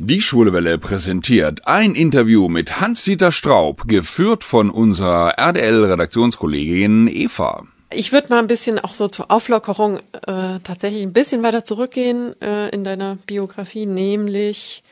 Die 0.00 0.20
Schwulewelle 0.20 0.76
präsentiert 0.78 1.66
ein 1.66 1.94
Interview 1.94 2.48
mit 2.48 2.80
Hans-Dieter 2.80 3.30
Straub, 3.30 3.86
geführt 3.86 4.42
von 4.42 4.68
unserer 4.70 5.38
RDL-Redaktionskollegin 5.38 7.06
Eva. 7.06 7.64
Ich 7.90 8.10
würde 8.10 8.28
mal 8.30 8.40
ein 8.40 8.48
bisschen 8.48 8.80
auch 8.80 8.94
so 8.94 9.06
zur 9.06 9.30
Auflockerung 9.30 9.98
äh, 10.26 10.58
tatsächlich 10.64 11.02
ein 11.02 11.12
bisschen 11.12 11.44
weiter 11.44 11.64
zurückgehen 11.64 12.34
äh, 12.42 12.70
in 12.70 12.82
deiner 12.82 13.18
Biografie, 13.26 13.86
nämlich 13.86 14.82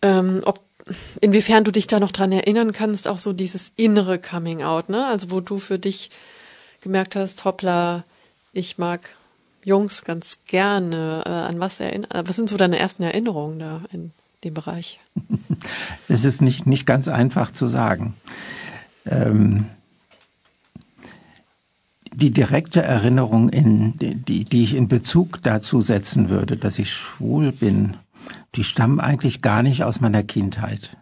ähm, 0.00 0.40
ob 0.46 0.60
inwiefern 1.20 1.64
du 1.64 1.70
dich 1.70 1.86
da 1.86 2.00
noch 2.00 2.10
dran 2.10 2.32
erinnern 2.32 2.72
kannst, 2.72 3.06
auch 3.06 3.18
so 3.18 3.34
dieses 3.34 3.70
innere 3.76 4.18
Coming 4.18 4.62
Out, 4.62 4.88
ne? 4.88 5.06
Also 5.06 5.30
wo 5.30 5.40
du 5.40 5.58
für 5.58 5.78
dich 5.78 6.10
gemerkt 6.80 7.16
hast, 7.16 7.44
hoppla, 7.44 8.04
ich 8.54 8.78
mag 8.78 9.10
Jungs 9.64 10.04
ganz 10.04 10.38
gerne. 10.46 11.22
Äh, 11.26 11.28
an 11.28 11.60
was 11.60 11.80
erinnern, 11.80 12.10
äh, 12.10 12.22
was 12.26 12.36
sind 12.36 12.48
so 12.48 12.56
deine 12.56 12.78
ersten 12.78 13.02
Erinnerungen 13.02 13.58
da 13.58 13.82
in 13.92 14.12
dem 14.44 14.54
Bereich? 14.54 15.00
Es 16.08 16.24
ist 16.24 16.40
nicht, 16.40 16.66
nicht 16.66 16.86
ganz 16.86 17.06
einfach 17.06 17.52
zu 17.52 17.68
sagen. 17.68 18.14
Ähm, 19.04 19.66
die 22.12 22.30
direkte 22.30 22.82
Erinnerung, 22.82 23.48
in, 23.50 23.96
die, 23.98 24.44
die 24.44 24.64
ich 24.64 24.74
in 24.74 24.88
Bezug 24.88 25.42
dazu 25.42 25.80
setzen 25.80 26.28
würde, 26.28 26.56
dass 26.56 26.78
ich 26.78 26.92
schwul 26.92 27.52
bin, 27.52 27.96
die 28.54 28.64
stammen 28.64 29.00
eigentlich 29.00 29.42
gar 29.42 29.62
nicht 29.62 29.84
aus 29.84 30.00
meiner 30.00 30.22
Kindheit, 30.22 30.96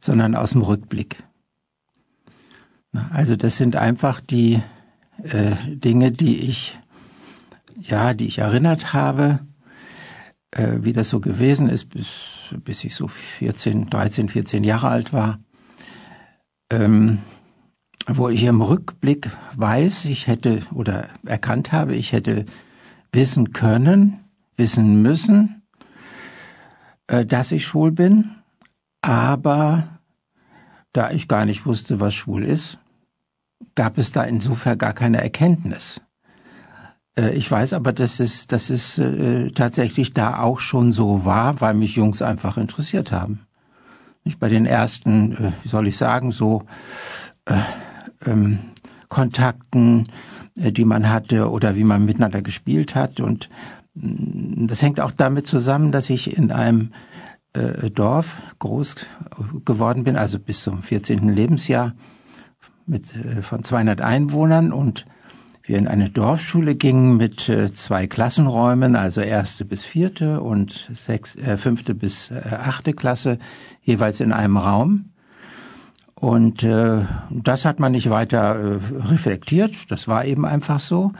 sondern 0.00 0.34
aus 0.34 0.52
dem 0.52 0.62
Rückblick. 0.62 1.22
Also 3.10 3.36
das 3.36 3.56
sind 3.56 3.76
einfach 3.76 4.20
die 4.20 4.62
äh, 5.22 5.54
Dinge, 5.66 6.12
die 6.12 6.38
ich 6.40 6.78
ja, 7.80 8.14
die 8.14 8.26
ich 8.26 8.38
erinnert 8.38 8.92
habe, 8.92 9.40
äh, 10.50 10.78
wie 10.80 10.92
das 10.92 11.10
so 11.10 11.20
gewesen 11.20 11.68
ist, 11.68 11.90
bis, 11.90 12.54
bis 12.64 12.84
ich 12.84 12.94
so 12.94 13.08
14, 13.08 13.90
13, 13.90 14.28
14 14.28 14.64
Jahre 14.64 14.88
alt 14.88 15.12
war, 15.12 15.38
ähm, 16.70 17.18
wo 18.06 18.28
ich 18.28 18.44
im 18.44 18.60
Rückblick 18.60 19.30
weiß, 19.54 20.04
ich 20.06 20.26
hätte 20.26 20.60
oder 20.72 21.08
erkannt 21.24 21.72
habe, 21.72 21.94
ich 21.94 22.12
hätte 22.12 22.44
wissen 23.12 23.52
können, 23.52 24.20
wissen 24.56 25.02
müssen, 25.02 25.62
äh, 27.08 27.24
dass 27.24 27.52
ich 27.52 27.66
schwul 27.66 27.92
bin, 27.92 28.30
aber 29.02 30.00
da 30.92 31.10
ich 31.10 31.28
gar 31.28 31.44
nicht 31.44 31.66
wusste, 31.66 32.00
was 32.00 32.14
schwul 32.14 32.44
ist, 32.44 32.78
gab 33.74 33.98
es 33.98 34.12
da 34.12 34.22
insofern 34.24 34.78
gar 34.78 34.94
keine 34.94 35.20
Erkenntnis. 35.20 36.00
Äh, 37.16 37.34
ich 37.34 37.50
weiß 37.50 37.72
aber, 37.72 37.92
dass 37.92 38.20
es, 38.20 38.46
dass 38.46 38.70
es 38.70 38.98
äh, 38.98 39.50
tatsächlich 39.50 40.12
da 40.12 40.38
auch 40.40 40.60
schon 40.60 40.92
so 40.92 41.24
war, 41.24 41.60
weil 41.60 41.74
mich 41.74 41.96
Jungs 41.96 42.22
einfach 42.22 42.56
interessiert 42.56 43.12
haben. 43.12 43.40
Nicht 44.24 44.38
bei 44.38 44.48
den 44.48 44.66
ersten, 44.66 45.32
äh, 45.32 45.52
wie 45.62 45.68
soll 45.68 45.86
ich 45.86 45.96
sagen, 45.96 46.30
so 46.30 46.64
äh, 47.46 47.54
ähm, 48.24 48.58
Kontakten, 49.08 50.08
äh, 50.58 50.72
die 50.72 50.84
man 50.84 51.10
hatte 51.10 51.50
oder 51.50 51.76
wie 51.76 51.84
man 51.84 52.04
miteinander 52.04 52.42
gespielt 52.42 52.94
hat. 52.94 53.20
Und 53.20 53.48
mh, 53.94 54.66
das 54.66 54.82
hängt 54.82 55.00
auch 55.00 55.12
damit 55.12 55.46
zusammen, 55.46 55.92
dass 55.92 56.10
ich 56.10 56.36
in 56.36 56.52
einem 56.52 56.92
äh, 57.52 57.90
Dorf 57.90 58.42
groß 58.58 59.06
geworden 59.64 60.04
bin, 60.04 60.16
also 60.16 60.38
bis 60.38 60.62
zum 60.62 60.82
14. 60.82 61.28
Lebensjahr 61.28 61.94
mit 62.86 63.14
äh, 63.16 63.42
von 63.42 63.62
200 63.62 64.00
Einwohnern 64.00 64.72
und 64.72 65.06
wir 65.66 65.78
in 65.78 65.88
eine 65.88 66.10
Dorfschule 66.10 66.76
gingen 66.76 67.16
mit 67.16 67.48
äh, 67.48 67.72
zwei 67.72 68.06
Klassenräumen, 68.06 68.94
also 68.94 69.20
erste 69.20 69.64
bis 69.64 69.84
vierte 69.84 70.40
und 70.40 70.88
sechs, 70.92 71.34
äh, 71.34 71.56
fünfte 71.56 71.94
bis 71.94 72.30
äh, 72.30 72.40
achte 72.60 72.92
Klasse, 72.92 73.38
jeweils 73.82 74.20
in 74.20 74.32
einem 74.32 74.56
Raum. 74.56 75.10
Und 76.14 76.62
äh, 76.62 77.00
das 77.30 77.64
hat 77.64 77.80
man 77.80 77.92
nicht 77.92 78.10
weiter 78.10 78.56
äh, 78.56 78.78
reflektiert, 79.10 79.90
das 79.90 80.08
war 80.08 80.24
eben 80.24 80.46
einfach 80.46 80.80
so. 80.80 81.12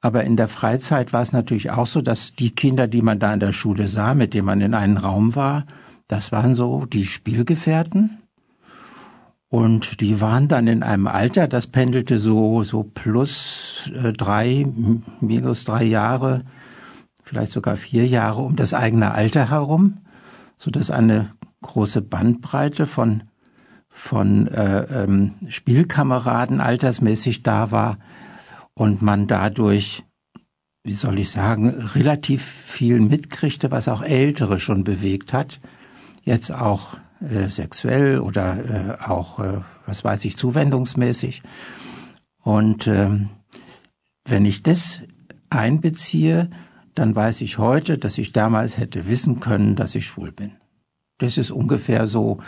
Aber 0.00 0.24
in 0.24 0.36
der 0.36 0.48
Freizeit 0.48 1.12
war 1.12 1.22
es 1.22 1.32
natürlich 1.32 1.70
auch 1.70 1.86
so, 1.86 2.00
dass 2.00 2.34
die 2.34 2.54
Kinder, 2.54 2.86
die 2.86 3.02
man 3.02 3.18
da 3.18 3.32
in 3.34 3.40
der 3.40 3.52
Schule 3.52 3.88
sah, 3.88 4.14
mit 4.14 4.34
denen 4.34 4.46
man 4.46 4.60
in 4.60 4.74
einem 4.74 4.96
Raum 4.96 5.34
war, 5.34 5.64
das 6.08 6.32
waren 6.32 6.54
so 6.54 6.86
die 6.86 7.06
Spielgefährten. 7.06 8.18
Und 9.48 10.00
die 10.00 10.20
waren 10.20 10.48
dann 10.48 10.66
in 10.66 10.82
einem 10.82 11.06
Alter, 11.06 11.46
das 11.46 11.68
pendelte 11.68 12.18
so, 12.18 12.64
so 12.64 12.82
plus 12.82 13.92
äh, 13.94 14.12
drei, 14.12 14.66
minus 15.20 15.64
drei 15.64 15.84
Jahre, 15.84 16.44
vielleicht 17.22 17.52
sogar 17.52 17.76
vier 17.76 18.06
Jahre 18.06 18.42
um 18.42 18.56
das 18.56 18.74
eigene 18.74 19.12
Alter 19.12 19.50
herum, 19.50 19.98
so 20.58 20.70
dass 20.70 20.90
eine 20.90 21.32
große 21.62 22.02
Bandbreite 22.02 22.86
von, 22.86 23.22
von 23.88 24.48
äh, 24.48 25.04
ähm, 25.04 25.34
Spielkameraden 25.48 26.60
altersmäßig 26.60 27.44
da 27.44 27.70
war 27.70 27.98
und 28.74 29.00
man 29.00 29.28
dadurch, 29.28 30.04
wie 30.82 30.92
soll 30.92 31.20
ich 31.20 31.30
sagen, 31.30 31.70
relativ 31.94 32.44
viel 32.44 33.00
mitkriegte, 33.00 33.70
was 33.70 33.88
auch 33.88 34.02
Ältere 34.02 34.58
schon 34.58 34.82
bewegt 34.84 35.32
hat. 35.32 35.60
Jetzt 36.22 36.52
auch 36.52 36.98
äh, 37.20 37.48
sexuell 37.48 38.20
oder 38.20 38.98
äh, 38.98 39.04
auch, 39.04 39.40
äh, 39.40 39.60
was 39.86 40.04
weiß 40.04 40.24
ich, 40.24 40.36
zuwendungsmäßig. 40.36 41.42
Und 42.42 42.86
ähm, 42.86 43.30
wenn 44.24 44.44
ich 44.44 44.62
das 44.62 45.00
einbeziehe, 45.50 46.50
dann 46.94 47.14
weiß 47.14 47.40
ich 47.42 47.58
heute, 47.58 47.98
dass 47.98 48.18
ich 48.18 48.32
damals 48.32 48.78
hätte 48.78 49.08
wissen 49.08 49.40
können, 49.40 49.76
dass 49.76 49.94
ich 49.94 50.06
schwul 50.06 50.32
bin. 50.32 50.52
Das 51.18 51.38
ist 51.38 51.50
ungefähr 51.50 52.06
so, 52.08 52.38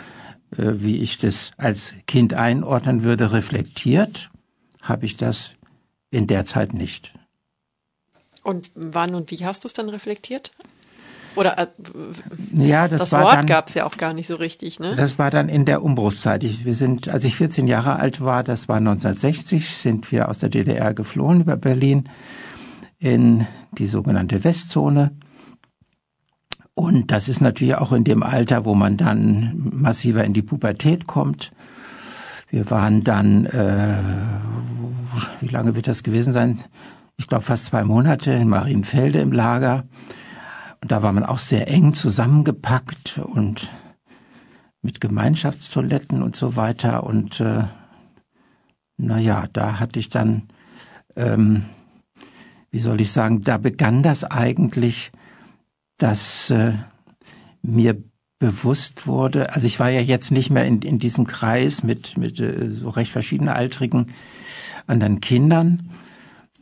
äh, 0.51 0.73
wie 0.75 0.97
ich 0.97 1.17
das 1.17 1.51
als 1.57 1.93
Kind 2.07 2.33
einordnen 2.33 3.03
würde, 3.03 3.31
reflektiert, 3.31 4.29
habe 4.81 5.05
ich 5.05 5.17
das 5.17 5.53
in 6.11 6.27
der 6.27 6.45
Zeit 6.45 6.73
nicht. 6.73 7.13
Und 8.43 8.71
wann 8.73 9.15
und 9.15 9.31
wie 9.31 9.45
hast 9.45 9.63
du 9.63 9.67
es 9.67 9.73
dann 9.73 9.89
reflektiert? 9.89 10.51
Oder 11.35 11.57
äh, 11.59 11.67
ja, 12.55 12.87
das, 12.87 12.99
das 12.99 13.11
war 13.11 13.23
Wort 13.23 13.47
gab 13.47 13.67
es 13.67 13.73
ja 13.73 13.85
auch 13.85 13.97
gar 13.97 14.13
nicht 14.13 14.27
so 14.27 14.35
richtig, 14.35 14.79
ne? 14.79 14.95
Das 14.95 15.19
war 15.19 15.31
dann 15.31 15.49
in 15.49 15.65
der 15.65 15.83
Umbruchszeit. 15.83 16.43
Ich, 16.43 16.65
wir 16.65 16.73
sind, 16.73 17.09
als 17.09 17.23
ich 17.23 17.35
14 17.35 17.67
Jahre 17.67 17.97
alt 17.97 18.21
war, 18.21 18.43
das 18.43 18.67
war 18.67 18.77
1960, 18.77 19.75
sind 19.75 20.11
wir 20.11 20.29
aus 20.29 20.39
der 20.39 20.49
DDR 20.49 20.93
geflohen 20.93 21.41
über 21.41 21.57
Berlin 21.57 22.09
in 22.99 23.47
die 23.71 23.87
sogenannte 23.87 24.43
Westzone. 24.43 25.11
Und 26.73 27.11
das 27.11 27.27
ist 27.27 27.41
natürlich 27.41 27.75
auch 27.75 27.91
in 27.91 28.03
dem 28.05 28.23
Alter, 28.23 28.65
wo 28.65 28.73
man 28.73 28.97
dann 28.97 29.53
massiver 29.55 30.23
in 30.23 30.33
die 30.33 30.41
Pubertät 30.41 31.07
kommt. 31.07 31.51
Wir 32.49 32.69
waren 32.71 33.03
dann, 33.03 33.45
äh, 33.45 33.97
wie 35.41 35.49
lange 35.49 35.75
wird 35.75 35.87
das 35.87 36.03
gewesen 36.03 36.33
sein? 36.33 36.59
Ich 37.17 37.27
glaube 37.27 37.43
fast 37.43 37.65
zwei 37.65 37.83
Monate 37.83 38.31
in 38.31 38.47
Marienfelde 38.47 39.19
im 39.19 39.33
Lager. 39.33 39.83
Da 40.81 41.03
war 41.03 41.13
man 41.13 41.25
auch 41.25 41.39
sehr 41.39 41.67
eng 41.67 41.93
zusammengepackt 41.93 43.19
und 43.19 43.69
mit 44.81 45.01
Gemeinschaftstoiletten 45.01 46.23
und 46.23 46.35
so 46.35 46.55
weiter. 46.55 47.03
Und 47.03 47.39
äh, 47.41 47.63
naja, 48.97 49.47
da 49.51 49.79
hatte 49.79 49.99
ich 49.99 50.09
dann, 50.09 50.43
ähm, 51.15 51.65
wie 52.71 52.79
soll 52.79 53.01
ich 53.01 53.11
sagen, 53.11 53.41
da 53.41 53.57
begann 53.57 54.03
das 54.03 54.23
eigentlich, 54.23 55.11
dass 55.97 56.49
äh, 56.49 56.73
mir 57.61 58.01
bewusst 58.39 59.05
wurde, 59.05 59.53
also 59.53 59.67
ich 59.67 59.79
war 59.81 59.89
ja 59.89 59.99
jetzt 59.99 60.31
nicht 60.31 60.49
mehr 60.49 60.65
in, 60.65 60.81
in 60.81 60.97
diesem 60.97 61.27
Kreis 61.27 61.83
mit, 61.83 62.17
mit 62.17 62.39
äh, 62.39 62.69
so 62.71 62.89
recht 62.89 63.11
verschiedenaltrigen 63.11 64.13
anderen 64.87 65.19
Kindern, 65.19 65.89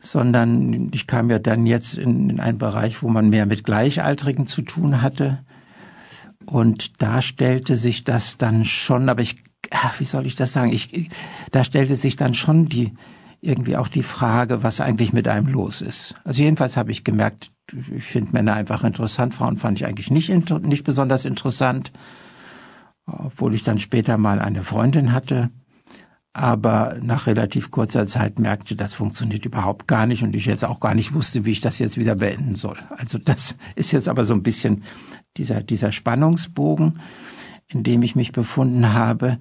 sondern 0.07 0.90
ich 0.94 1.06
kam 1.06 1.29
ja 1.29 1.40
dann 1.40 1.66
jetzt 1.66 1.97
in, 1.97 2.29
in 2.29 2.40
einen 2.40 2.57
Bereich, 2.57 3.03
wo 3.03 3.09
man 3.09 3.29
mehr 3.29 3.45
mit 3.45 3.63
Gleichaltrigen 3.63 4.47
zu 4.47 4.62
tun 4.62 5.01
hatte. 5.01 5.44
Und 6.45 7.01
da 7.01 7.21
stellte 7.21 7.75
sich 7.75 8.06
das 8.06 8.38
dann 8.38 8.63
schon, 8.63 9.09
aber 9.09 9.21
ich, 9.21 9.44
ach, 9.69 10.00
wie 10.00 10.06
soll 10.06 10.25
ich 10.25 10.38
das 10.38 10.54
sagen? 10.54 10.71
Ich, 10.71 11.09
da 11.51 11.63
stellte 11.63 11.95
sich 11.95 12.15
dann 12.15 12.33
schon 12.33 12.69
die, 12.69 12.94
irgendwie 13.42 13.75
auch 13.75 13.89
die 13.89 14.04
Frage, 14.04 14.63
was 14.63 14.80
eigentlich 14.80 15.12
mit 15.12 15.27
einem 15.27 15.48
los 15.48 15.81
ist. 15.81 16.15
Also 16.24 16.42
jedenfalls 16.42 16.77
habe 16.77 16.92
ich 16.92 17.03
gemerkt, 17.03 17.51
ich 17.94 18.06
finde 18.06 18.31
Männer 18.31 18.53
einfach 18.53 18.86
interessant, 18.86 19.33
Frauen 19.33 19.57
fand 19.57 19.80
ich 19.80 19.86
eigentlich 19.86 20.10
nicht, 20.10 20.30
nicht 20.62 20.83
besonders 20.86 21.25
interessant, 21.25 21.92
obwohl 23.06 23.53
ich 23.53 23.63
dann 23.63 23.77
später 23.77 24.18
mal 24.18 24.39
eine 24.39 24.63
Freundin 24.63 25.12
hatte, 25.12 25.50
aber 26.38 26.98
nach 27.01 27.25
relativ 27.25 27.72
kurzer 27.72 28.06
Zeit 28.06 28.38
merkte, 28.38 28.75
das 28.75 28.94
funktioniert 28.94 29.45
überhaupt 29.45 29.88
gar 29.88 30.06
nicht 30.06 30.22
und 30.24 30.36
ich 30.36 30.45
jetzt 30.45 30.63
auch 30.63 30.80
gar 30.80 30.94
nicht 30.94 31.16
wusste, 31.16 31.45
wie 31.45 31.51
ich 31.51 31.62
das 31.62 31.80
jetzt 31.80 31.98
wieder 31.98 32.16
beenden 32.16 32.56
soll. 32.56 32.78
Also 32.95 33.18
das 33.18 33.56
ist 33.75 33.92
jetzt 33.92 34.07
aber 34.07 34.24
so 34.24 34.36
ein 34.36 34.44
bisschen 34.44 34.84
dieser, 35.38 35.63
dieser 35.63 35.92
Spannungsbogen, 35.92 37.00
in 37.68 37.84
dem 37.84 38.04
ich 38.04 38.16
mich 38.16 38.34
befunden 38.34 38.94
habe. 38.94 39.39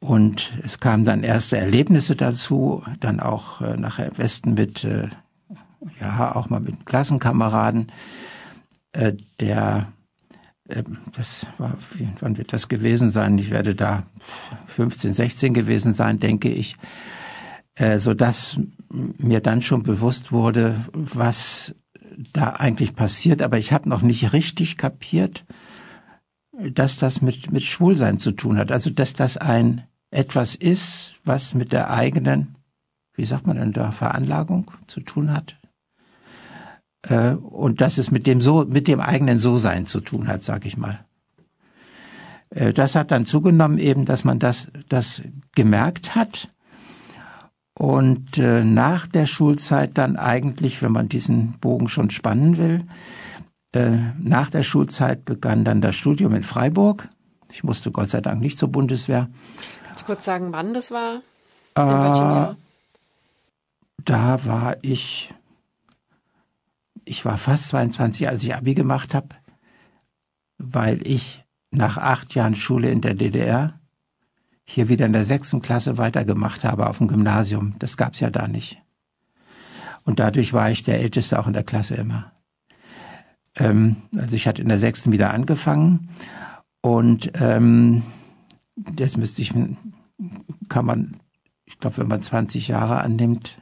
Und 0.00 0.52
es 0.62 0.80
kamen 0.80 1.04
dann 1.04 1.22
erste 1.22 1.58
Erlebnisse 1.58 2.16
dazu, 2.16 2.82
dann 2.98 3.20
auch 3.20 3.60
äh, 3.60 3.76
nachher 3.76 4.08
im 4.08 4.18
Westen 4.18 4.54
mit, 4.54 4.84
äh, 4.84 5.08
ja, 6.00 6.34
auch 6.34 6.48
mal 6.48 6.60
mit 6.60 6.86
Klassenkameraden, 6.86 7.92
äh, 8.92 9.12
der 9.38 9.92
das 11.12 11.46
war, 11.58 11.76
wann 12.20 12.36
wird 12.36 12.52
das 12.52 12.68
gewesen 12.68 13.10
sein? 13.10 13.38
Ich 13.38 13.50
werde 13.50 13.74
da 13.74 14.04
15, 14.66 15.14
16 15.14 15.54
gewesen 15.54 15.92
sein, 15.92 16.18
denke 16.18 16.48
ich, 16.48 16.76
äh, 17.74 17.98
so 17.98 18.14
dass 18.14 18.58
mir 18.90 19.40
dann 19.40 19.62
schon 19.62 19.82
bewusst 19.82 20.32
wurde, 20.32 20.74
was 20.94 21.74
da 22.32 22.50
eigentlich 22.50 22.94
passiert. 22.94 23.42
Aber 23.42 23.58
ich 23.58 23.72
habe 23.72 23.88
noch 23.88 24.02
nicht 24.02 24.32
richtig 24.32 24.76
kapiert, 24.76 25.44
dass 26.52 26.98
das 26.98 27.22
mit, 27.22 27.50
mit 27.50 27.62
Schwulsein 27.62 28.18
zu 28.18 28.32
tun 28.32 28.58
hat. 28.58 28.70
Also, 28.72 28.90
dass 28.90 29.14
das 29.14 29.36
ein 29.36 29.84
etwas 30.10 30.54
ist, 30.54 31.14
was 31.24 31.54
mit 31.54 31.72
der 31.72 31.90
eigenen, 31.90 32.56
wie 33.14 33.24
sagt 33.24 33.46
man 33.46 33.56
denn 33.56 33.72
da, 33.72 33.90
Veranlagung 33.90 34.70
zu 34.86 35.00
tun 35.00 35.32
hat. 35.32 35.56
Äh, 37.02 37.32
und 37.32 37.80
dass 37.80 37.98
es 37.98 38.10
mit 38.10 38.26
dem 38.26 38.40
so, 38.40 38.64
mit 38.64 38.88
dem 38.88 39.00
eigenen 39.00 39.38
So-Sein 39.38 39.86
zu 39.86 40.00
tun 40.00 40.28
hat, 40.28 40.42
sag 40.42 40.66
ich 40.66 40.76
mal. 40.76 41.04
Äh, 42.50 42.72
das 42.72 42.94
hat 42.94 43.10
dann 43.10 43.26
zugenommen 43.26 43.78
eben, 43.78 44.04
dass 44.04 44.24
man 44.24 44.38
das, 44.38 44.68
das 44.88 45.22
gemerkt 45.54 46.14
hat. 46.14 46.48
Und 47.74 48.38
äh, 48.38 48.64
nach 48.64 49.06
der 49.06 49.26
Schulzeit 49.26 49.96
dann 49.96 50.16
eigentlich, 50.16 50.82
wenn 50.82 50.92
man 50.92 51.08
diesen 51.08 51.54
Bogen 51.58 51.88
schon 51.88 52.10
spannen 52.10 52.58
will, 52.58 52.84
äh, 53.72 53.96
nach 54.18 54.50
der 54.50 54.62
Schulzeit 54.62 55.24
begann 55.24 55.64
dann 55.64 55.80
das 55.80 55.96
Studium 55.96 56.34
in 56.34 56.42
Freiburg. 56.42 57.08
Ich 57.50 57.64
musste 57.64 57.90
Gott 57.90 58.10
sei 58.10 58.20
Dank 58.20 58.40
nicht 58.40 58.58
zur 58.58 58.68
Bundeswehr. 58.68 59.28
Kannst 59.84 60.02
du 60.02 60.06
kurz 60.06 60.24
sagen, 60.24 60.48
wann 60.52 60.74
das 60.74 60.90
war? 60.90 61.22
In 61.76 61.82
äh, 61.82 61.86
welchem 61.86 62.20
Jahr? 62.20 62.56
Da 64.04 64.44
war 64.44 64.76
ich, 64.82 65.32
ich 67.04 67.24
war 67.24 67.38
fast 67.38 67.68
22, 67.68 68.28
als 68.28 68.42
ich 68.42 68.54
Abi 68.54 68.74
gemacht 68.74 69.14
habe, 69.14 69.28
weil 70.58 71.06
ich 71.06 71.44
nach 71.70 71.98
acht 71.98 72.34
Jahren 72.34 72.54
Schule 72.54 72.90
in 72.90 73.00
der 73.00 73.14
DDR 73.14 73.80
hier 74.64 74.88
wieder 74.88 75.06
in 75.06 75.12
der 75.12 75.24
sechsten 75.24 75.60
Klasse 75.60 75.98
weitergemacht 75.98 76.64
habe 76.64 76.88
auf 76.88 76.98
dem 76.98 77.08
Gymnasium. 77.08 77.74
Das 77.78 77.96
gab's 77.96 78.20
ja 78.20 78.30
da 78.30 78.46
nicht. 78.46 78.78
Und 80.04 80.20
dadurch 80.20 80.52
war 80.52 80.70
ich 80.70 80.82
der 80.82 81.00
Älteste 81.00 81.38
auch 81.38 81.46
in 81.46 81.52
der 81.52 81.64
Klasse 81.64 81.94
immer. 81.94 82.32
Ähm, 83.56 83.96
also 84.16 84.36
ich 84.36 84.46
hatte 84.46 84.62
in 84.62 84.68
der 84.68 84.78
sechsten 84.78 85.12
wieder 85.12 85.32
angefangen 85.32 86.08
und 86.80 87.32
ähm, 87.34 88.02
das 88.76 89.16
müsste 89.16 89.42
ich, 89.42 89.52
kann 90.68 90.86
man, 90.86 91.16
ich 91.64 91.78
glaube, 91.78 91.98
wenn 91.98 92.08
man 92.08 92.22
20 92.22 92.68
Jahre 92.68 93.00
annimmt, 93.00 93.61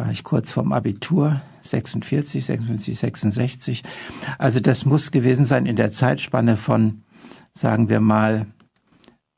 da 0.00 0.06
war 0.06 0.12
ich 0.12 0.24
kurz 0.24 0.50
vorm 0.50 0.72
Abitur, 0.72 1.42
46, 1.62 2.46
56, 2.46 2.98
66. 2.98 3.82
Also 4.38 4.58
das 4.58 4.86
muss 4.86 5.10
gewesen 5.10 5.44
sein 5.44 5.66
in 5.66 5.76
der 5.76 5.90
Zeitspanne 5.90 6.56
von, 6.56 7.02
sagen 7.52 7.90
wir 7.90 8.00
mal, 8.00 8.46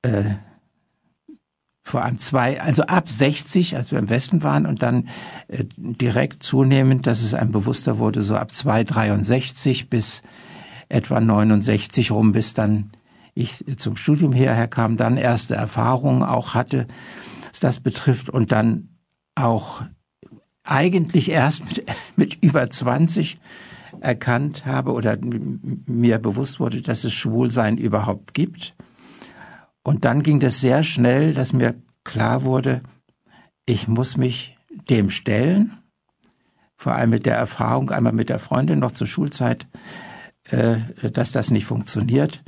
äh, 0.03 0.23
vor 1.83 2.05
allem 2.05 2.19
zwei, 2.19 2.61
also 2.61 2.85
ab 2.85 3.09
60, 3.09 3.75
als 3.75 3.91
wir 3.91 3.99
im 3.99 4.09
Westen 4.09 4.45
waren 4.45 4.65
und 4.65 4.85
dann 4.85 5.09
äh, 5.49 5.65
direkt 5.77 6.45
zunehmend, 6.45 7.09
dass 7.09 7.23
es 7.23 7.35
einem 7.35 7.51
bewusster 7.51 7.99
wurde, 7.99 8.23
so 8.23 8.37
ab 8.37 8.53
263 8.53 9.91
bis 9.91 10.23
etwa 10.89 11.21
69 11.21 12.13
rum, 12.13 12.31
bis 12.31 12.55
dann 12.55 12.93
ich 13.35 13.65
zum 13.79 13.97
Studium 13.97 14.33
hierher 14.33 14.69
kam, 14.69 14.97
dann 14.97 15.17
erste 15.17 15.57
Erfahrungen 15.57 16.23
auch 16.23 16.55
hatte, 16.55 16.87
was 17.51 17.59
das 17.59 17.81
betrifft 17.81 18.31
und 18.31 18.53
dann 18.53 18.91
auch 19.35 19.83
eigentlich 20.65 21.31
erst 21.31 21.65
mit, 21.65 21.85
mit 22.17 22.43
über 22.43 22.69
20 22.69 23.39
erkannt 24.01 24.65
habe 24.65 24.93
oder 24.93 25.19
mir 25.21 26.19
bewusst 26.19 26.61
wurde, 26.61 26.83
dass 26.83 27.05
es 27.05 27.13
Schwulsein 27.13 27.79
überhaupt 27.79 28.35
gibt. 28.35 28.73
Und 29.83 30.05
dann 30.05 30.23
ging 30.23 30.41
das 30.41 30.61
sehr 30.61 30.83
schnell, 30.83 31.35
dass 31.35 31.53
mir 31.53 31.75
klar 32.05 32.45
wurde, 32.45 32.83
ich 33.67 33.89
muss 33.89 34.17
mich 34.17 34.57
dem 34.89 35.11
stellen, 35.11 35.79
vor 36.77 36.95
allem 36.95 37.11
mit 37.11 37.27
der 37.27 37.37
Erfahrung, 37.37 37.91
einmal 37.91 38.13
mit 38.13 38.29
der 38.29 38.39
Freundin 38.39 38.81
noch 38.81 38.93
zur 38.93 39.07
Schulzeit, 39.07 39.69
äh, 40.51 40.79
dass 41.13 41.31
das 41.31 41.51
nicht 41.51 41.65
funktioniert, 41.65 42.43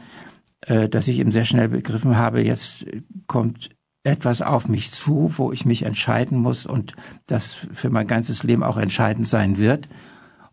äh, 0.62 0.88
dass 0.88 1.06
ich 1.08 1.18
eben 1.18 1.30
sehr 1.32 1.44
schnell 1.44 1.68
begriffen 1.68 2.16
habe, 2.16 2.42
jetzt 2.42 2.86
kommt 3.26 3.70
etwas 4.04 4.42
auf 4.42 4.68
mich 4.68 4.90
zu, 4.90 5.32
wo 5.36 5.50
ich 5.50 5.64
mich 5.64 5.82
entscheiden 5.82 6.38
muss 6.38 6.66
und 6.66 6.94
das 7.26 7.54
für 7.54 7.90
mein 7.90 8.06
ganzes 8.06 8.42
Leben 8.42 8.62
auch 8.62 8.76
entscheidend 8.76 9.26
sein 9.26 9.58
wird. 9.58 9.88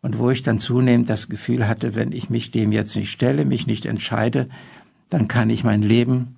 Und 0.01 0.17
wo 0.17 0.31
ich 0.31 0.41
dann 0.41 0.57
zunehmend 0.57 1.09
das 1.09 1.29
Gefühl 1.29 1.67
hatte, 1.67 1.93
wenn 1.93 2.11
ich 2.11 2.29
mich 2.29 2.49
dem 2.49 2.71
jetzt 2.71 2.95
nicht 2.95 3.11
stelle, 3.11 3.45
mich 3.45 3.67
nicht 3.67 3.85
entscheide, 3.85 4.49
dann 5.09 5.27
kann 5.27 5.49
ich 5.51 5.63
mein 5.63 5.83
Leben 5.83 6.37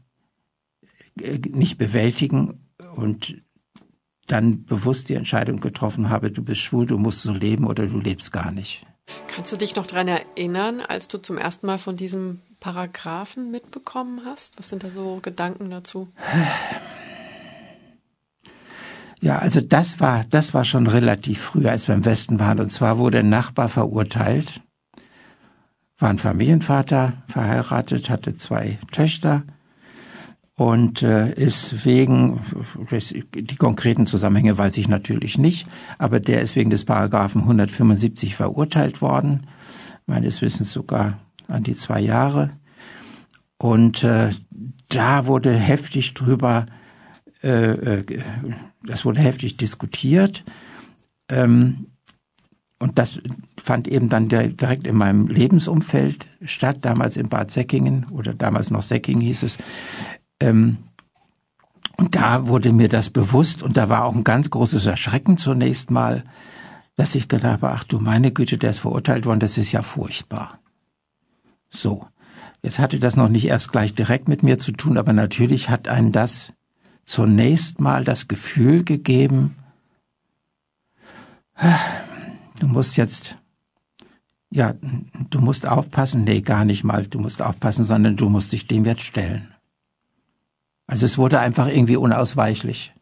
nicht 1.15 1.77
bewältigen 1.77 2.68
und 2.95 3.42
dann 4.27 4.66
bewusst 4.66 5.09
die 5.09 5.13
Entscheidung 5.13 5.59
getroffen 5.59 6.09
habe, 6.09 6.31
du 6.31 6.44
bist 6.44 6.62
schwul, 6.62 6.88
du 6.88 6.98
musst 6.98 7.21
so 7.21 7.33
leben 7.33 7.68
oder 7.68 7.88
du 7.88 8.00
lebst 8.00 8.31
gar 8.31 8.51
nicht. 8.51 8.86
Kannst 9.27 9.51
du 9.51 9.57
dich 9.57 9.75
noch 9.75 9.86
daran 9.86 10.07
erinnern, 10.07 10.80
als 10.80 11.07
du 11.07 11.18
zum 11.18 11.38
ersten 11.38 11.68
Mal 11.68 11.77
von 11.77 11.98
diesem 11.98 12.42
Paragraphen 12.59 13.51
mitbekommen 13.51 14.21
hast? 14.25 14.57
Was 14.57 14.69
sind 14.69 14.83
da 14.83 14.89
so 14.89 15.19
Gedanken 15.21 15.69
dazu? 15.69 16.07
Ja, 19.23 19.37
also 19.37 19.61
das 19.61 20.01
war, 20.01 20.25
das 20.29 20.53
war 20.53 20.65
schon 20.65 20.85
relativ 20.85 21.39
früh, 21.39 21.65
als 21.69 21.87
wir 21.87 21.95
im 21.95 22.03
Westen 22.03 22.41
waren. 22.41 22.59
Und 22.59 22.73
zwar 22.73 22.97
wurde 22.97 23.19
ein 23.19 23.29
Nachbar 23.29 23.69
verurteilt, 23.69 24.59
war 25.97 26.09
ein 26.09 26.17
Familienvater, 26.17 27.23
verheiratet, 27.29 28.09
hatte 28.09 28.35
zwei 28.35 28.79
Töchter 28.91 29.43
und 30.55 31.03
äh, 31.03 31.31
ist 31.35 31.85
wegen, 31.85 32.41
die 33.33 33.55
konkreten 33.55 34.07
Zusammenhänge 34.07 34.57
weiß 34.57 34.75
ich 34.75 34.89
natürlich 34.89 35.37
nicht, 35.37 35.69
aber 35.97 36.19
der 36.19 36.41
ist 36.41 36.57
wegen 36.57 36.69
des 36.69 36.83
Paragraphen 36.83 37.43
175 37.43 38.35
verurteilt 38.35 39.01
worden, 39.01 39.47
meines 40.05 40.41
Wissens 40.41 40.73
sogar 40.73 41.17
an 41.47 41.63
die 41.63 41.75
zwei 41.75 42.01
Jahre. 42.01 42.49
Und 43.57 44.03
äh, 44.03 44.31
da 44.89 45.27
wurde 45.27 45.53
heftig 45.53 46.13
drüber, 46.13 46.65
äh, 46.67 46.82
äh, 47.44 48.04
das 48.84 49.06
wurde 49.06 49.22
heftig 49.22 49.57
diskutiert. 49.57 50.44
Ähm, 51.30 51.88
und 52.80 53.00
das 53.00 53.19
fand 53.57 53.88
eben 53.88 54.10
dann 54.10 54.28
direkt 54.28 54.86
in 54.86 54.98
meinem 54.98 55.28
Lebensumfeld 55.28 56.25
statt, 56.45 56.80
damals 56.81 57.16
in 57.16 57.30
Bad 57.30 57.50
Säckingen 57.50 58.06
oder 58.12 58.34
damals 58.34 58.72
noch 58.72 58.83
Säckingen 58.83 59.21
hieß 59.21 59.44
es. 59.44 59.57
Ähm, 60.42 60.78
und 61.95 62.16
da 62.16 62.47
wurde 62.47 62.73
mir 62.73 62.90
das 62.90 63.09
bewusst 63.09 63.64
und 63.64 63.78
da 63.78 63.88
war 63.88 64.04
auch 64.04 64.14
ein 64.14 64.26
ganz 64.26 64.50
großes 64.50 64.85
Erschrecken 64.85 65.38
zunächst 65.38 65.92
mal, 65.92 66.23
dass 66.95 67.16
ich 67.16 67.28
gedacht 67.28 67.62
habe, 67.62 67.71
ach 67.71 67.83
du 67.83 68.00
meine 68.00 68.31
Güte, 68.31 68.57
der 68.57 68.71
ist 68.71 68.80
verurteilt 68.80 69.26
worden, 69.26 69.40
das 69.40 69.57
ist 69.57 69.71
ja 69.71 69.81
furchtbar. 69.81 70.59
So. 71.69 72.07
Jetzt 72.62 72.80
hatte 72.80 72.97
das 72.97 73.18
noch 73.18 73.28
nicht 73.28 73.47
erst 73.47 73.71
gleich 73.71 73.94
direkt 73.94 74.30
mit 74.30 74.42
mir 74.42 74.57
zu 74.57 74.71
tun, 74.71 74.97
aber 74.97 75.12
natürlich 75.12 75.69
hat 75.69 75.90
einen 75.90 76.14
das 76.14 76.54
zunächst 77.06 77.80
mal 77.80 78.04
das 78.04 78.28
Gefühl 78.28 78.83
gegeben, 78.83 79.56
du 82.60 82.68
musst 82.68 82.98
jetzt, 82.98 83.38
ja, 84.50 84.74
du 85.30 85.40
musst 85.40 85.66
aufpassen, 85.66 86.24
nee, 86.24 86.42
gar 86.42 86.66
nicht 86.66 86.83
mal, 86.83 87.07
du 87.07 87.19
musst 87.19 87.42
aufpassen, 87.42 87.86
sondern 87.86 88.16
du 88.16 88.30
musst 88.30 88.52
dich 88.52 88.68
dem 88.68 88.86
jetzt 88.86 89.04
stellen. 89.04 89.54
Also 90.88 91.06
es 91.06 91.18
wurde 91.18 91.40
einfach 91.40 91.68
irgendwie 91.68 91.95
unausweichlich. 91.95 92.94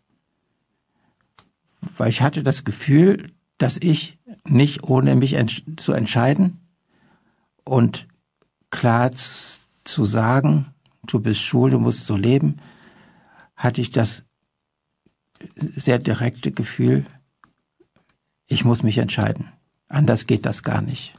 Weil 1.82 2.10
ich 2.10 2.22
hatte 2.22 2.44
das 2.44 2.64
Gefühl, 2.64 3.32
dass 3.58 3.78
ich 3.78 4.20
nicht 4.48 4.84
ohne 4.84 5.16
mich 5.16 5.34
ents 5.34 5.62
zu 5.78 5.94
entscheiden 5.94 6.60
und 7.64 8.08
klar 8.70 9.12
zu 9.12 10.06
sagen, 10.06 10.74
du 11.06 11.20
bist 11.20 11.42
schwul, 11.42 11.72
du 11.72 11.80
musst 11.80 12.06
so 12.06 12.16
leben, 12.16 12.58
hatte 13.62 13.80
ich 13.80 13.92
das 13.92 14.24
sehr 15.76 16.00
direkte 16.00 16.52
Gefühl, 16.52 17.06
ich 18.48 18.66
muss 18.66 18.82
mich 18.82 18.98
entscheiden. 18.98 19.50
Anders 19.88 20.26
geht 20.26 20.48
das 20.48 20.64
gar 20.64 20.82
nicht. 20.82 21.14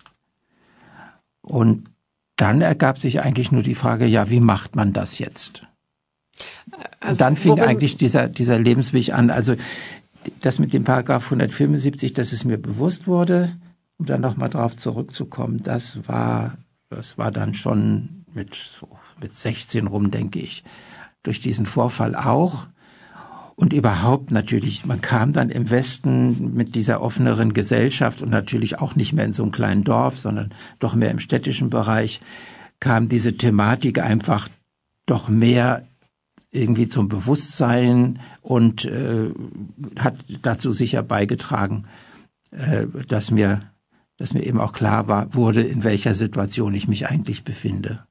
Und 1.40 1.88
dann 2.36 2.60
ergab 2.60 2.98
sich 2.98 3.20
eigentlich 3.20 3.52
nur 3.52 3.62
die 3.62 3.76
Frage, 3.76 4.06
ja, 4.06 4.28
wie 4.28 4.40
macht 4.40 4.74
man 4.74 4.92
das 4.92 5.20
jetzt? 5.20 5.66
Also, 6.98 7.10
und 7.10 7.20
dann 7.20 7.36
fing 7.36 7.60
eigentlich 7.60 7.96
dieser, 7.96 8.26
dieser 8.28 8.58
Lebensweg 8.58 9.12
an. 9.12 9.30
Also 9.30 9.54
das 10.40 10.58
mit 10.58 10.72
dem 10.72 10.82
Paragraph 10.82 11.26
175, 11.26 12.12
dass 12.12 12.32
es 12.32 12.44
mir 12.44 12.58
bewusst 12.58 13.06
wurde, 13.06 13.56
um 13.98 14.06
dann 14.06 14.20
nochmal 14.20 14.50
drauf 14.50 14.76
zurückzukommen, 14.76 15.62
das 15.62 16.08
war, 16.08 16.56
das 16.90 17.18
war 17.18 17.30
dann 17.30 17.54
schon 17.54 18.24
mit, 18.34 18.54
so, 18.54 18.88
mit 19.20 19.32
16 19.32 19.86
rum, 19.86 20.10
denke 20.10 20.40
ich, 20.40 20.64
durch 21.22 21.40
diesen 21.40 21.66
Vorfall 21.66 22.14
auch. 22.14 22.66
Und 23.54 23.72
überhaupt 23.72 24.30
natürlich, 24.30 24.86
man 24.86 25.00
kam 25.00 25.32
dann 25.32 25.50
im 25.50 25.70
Westen 25.70 26.54
mit 26.54 26.74
dieser 26.74 27.02
offeneren 27.02 27.52
Gesellschaft 27.52 28.22
und 28.22 28.30
natürlich 28.30 28.78
auch 28.78 28.96
nicht 28.96 29.12
mehr 29.12 29.24
in 29.24 29.32
so 29.32 29.42
einem 29.42 29.52
kleinen 29.52 29.84
Dorf, 29.84 30.18
sondern 30.18 30.52
doch 30.78 30.94
mehr 30.94 31.10
im 31.10 31.18
städtischen 31.18 31.70
Bereich, 31.70 32.20
kam 32.80 33.08
diese 33.08 33.36
Thematik 33.36 34.00
einfach 34.00 34.48
doch 35.06 35.28
mehr 35.28 35.86
irgendwie 36.50 36.88
zum 36.88 37.08
Bewusstsein 37.08 38.20
und 38.40 38.84
äh, 38.84 39.30
hat 39.98 40.16
dazu 40.42 40.72
sicher 40.72 41.02
beigetragen, 41.02 41.84
äh, 42.50 42.86
dass 43.08 43.30
mir 43.30 43.60
dass 44.18 44.34
mir 44.34 44.44
eben 44.44 44.60
auch 44.60 44.72
klar 44.72 45.08
war, 45.08 45.34
wurde, 45.34 45.62
in 45.62 45.82
welcher 45.82 46.14
Situation 46.14 46.74
ich 46.74 46.86
mich 46.86 47.08
eigentlich 47.08 47.42
befinde. 47.42 48.06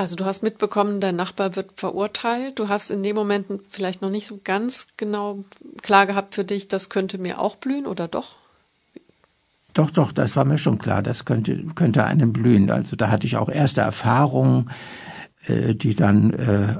Also 0.00 0.16
du 0.16 0.24
hast 0.24 0.42
mitbekommen, 0.42 0.98
dein 1.02 1.16
Nachbar 1.16 1.56
wird 1.56 1.72
verurteilt. 1.76 2.58
Du 2.58 2.70
hast 2.70 2.90
in 2.90 3.02
dem 3.02 3.14
Moment 3.14 3.60
vielleicht 3.70 4.00
noch 4.00 4.08
nicht 4.08 4.26
so 4.26 4.40
ganz 4.42 4.86
genau 4.96 5.44
klar 5.82 6.06
gehabt 6.06 6.34
für 6.34 6.42
dich, 6.42 6.68
das 6.68 6.88
könnte 6.88 7.18
mir 7.18 7.38
auch 7.38 7.56
blühen 7.56 7.84
oder 7.84 8.08
doch? 8.08 8.36
Doch, 9.74 9.90
doch, 9.90 10.12
das 10.12 10.36
war 10.36 10.46
mir 10.46 10.56
schon 10.56 10.78
klar, 10.78 11.02
das 11.02 11.26
könnte, 11.26 11.62
könnte 11.74 12.04
einem 12.04 12.32
blühen. 12.32 12.70
Also 12.70 12.96
da 12.96 13.10
hatte 13.10 13.26
ich 13.26 13.36
auch 13.36 13.50
erste 13.50 13.82
Erfahrungen, 13.82 14.70
äh, 15.44 15.74
die 15.74 15.94
dann 15.94 16.32
äh, 16.32 16.76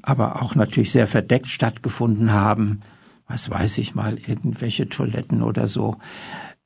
aber 0.00 0.40
auch 0.40 0.54
natürlich 0.54 0.92
sehr 0.92 1.06
verdeckt 1.06 1.48
stattgefunden 1.48 2.32
haben. 2.32 2.80
Was 3.28 3.50
weiß 3.50 3.76
ich 3.76 3.94
mal, 3.94 4.16
irgendwelche 4.18 4.88
Toiletten 4.88 5.42
oder 5.42 5.68
so. 5.68 5.98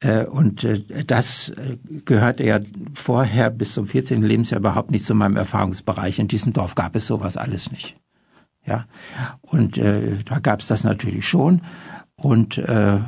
Äh, 0.00 0.24
und 0.24 0.64
äh, 0.64 1.04
das 1.04 1.50
äh, 1.50 1.78
gehörte 2.04 2.44
ja 2.44 2.60
vorher 2.94 3.50
bis 3.50 3.72
zum 3.72 3.86
14. 3.86 4.22
Lebensjahr 4.22 4.60
überhaupt 4.60 4.90
nicht 4.90 5.04
zu 5.04 5.14
meinem 5.14 5.36
Erfahrungsbereich. 5.36 6.18
In 6.18 6.28
diesem 6.28 6.52
Dorf 6.52 6.74
gab 6.74 6.96
es 6.96 7.06
sowas 7.06 7.36
alles 7.36 7.70
nicht. 7.70 7.96
Ja, 8.66 8.86
und 9.42 9.78
äh, 9.78 10.16
da 10.24 10.40
gab 10.40 10.60
es 10.60 10.66
das 10.66 10.84
natürlich 10.84 11.26
schon. 11.26 11.62
Und 12.16 12.58
äh, 12.58 12.98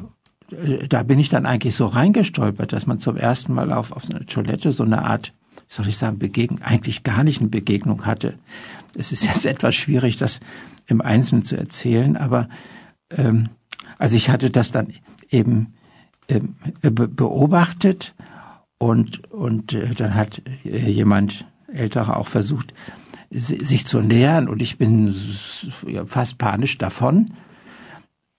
da 0.89 1.03
bin 1.03 1.19
ich 1.19 1.29
dann 1.29 1.47
eigentlich 1.47 1.75
so 1.75 1.87
reingestolpert, 1.87 2.73
dass 2.73 2.87
man 2.87 3.01
zum 3.01 3.17
ersten 3.17 3.53
Mal 3.53 3.73
auf, 3.73 3.93
auf 3.93 4.05
so 4.05 4.15
einer 4.15 4.25
Toilette 4.25 4.73
so 4.73 4.85
eine 4.85 5.05
Art, 5.05 5.35
soll 5.67 5.89
ich 5.89 5.99
sagen, 5.99 6.19
Begegnung, 6.19 6.63
eigentlich 6.63 7.03
gar 7.03 7.25
nicht 7.25 7.41
eine 7.41 7.51
Begegnung 7.51 8.07
hatte. 8.07 8.35
Es 8.97 9.13
ist 9.13 9.25
jetzt 9.25 9.45
etwas 9.47 9.75
schwierig, 9.75 10.17
das 10.17 10.41
im 10.87 11.03
Einzelnen 11.03 11.45
zu 11.45 11.57
erzählen, 11.57 12.17
aber 12.17 12.49
ähm, 13.11 13.51
also 13.99 14.17
ich 14.17 14.31
hatte 14.31 14.51
das 14.51 14.71
dann 14.73 14.93
eben 15.29 15.75
beobachtet 16.29 18.15
und 18.79 19.31
und 19.33 19.73
äh, 19.73 19.95
dann 19.95 20.15
hat 20.15 20.43
äh, 20.65 20.91
jemand 20.91 21.47
älterer 21.73 22.17
auch 22.17 22.29
versucht 22.29 22.73
sich 23.31 23.85
zu 23.87 24.01
nähern 24.01 24.49
und 24.49 24.63
ich 24.63 24.79
bin 24.79 25.15
fast 26.07 26.39
panisch 26.39 26.79
davon. 26.79 27.33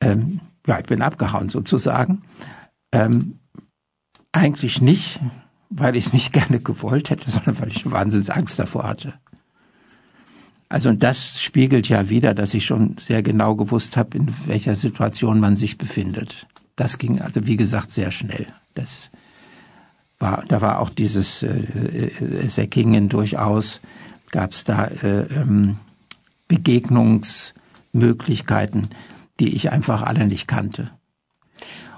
Ähm, 0.01 0.39
ja, 0.65 0.79
ich 0.79 0.85
bin 0.85 1.03
abgehauen 1.03 1.49
sozusagen. 1.49 2.23
Ähm, 2.91 3.37
eigentlich 4.31 4.81
nicht, 4.81 5.19
weil 5.69 5.95
ich 5.95 6.07
es 6.07 6.13
nicht 6.13 6.33
gerne 6.33 6.59
gewollt 6.59 7.11
hätte, 7.11 7.29
sondern 7.29 7.59
weil 7.59 7.69
ich 7.69 7.85
eine 7.85 7.93
Wahnsinnsangst 7.93 8.57
davor 8.57 8.85
hatte. 8.85 9.13
Also 10.69 10.89
und 10.89 11.01
das 11.01 11.41
spiegelt 11.41 11.89
ja 11.89 12.09
wieder, 12.09 12.33
dass 12.33 12.53
ich 12.53 12.65
schon 12.65 12.95
sehr 12.99 13.23
genau 13.23 13.55
gewusst 13.55 13.97
habe, 13.97 14.17
in 14.17 14.33
welcher 14.45 14.75
Situation 14.75 15.39
man 15.39 15.55
sich 15.55 15.77
befindet. 15.77 16.47
Das 16.79 16.97
ging 16.97 17.19
also 17.19 17.45
wie 17.45 17.57
gesagt 17.57 17.91
sehr 17.91 18.09
schnell. 18.09 18.47
Das 18.73 19.09
war, 20.17 20.45
da 20.47 20.61
war 20.61 20.79
auch 20.79 20.89
dieses 20.89 21.43
äh, 21.43 21.49
äh, 21.49 22.47
Säckingen 22.47 23.09
durchaus, 23.09 23.81
gab 24.31 24.53
es 24.53 24.63
da 24.63 24.85
äh, 24.85 25.23
ähm, 25.23 25.75
Begegnungsmöglichkeiten, 26.47 28.87
die 29.41 29.57
ich 29.57 29.73
einfach 29.73 30.03
alle 30.03 30.25
nicht 30.25 30.47
kannte. 30.47 30.91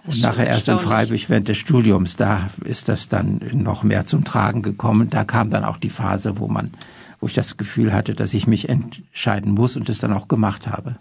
Und 0.03 0.19
nachher 0.19 0.47
erst 0.47 0.67
in 0.67 0.79
Freiburg 0.79 1.29
während 1.29 1.47
des 1.47 1.59
Studiums, 1.59 2.15
da 2.15 2.50
ist 2.65 2.89
das 2.89 3.07
dann 3.07 3.39
noch 3.53 3.83
mehr 3.83 4.07
zum 4.07 4.23
Tragen 4.23 4.63
gekommen. 4.63 5.11
Da 5.11 5.25
kam 5.25 5.51
dann 5.51 5.63
auch 5.63 5.77
die 5.77 5.91
Phase, 5.91 6.39
wo 6.39 6.47
man, 6.47 6.73
wo 7.19 7.27
ich 7.27 7.33
das 7.33 7.55
Gefühl 7.55 7.93
hatte, 7.93 8.15
dass 8.15 8.33
ich 8.33 8.47
mich 8.47 8.67
entscheiden 8.67 9.51
muss 9.51 9.77
und 9.77 9.89
das 9.89 10.00
dann 10.00 10.11
auch 10.11 10.27
gemacht 10.27 10.65
habe. 10.65 10.97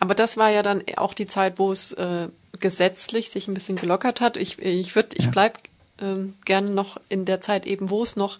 Aber 0.00 0.16
das 0.16 0.36
war 0.36 0.50
ja 0.50 0.64
dann 0.64 0.82
auch 0.96 1.14
die 1.14 1.26
Zeit, 1.26 1.60
wo 1.60 1.70
es 1.70 1.92
äh, 1.92 2.26
gesetzlich 2.60 3.30
sich 3.30 3.48
ein 3.48 3.54
bisschen 3.54 3.76
gelockert 3.76 4.20
hat. 4.20 4.36
Ich, 4.36 4.58
ich 4.58 4.94
würde, 4.94 5.16
ich 5.16 5.26
ja. 5.26 5.30
bleib 5.30 5.58
ähm, 6.00 6.34
gerne 6.44 6.70
noch 6.70 7.00
in 7.08 7.24
der 7.24 7.40
Zeit 7.40 7.66
eben, 7.66 7.90
wo 7.90 8.02
es 8.02 8.16
noch 8.16 8.38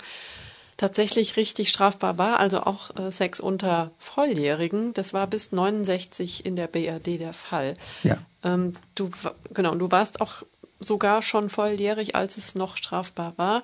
tatsächlich 0.76 1.36
richtig 1.36 1.70
strafbar 1.70 2.18
war, 2.18 2.38
also 2.38 2.60
auch 2.60 2.96
äh, 2.96 3.10
Sex 3.10 3.40
unter 3.40 3.90
Volljährigen. 3.98 4.94
Das 4.94 5.12
war 5.12 5.26
bis 5.26 5.52
69 5.52 6.46
in 6.46 6.56
der 6.56 6.68
BRD 6.68 7.18
der 7.18 7.32
Fall. 7.32 7.74
Ja. 8.04 8.18
Ähm, 8.44 8.74
du 8.94 9.10
genau, 9.52 9.74
du 9.74 9.90
warst 9.90 10.20
auch 10.20 10.44
sogar 10.80 11.22
schon 11.22 11.50
volljährig, 11.50 12.14
als 12.14 12.36
es 12.36 12.54
noch 12.54 12.76
strafbar 12.76 13.34
war. 13.36 13.62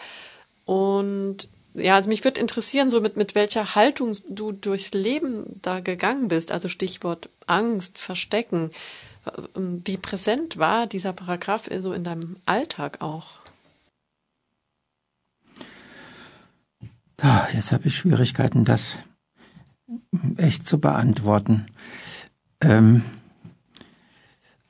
Und 0.64 1.48
ja, 1.74 1.94
also 1.96 2.08
mich 2.08 2.24
würde 2.24 2.40
interessieren, 2.40 2.90
so 2.90 3.00
mit, 3.00 3.16
mit 3.16 3.34
welcher 3.34 3.74
Haltung 3.74 4.12
du 4.28 4.52
durchs 4.52 4.92
Leben 4.92 5.60
da 5.62 5.80
gegangen 5.80 6.28
bist. 6.28 6.52
Also 6.52 6.68
Stichwort 6.68 7.28
Angst, 7.46 7.98
Verstecken. 7.98 8.70
Ähm, 9.56 9.82
wie 9.84 9.96
präsent 9.96 10.56
war 10.58 10.86
dieser 10.86 11.12
Paragraph 11.12 11.68
so 11.80 11.92
in 11.92 12.04
deinem 12.04 12.36
Alltag 12.46 13.00
auch? 13.00 13.40
Ah, 17.20 17.46
jetzt 17.54 17.72
habe 17.72 17.88
ich 17.88 17.96
Schwierigkeiten, 17.96 18.66
das 18.66 18.98
echt 20.36 20.66
zu 20.66 20.78
beantworten. 20.78 21.66
Ähm, 22.60 23.02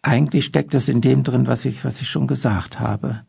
eigentlich 0.02 0.44
steckt 0.44 0.74
das 0.74 0.88
in 0.88 1.00
dem 1.00 1.24
drin, 1.24 1.46
was 1.48 1.64
ich, 1.64 1.84
was 1.84 2.00
ich 2.00 2.08
schon 2.08 2.26
gesagt 2.26 2.78
habe. 2.78 3.24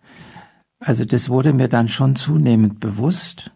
Also 0.79 1.05
das 1.05 1.29
wurde 1.29 1.53
mir 1.53 1.70
dann 1.70 1.88
schon 1.88 2.15
zunehmend 2.15 2.79
bewusst, 2.79 3.51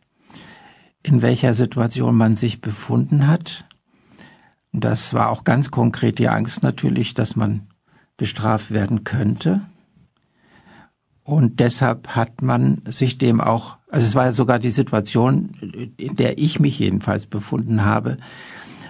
in 1.04 1.22
welcher 1.22 1.54
Situation 1.54 2.16
man 2.16 2.36
sich 2.36 2.62
befunden 2.62 3.28
hat. 3.28 3.66
Das 4.72 5.14
war 5.14 5.30
auch 5.30 5.44
ganz 5.44 5.72
konkret 5.72 6.20
die 6.20 6.30
Angst 6.30 6.64
natürlich, 6.64 7.14
dass 7.14 7.36
man 7.36 7.68
bestraft 8.18 8.72
werden 8.72 9.04
könnte. 9.04 9.62
Und 11.24 11.60
deshalb 11.60 12.16
hat 12.16 12.42
man 12.42 12.82
sich 12.86 13.18
dem 13.18 13.40
auch, 13.40 13.78
also 13.90 14.06
es 14.06 14.16
war 14.16 14.26
ja 14.26 14.32
sogar 14.32 14.60
die 14.60 14.72
Situation, 14.72 15.94
in 15.98 16.16
der 16.16 16.40
ich 16.40 16.60
mich 16.60 16.80
jedenfalls 16.80 17.28
befunden 17.28 17.86
habe, 17.86 18.18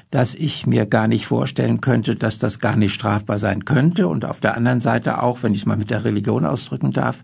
dass 0.09 0.36
ich 0.36 0.65
mir 0.65 0.86
gar 0.86 1.07
nicht 1.07 1.27
vorstellen 1.27 1.81
könnte, 1.81 2.15
dass 2.15 2.39
das 2.39 2.59
gar 2.59 2.75
nicht 2.75 2.93
strafbar 2.93 3.39
sein 3.39 3.65
könnte. 3.65 4.07
Und 4.07 4.25
auf 4.25 4.39
der 4.39 4.55
anderen 4.55 4.79
Seite 4.79 5.21
auch, 5.21 5.43
wenn 5.43 5.53
ich 5.53 5.62
es 5.62 5.65
mal 5.65 5.77
mit 5.77 5.89
der 5.89 6.05
Religion 6.05 6.45
ausdrücken 6.45 6.91
darf, 6.91 7.24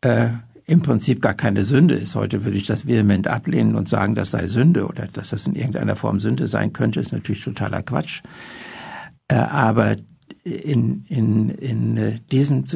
äh, 0.00 0.28
im 0.68 0.82
Prinzip 0.82 1.22
gar 1.22 1.32
keine 1.32 1.64
Sünde 1.64 1.94
ist. 1.94 2.14
Heute 2.14 2.44
würde 2.44 2.58
ich 2.58 2.66
das 2.66 2.86
vehement 2.86 3.26
ablehnen 3.26 3.74
und 3.74 3.88
sagen, 3.88 4.14
das 4.14 4.32
sei 4.32 4.46
Sünde 4.46 4.86
oder 4.86 5.06
dass 5.06 5.30
das 5.30 5.46
in 5.46 5.54
irgendeiner 5.54 5.96
Form 5.96 6.20
Sünde 6.20 6.46
sein 6.46 6.74
könnte, 6.74 7.00
ist 7.00 7.10
natürlich 7.10 7.42
totaler 7.42 7.82
Quatsch. 7.82 8.20
Äh, 9.28 9.36
aber 9.36 9.96
in, 10.44 11.06
in, 11.08 11.48
in 11.48 11.96
äh, 11.96 12.20
diesem, 12.30 12.66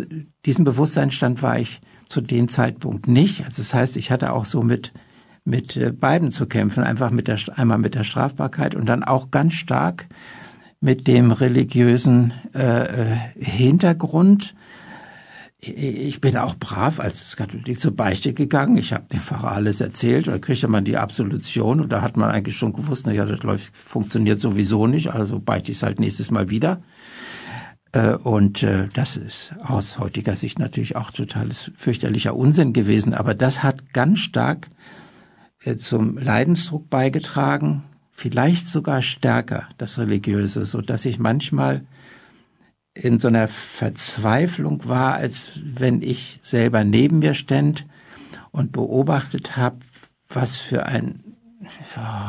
diesem 0.47 0.65
Bewusstseinsstand 0.65 1.43
war 1.43 1.59
ich 1.59 1.83
zu 2.09 2.23
dem 2.23 2.49
Zeitpunkt 2.49 3.09
nicht. 3.09 3.45
Also 3.45 3.61
das 3.61 3.75
heißt, 3.75 3.99
ich 3.99 4.11
hatte 4.11 4.33
auch 4.33 4.47
so 4.47 4.63
mit, 4.63 4.95
mit 5.45 5.77
äh, 5.77 5.93
beiden 5.93 6.33
zu 6.33 6.47
kämpfen, 6.47 6.85
einfach 6.85 7.11
mit 7.11 7.29
der, 7.29 7.39
einmal 7.57 7.79
mit 7.79 7.95
der 7.95 8.05
Strafbarkeit 8.05 8.75
und 8.75 8.87
dann 8.87 9.05
auch 9.05 9.31
ganz 9.31 9.53
stark 9.53 10.07
mit 10.81 11.07
dem 11.07 11.31
religiösen 11.31 12.33
äh, 12.55 13.17
Hintergrund, 13.39 14.55
ich 15.65 16.21
bin 16.21 16.37
auch 16.37 16.57
brav 16.57 16.99
als 16.99 17.37
Katholik 17.37 17.79
zur 17.79 17.95
Beichte 17.95 18.35
gegangen. 18.35 18.79
Ich 18.79 18.93
habe 18.93 19.05
dem 19.13 19.21
Pfarrer 19.21 19.53
alles 19.53 19.81
erzählt. 19.81 20.27
Da 20.27 20.39
kriegte 20.39 20.67
man 20.67 20.85
die 20.85 20.97
Absolution 20.97 21.81
und 21.81 21.93
da 21.93 22.03
hat 22.03 22.17
man 22.17 22.31
eigentlich 22.33 22.57
schon 22.57 22.73
gewusst, 22.73 23.07
na 23.07 23.13
ja, 23.13 23.25
das 23.25 23.45
läuft, 23.45 23.77
funktioniert 23.77 24.41
sowieso 24.41 24.89
nicht, 24.89 25.13
also 25.13 25.39
beichte 25.39 25.71
ich 25.71 25.79
es 25.79 25.85
halt 25.85 26.01
nächstes 26.01 26.33
Mal 26.33 26.51
wieder. 26.51 26.83
Äh, 27.93 28.15
und 28.15 28.65
äh, 28.65 28.89
das 28.93 29.17
ist 29.17 29.55
aus 29.63 30.01
heutiger 30.01 30.35
Sicht 30.35 30.59
natürlich 30.59 30.97
auch 30.97 31.13
totales 31.13 31.71
fürchterlicher 31.77 32.35
Unsinn 32.35 32.73
gewesen. 32.73 33.15
Aber 33.15 33.35
das 33.35 33.63
hat 33.63 33.93
ganz 33.93 34.19
stark 34.19 34.69
äh, 35.65 35.77
zum 35.77 36.19
Leidensdruck 36.19 36.91
beigetragen, 36.91 37.85
vielleicht 38.11 38.67
sogar 38.67 39.01
stärker 39.01 39.69
das 39.79 39.97
Religiöse, 39.97 40.67
so 40.67 40.81
dass 40.81 41.05
ich 41.05 41.21
manchmal 41.21 41.83
in 42.95 43.19
so 43.19 43.29
einer 43.29 43.49
Verzweiflung 43.49 44.87
war, 44.89 45.15
als 45.15 45.61
wenn 45.63 46.03
ich 46.03 46.41
selber 46.43 46.85
neben 46.85 47.21
mir 47.21 47.35
ständ 47.35 47.87
und 48.51 48.73
beobachtet 48.73 49.57
habe, 49.57 49.79
was 50.29 50.57
für 50.57 50.87
ein, 50.87 51.21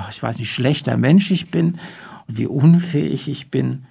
ich 0.09 0.23
weiß 0.23 0.39
nicht, 0.39 0.51
schlechter 0.51 0.97
Mensch 0.97 1.31
ich 1.31 1.51
bin 1.51 1.79
und 2.27 2.37
wie 2.37 2.47
unfähig 2.47 3.27
ich 3.27 3.51
bin, 3.51 3.85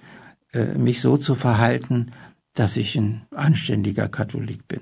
äh, 0.53 0.65
mich 0.77 1.01
so 1.01 1.17
zu 1.17 1.35
verhalten, 1.35 2.11
dass 2.53 2.77
ich 2.77 2.95
ein 2.95 3.23
anständiger 3.31 4.07
Katholik 4.07 4.67
bin 4.67 4.81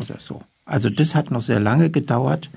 oder 0.00 0.18
so. 0.18 0.42
Also 0.64 0.90
das 0.90 1.14
hat 1.14 1.30
noch 1.30 1.40
sehr 1.40 1.60
lange 1.60 1.90
gedauert. 1.90 2.50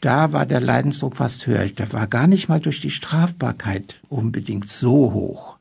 Da 0.00 0.32
war 0.32 0.46
der 0.46 0.60
Leidensdruck 0.60 1.16
fast 1.16 1.46
höher. 1.46 1.66
Der 1.66 1.92
war 1.92 2.06
gar 2.08 2.26
nicht 2.26 2.48
mal 2.48 2.60
durch 2.60 2.80
die 2.80 2.90
Strafbarkeit 2.90 4.00
unbedingt 4.08 4.68
so 4.68 5.12
hoch. 5.12 5.58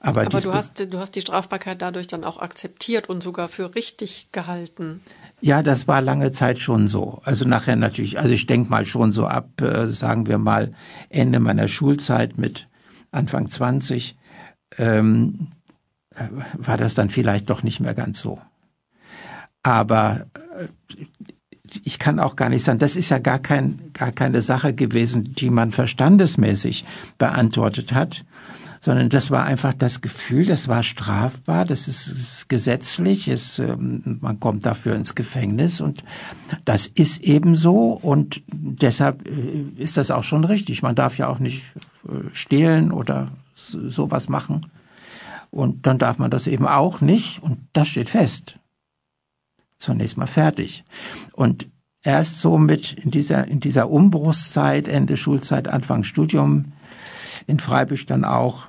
Aber, 0.00 0.22
Aber 0.22 0.40
du, 0.40 0.52
hast, 0.54 0.78
du 0.78 0.98
hast 0.98 1.16
die 1.16 1.20
Strafbarkeit 1.20 1.82
dadurch 1.82 2.06
dann 2.06 2.22
auch 2.22 2.38
akzeptiert 2.38 3.08
und 3.08 3.22
sogar 3.22 3.48
für 3.48 3.74
richtig 3.74 4.28
gehalten. 4.30 5.00
Ja, 5.40 5.62
das 5.62 5.88
war 5.88 6.00
lange 6.00 6.32
Zeit 6.32 6.60
schon 6.60 6.86
so. 6.86 7.20
Also 7.24 7.44
nachher 7.44 7.74
natürlich, 7.74 8.18
also 8.18 8.32
ich 8.32 8.46
denke 8.46 8.70
mal 8.70 8.86
schon 8.86 9.10
so 9.10 9.26
ab, 9.26 9.60
äh, 9.60 9.88
sagen 9.88 10.26
wir 10.26 10.38
mal, 10.38 10.72
Ende 11.08 11.40
meiner 11.40 11.66
Schulzeit 11.66 12.38
mit 12.38 12.68
Anfang 13.10 13.48
20, 13.48 14.16
ähm, 14.76 15.48
äh, 16.14 16.28
war 16.54 16.76
das 16.76 16.94
dann 16.94 17.10
vielleicht 17.10 17.50
doch 17.50 17.64
nicht 17.64 17.80
mehr 17.80 17.94
ganz 17.94 18.20
so. 18.20 18.40
Aber 19.64 20.26
äh, 20.58 20.68
ich 21.84 21.98
kann 21.98 22.18
auch 22.18 22.36
gar 22.36 22.48
nicht 22.48 22.64
sagen, 22.64 22.78
das 22.78 22.96
ist 22.96 23.10
ja 23.10 23.18
gar 23.18 23.38
kein, 23.38 23.90
gar 23.92 24.12
keine 24.12 24.42
Sache 24.42 24.74
gewesen, 24.74 25.34
die 25.34 25.50
man 25.50 25.72
verstandesmäßig 25.72 26.84
beantwortet 27.18 27.92
hat, 27.92 28.24
sondern 28.80 29.08
das 29.08 29.30
war 29.30 29.44
einfach 29.44 29.74
das 29.74 30.00
Gefühl, 30.00 30.46
das 30.46 30.68
war 30.68 30.82
strafbar, 30.82 31.64
das 31.64 31.88
ist, 31.88 32.08
ist 32.08 32.48
gesetzlich, 32.48 33.28
ist, 33.28 33.58
ähm, 33.58 34.18
man 34.20 34.40
kommt 34.40 34.66
dafür 34.66 34.94
ins 34.94 35.14
Gefängnis 35.14 35.80
und 35.80 36.04
das 36.64 36.86
ist 36.86 37.22
eben 37.22 37.56
so 37.56 37.92
und 37.92 38.42
deshalb 38.48 39.28
äh, 39.28 39.64
ist 39.76 39.96
das 39.96 40.10
auch 40.10 40.24
schon 40.24 40.44
richtig. 40.44 40.82
Man 40.82 40.94
darf 40.94 41.18
ja 41.18 41.28
auch 41.28 41.38
nicht 41.38 41.62
äh, 42.06 42.28
stehlen 42.32 42.92
oder 42.92 43.28
sowas 43.54 44.28
machen 44.28 44.66
und 45.50 45.86
dann 45.86 45.98
darf 45.98 46.18
man 46.18 46.30
das 46.30 46.46
eben 46.46 46.66
auch 46.66 47.00
nicht 47.00 47.42
und 47.42 47.58
das 47.72 47.88
steht 47.88 48.08
fest. 48.08 48.58
Zunächst 49.78 50.16
mal 50.16 50.26
fertig. 50.26 50.84
Und 51.34 51.68
erst 52.02 52.40
so 52.40 52.58
mit 52.58 52.92
in 52.92 53.10
dieser, 53.10 53.46
in 53.46 53.60
dieser 53.60 53.90
Umbruchszeit, 53.90 54.88
Ende 54.88 55.16
Schulzeit, 55.16 55.68
Anfang 55.68 56.04
Studium, 56.04 56.72
in 57.46 57.58
Freiburg 57.58 58.06
dann 58.06 58.24
auch 58.24 58.68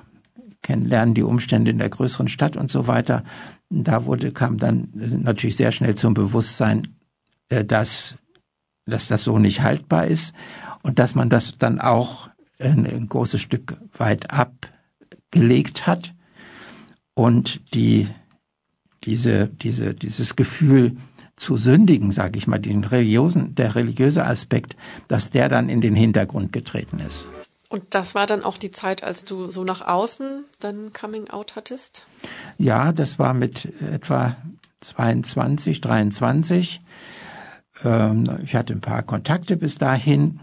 kennenlernen 0.62 1.14
die 1.14 1.22
Umstände 1.22 1.70
in 1.70 1.78
der 1.78 1.88
größeren 1.88 2.28
Stadt 2.28 2.56
und 2.56 2.70
so 2.70 2.86
weiter. 2.86 3.24
Da 3.70 4.04
wurde, 4.04 4.32
kam 4.32 4.58
dann 4.58 4.90
natürlich 4.94 5.56
sehr 5.56 5.72
schnell 5.72 5.94
zum 5.94 6.14
Bewusstsein, 6.14 6.96
äh, 7.48 7.64
dass, 7.64 8.16
dass 8.86 9.08
das 9.08 9.24
so 9.24 9.38
nicht 9.38 9.62
haltbar 9.62 10.06
ist 10.06 10.34
und 10.82 10.98
dass 10.98 11.14
man 11.14 11.30
das 11.30 11.58
dann 11.58 11.80
auch 11.80 12.28
ein, 12.58 12.86
ein 12.86 13.08
großes 13.08 13.40
Stück 13.40 13.78
weit 13.96 14.30
abgelegt 14.30 15.86
hat 15.86 16.14
und 17.14 17.74
die, 17.74 18.08
diese, 19.04 19.48
diese, 19.48 19.94
dieses 19.94 20.36
Gefühl 20.36 20.96
zu 21.36 21.56
sündigen, 21.56 22.12
sage 22.12 22.38
ich 22.38 22.46
mal, 22.46 22.58
den 22.58 22.84
religiösen, 22.84 23.54
der 23.54 23.74
religiöse 23.74 24.26
Aspekt, 24.26 24.76
dass 25.08 25.30
der 25.30 25.48
dann 25.48 25.70
in 25.70 25.80
den 25.80 25.94
Hintergrund 25.94 26.52
getreten 26.52 26.98
ist. 26.98 27.24
Und 27.70 27.94
das 27.94 28.16
war 28.16 28.26
dann 28.26 28.42
auch 28.42 28.58
die 28.58 28.72
Zeit, 28.72 29.04
als 29.04 29.24
du 29.24 29.48
so 29.48 29.62
nach 29.62 29.86
außen 29.86 30.44
dann 30.58 30.92
Coming 30.92 31.30
Out 31.30 31.54
hattest? 31.54 32.04
Ja, 32.58 32.92
das 32.92 33.20
war 33.20 33.32
mit 33.32 33.72
etwa 33.80 34.36
22, 34.80 35.80
23. 35.80 36.80
Ähm, 37.84 38.38
ich 38.42 38.56
hatte 38.56 38.72
ein 38.72 38.80
paar 38.80 39.04
Kontakte 39.04 39.56
bis 39.56 39.76
dahin 39.76 40.40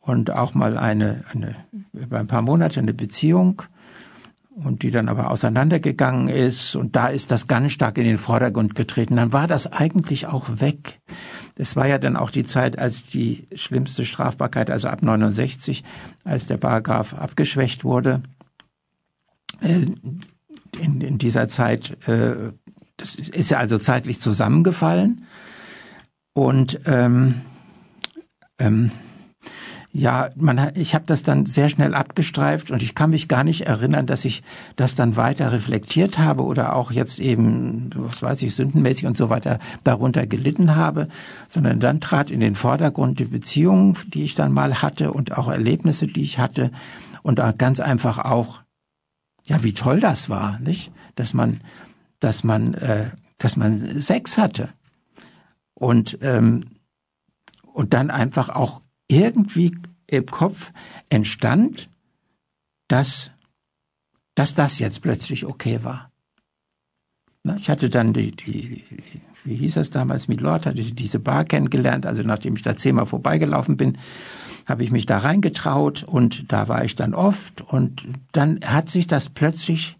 und 0.00 0.30
auch 0.30 0.54
mal 0.54 0.78
eine, 0.78 1.24
eine 1.32 1.54
über 1.92 2.18
ein 2.18 2.28
paar 2.28 2.42
Monate 2.42 2.80
eine 2.80 2.94
Beziehung 2.94 3.62
und 4.54 4.82
die 4.82 4.90
dann 4.90 5.10
aber 5.10 5.30
auseinandergegangen 5.30 6.28
ist 6.28 6.74
und 6.74 6.96
da 6.96 7.08
ist 7.08 7.30
das 7.30 7.46
ganz 7.46 7.72
stark 7.72 7.98
in 7.98 8.04
den 8.04 8.18
Vordergrund 8.18 8.74
getreten. 8.74 9.16
Dann 9.16 9.34
war 9.34 9.48
das 9.48 9.70
eigentlich 9.70 10.28
auch 10.28 10.48
weg. 10.60 10.98
Es 11.56 11.76
war 11.76 11.86
ja 11.86 11.98
dann 11.98 12.16
auch 12.16 12.30
die 12.30 12.44
Zeit, 12.44 12.78
als 12.78 13.06
die 13.06 13.46
schlimmste 13.54 14.04
Strafbarkeit, 14.04 14.70
also 14.70 14.88
ab 14.88 15.02
69, 15.02 15.84
als 16.24 16.46
der 16.46 16.56
Paragraph 16.56 17.14
abgeschwächt 17.14 17.84
wurde. 17.84 18.22
Äh, 19.60 19.86
in, 20.80 21.00
in 21.00 21.18
dieser 21.18 21.48
Zeit, 21.48 21.96
äh, 22.08 22.52
das 22.96 23.14
ist 23.16 23.50
ja 23.50 23.58
also 23.58 23.78
zeitlich 23.78 24.20
zusammengefallen. 24.20 25.26
Und 26.32 26.80
ähm, 26.86 27.42
ähm, 28.58 28.90
ja, 29.94 30.30
man, 30.36 30.72
ich 30.74 30.94
habe 30.94 31.04
das 31.06 31.22
dann 31.22 31.44
sehr 31.44 31.68
schnell 31.68 31.94
abgestreift 31.94 32.70
und 32.70 32.82
ich 32.82 32.94
kann 32.94 33.10
mich 33.10 33.28
gar 33.28 33.44
nicht 33.44 33.66
erinnern, 33.66 34.06
dass 34.06 34.24
ich 34.24 34.42
das 34.74 34.94
dann 34.94 35.16
weiter 35.16 35.52
reflektiert 35.52 36.18
habe 36.18 36.44
oder 36.44 36.74
auch 36.74 36.90
jetzt 36.92 37.18
eben, 37.18 37.90
was 37.94 38.22
weiß 38.22 38.40
ich, 38.42 38.54
sündenmäßig 38.54 39.04
und 39.04 39.18
so 39.18 39.28
weiter 39.28 39.58
darunter 39.84 40.26
gelitten 40.26 40.76
habe, 40.76 41.08
sondern 41.46 41.78
dann 41.78 42.00
trat 42.00 42.30
in 42.30 42.40
den 42.40 42.54
Vordergrund 42.54 43.18
die 43.18 43.26
Beziehungen, 43.26 43.98
die 44.06 44.24
ich 44.24 44.34
dann 44.34 44.52
mal 44.52 44.80
hatte 44.80 45.12
und 45.12 45.36
auch 45.36 45.48
Erlebnisse, 45.48 46.06
die 46.06 46.22
ich 46.22 46.38
hatte 46.38 46.70
und 47.22 47.40
ganz 47.58 47.78
einfach 47.78 48.18
auch, 48.18 48.62
ja, 49.44 49.62
wie 49.62 49.74
toll 49.74 50.00
das 50.00 50.30
war, 50.30 50.58
nicht, 50.60 50.90
dass 51.16 51.34
man, 51.34 51.60
dass 52.18 52.44
man, 52.44 52.72
äh, 52.74 53.10
dass 53.36 53.56
man 53.56 53.78
Sex 53.78 54.38
hatte. 54.38 54.70
Und 55.74 56.18
ähm, 56.22 56.64
und 57.72 57.94
dann 57.94 58.10
einfach 58.10 58.48
auch 58.48 58.82
irgendwie 59.08 59.76
im 60.06 60.26
Kopf 60.26 60.72
entstand, 61.08 61.88
dass, 62.88 63.30
dass 64.34 64.54
das 64.54 64.78
jetzt 64.78 65.02
plötzlich 65.02 65.46
okay 65.46 65.82
war. 65.82 66.10
Ich 67.56 67.68
hatte 67.68 67.90
dann 67.90 68.12
die, 68.12 68.30
die, 68.30 68.84
wie 69.44 69.56
hieß 69.56 69.74
das 69.74 69.90
damals, 69.90 70.28
mit 70.28 70.40
Lord, 70.40 70.66
hatte 70.66 70.80
ich 70.80 70.94
diese 70.94 71.18
Bar 71.18 71.44
kennengelernt, 71.44 72.06
also 72.06 72.22
nachdem 72.22 72.54
ich 72.54 72.62
da 72.62 72.76
zehnmal 72.76 73.06
vorbeigelaufen 73.06 73.76
bin, 73.76 73.98
habe 74.66 74.84
ich 74.84 74.92
mich 74.92 75.06
da 75.06 75.18
reingetraut 75.18 76.04
und 76.04 76.52
da 76.52 76.68
war 76.68 76.84
ich 76.84 76.94
dann 76.94 77.14
oft 77.14 77.62
und 77.62 78.06
dann 78.30 78.60
hat 78.64 78.88
sich 78.88 79.08
das 79.08 79.28
plötzlich 79.28 79.96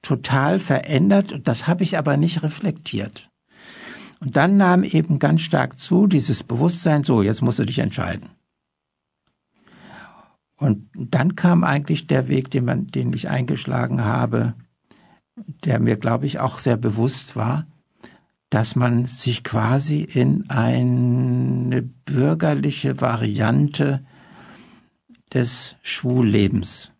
total 0.00 0.58
verändert 0.58 1.32
und 1.32 1.48
das 1.48 1.66
habe 1.66 1.84
ich 1.84 1.98
aber 1.98 2.16
nicht 2.16 2.42
reflektiert. 2.42 3.28
Und 4.20 4.36
dann 4.36 4.56
nahm 4.56 4.82
eben 4.82 5.18
ganz 5.18 5.42
stark 5.42 5.78
zu 5.78 6.06
dieses 6.06 6.42
Bewusstsein, 6.42 7.04
so, 7.04 7.22
jetzt 7.22 7.42
musst 7.42 7.58
du 7.58 7.66
dich 7.66 7.80
entscheiden. 7.80 8.30
Und 10.56 10.88
dann 10.94 11.36
kam 11.36 11.64
eigentlich 11.64 12.06
der 12.06 12.28
Weg, 12.28 12.50
den, 12.50 12.64
man, 12.64 12.86
den 12.86 13.12
ich 13.12 13.28
eingeschlagen 13.28 14.04
habe, 14.04 14.54
der 15.64 15.80
mir, 15.80 15.96
glaube 15.96 16.26
ich, 16.26 16.38
auch 16.38 16.58
sehr 16.58 16.76
bewusst 16.76 17.36
war, 17.36 17.66
dass 18.48 18.76
man 18.76 19.06
sich 19.06 19.44
quasi 19.44 20.02
in 20.02 20.48
eine 20.48 21.82
bürgerliche 21.82 23.00
Variante 23.00 24.04
des 25.34 25.76
Schwullebens 25.82 26.92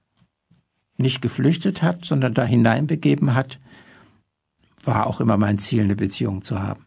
nicht 0.98 1.22
geflüchtet 1.22 1.82
hat, 1.82 2.04
sondern 2.04 2.34
da 2.34 2.44
hineinbegeben 2.44 3.34
hat, 3.34 3.60
war 4.82 5.06
auch 5.06 5.20
immer 5.20 5.36
mein 5.36 5.58
Ziel, 5.58 5.84
eine 5.84 5.96
Beziehung 5.96 6.42
zu 6.42 6.60
haben. 6.60 6.84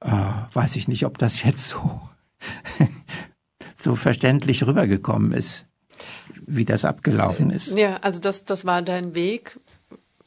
Äh, 0.00 0.10
weiß 0.52 0.76
ich 0.76 0.88
nicht, 0.88 1.04
ob 1.04 1.18
das 1.18 1.42
jetzt 1.42 1.68
so 1.68 2.00
so 3.82 3.96
verständlich 3.96 4.66
rübergekommen 4.66 5.32
ist, 5.32 5.66
wie 6.46 6.64
das 6.64 6.84
abgelaufen 6.84 7.50
ist. 7.50 7.76
Ja, 7.76 7.96
also 8.02 8.20
das, 8.20 8.44
das 8.44 8.64
war 8.64 8.82
dein 8.82 9.14
Weg, 9.14 9.58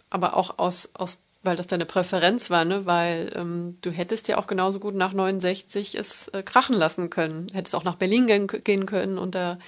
aber 0.09 0.35
auch 0.35 0.59
aus, 0.59 0.89
aus 0.93 1.23
weil 1.43 1.57
das 1.57 1.67
deine 1.67 1.85
Präferenz 1.85 2.49
war, 2.49 2.63
ne? 2.63 2.85
Weil 2.85 3.33
ähm, 3.35 3.77
du 3.81 3.91
hättest 3.91 4.29
ja 4.29 4.37
auch 4.37 4.47
genauso 4.47 4.79
gut 4.79 4.95
nach 4.95 5.11
69 5.11 5.95
es 5.95 6.29
äh, 6.29 6.41
krachen 6.41 6.75
lassen 6.75 7.09
können. 7.09 7.47
Hättest 7.53 7.75
auch 7.75 7.83
nach 7.83 7.95
Berlin 7.95 8.27
gehen, 8.27 8.47
gehen 8.47 8.85
können 8.85 9.17
und 9.17 9.35
da 9.35 9.59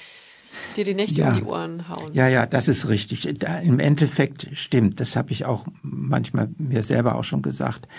dir 0.77 0.85
die 0.85 0.93
Nächte 0.93 1.19
ja. 1.19 1.29
um 1.29 1.33
die 1.33 1.43
Ohren 1.43 1.89
hauen. 1.89 2.13
Ja, 2.13 2.29
ja, 2.29 2.45
das 2.45 2.69
ist 2.69 2.87
richtig. 2.87 3.27
Da, 3.39 3.59
Im 3.59 3.79
Endeffekt 3.79 4.47
stimmt. 4.53 5.01
Das 5.01 5.17
habe 5.17 5.33
ich 5.33 5.43
auch 5.43 5.67
manchmal 5.81 6.49
mir 6.57 6.83
selber 6.83 7.15
auch 7.15 7.25
schon 7.25 7.41
gesagt. 7.41 7.89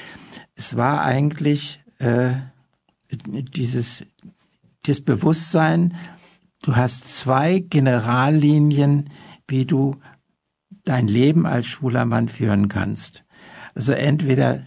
Es 0.55 0.75
war 0.77 1.03
eigentlich 1.03 1.81
äh, 1.99 2.31
dieses 3.11 4.05
das 4.89 5.01
Bewusstsein, 5.01 5.95
du 6.63 6.77
hast 6.77 7.17
zwei 7.17 7.61
Generallinien, 7.61 9.11
wie 9.49 9.65
du 9.65 9.97
dein 10.85 11.09
Leben 11.09 11.47
als 11.47 11.67
schwuler 11.67 12.05
Mann 12.05 12.29
führen 12.29 12.69
kannst. 12.69 13.25
Also 13.75 13.93
entweder, 13.93 14.63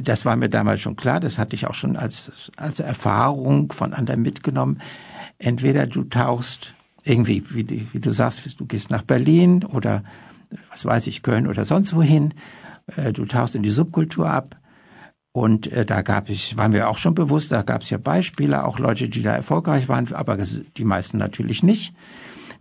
das 0.00 0.24
war 0.24 0.36
mir 0.36 0.48
damals 0.48 0.80
schon 0.80 0.96
klar, 0.96 1.20
das 1.20 1.38
hatte 1.38 1.54
ich 1.54 1.66
auch 1.66 1.74
schon 1.74 1.96
als, 1.96 2.50
als 2.56 2.80
Erfahrung 2.80 3.72
von 3.72 3.92
anderen 3.92 4.22
mitgenommen, 4.22 4.80
entweder 5.38 5.86
du 5.86 6.04
tauchst 6.04 6.74
irgendwie, 7.04 7.42
wie, 7.50 7.86
wie 7.92 8.00
du 8.00 8.12
sagst, 8.12 8.58
du 8.58 8.66
gehst 8.66 8.90
nach 8.90 9.02
Berlin 9.02 9.64
oder 9.64 10.02
was 10.70 10.84
weiß 10.84 11.06
ich, 11.08 11.22
Köln 11.22 11.46
oder 11.46 11.64
sonst 11.64 11.94
wohin, 11.94 12.34
äh, 12.96 13.12
du 13.12 13.24
tauchst 13.26 13.54
in 13.54 13.62
die 13.62 13.70
Subkultur 13.70 14.30
ab 14.30 14.56
und 15.36 15.70
äh, 15.70 15.84
da 15.84 16.00
gab 16.00 16.30
es, 16.30 16.56
waren 16.56 16.72
wir 16.72 16.88
auch 16.88 16.96
schon 16.96 17.14
bewusst, 17.14 17.52
da 17.52 17.60
gab 17.60 17.82
es 17.82 17.90
ja 17.90 17.98
Beispiele, 17.98 18.64
auch 18.64 18.78
Leute, 18.78 19.10
die 19.10 19.20
da 19.20 19.34
erfolgreich 19.34 19.86
waren, 19.86 20.10
aber 20.14 20.38
die 20.38 20.84
meisten 20.84 21.18
natürlich 21.18 21.62
nicht, 21.62 21.94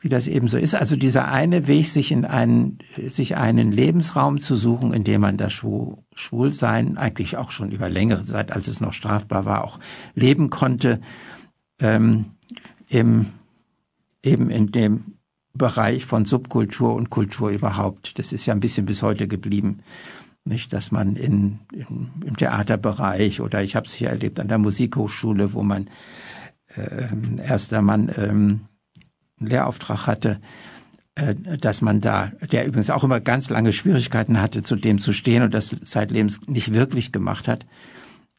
wie 0.02 0.10
das 0.10 0.28
eben 0.28 0.50
so 0.50 0.58
ist. 0.58 0.76
Also 0.76 0.98
dieser 0.98 1.30
eine 1.30 1.68
Weg, 1.68 1.88
sich 1.88 2.12
in 2.12 2.26
einen, 2.26 2.80
sich 2.98 3.38
einen 3.38 3.72
Lebensraum 3.72 4.42
zu 4.42 4.58
suchen, 4.58 4.92
in 4.92 5.06
dem 5.06 5.22
man 5.22 5.38
das 5.38 5.54
Schwul, 5.54 6.00
Schwulsein 6.16 6.98
eigentlich 6.98 7.38
auch 7.38 7.52
schon 7.52 7.72
über 7.72 7.88
längere 7.88 8.26
Zeit, 8.26 8.52
als 8.52 8.68
es 8.68 8.82
noch 8.82 8.92
strafbar 8.92 9.46
war, 9.46 9.64
auch 9.64 9.80
leben 10.14 10.50
konnte, 10.50 11.00
ähm, 11.80 12.26
im, 12.90 13.28
eben 14.22 14.50
in 14.50 14.74
dem 14.74 15.14
Bereich 15.54 16.04
von 16.04 16.26
Subkultur 16.26 16.94
und 16.94 17.10
Kultur 17.10 17.52
überhaupt. 17.52 18.20
Das 18.20 18.34
ist 18.34 18.46
ja 18.46 18.54
ein 18.54 18.60
bisschen 18.60 18.86
bis 18.86 19.02
heute 19.02 19.30
geblieben. 19.30 19.80
Nicht, 20.46 20.74
dass 20.74 20.92
man 20.92 21.16
in, 21.16 21.60
in 21.74 22.12
im 22.24 22.38
Theaterbereich 22.38 23.42
oder 23.42 23.64
ich 23.64 23.76
habe 23.76 23.88
es 23.88 23.94
hier 23.94 24.10
erlebt 24.10 24.40
an 24.40 24.48
der 24.48 24.60
Musikhochschule, 24.60 25.54
wo 25.54 25.64
man 25.64 25.90
äh, 26.76 27.08
erster 27.44 27.82
Mann 27.82 28.12
ähm, 28.16 28.62
einen 29.40 29.50
Lehrauftrag 29.50 30.06
hatte, 30.06 30.40
äh, 31.16 31.34
dass 31.36 31.82
man 31.82 32.02
da, 32.02 32.32
der 32.52 32.68
übrigens 32.68 32.90
auch 32.90 33.04
immer 33.04 33.20
ganz 33.20 33.50
lange 33.50 33.74
Schwierigkeiten 33.74 34.40
hatte, 34.40 34.64
zu 34.64 34.76
dem 34.76 35.00
zu 35.00 35.14
stehen 35.14 35.44
und 35.44 35.54
das 35.54 35.70
zeitlebens 35.70 36.42
nicht 36.48 36.74
wirklich 36.74 37.12
gemacht 37.12 37.48
hat, 37.48 37.66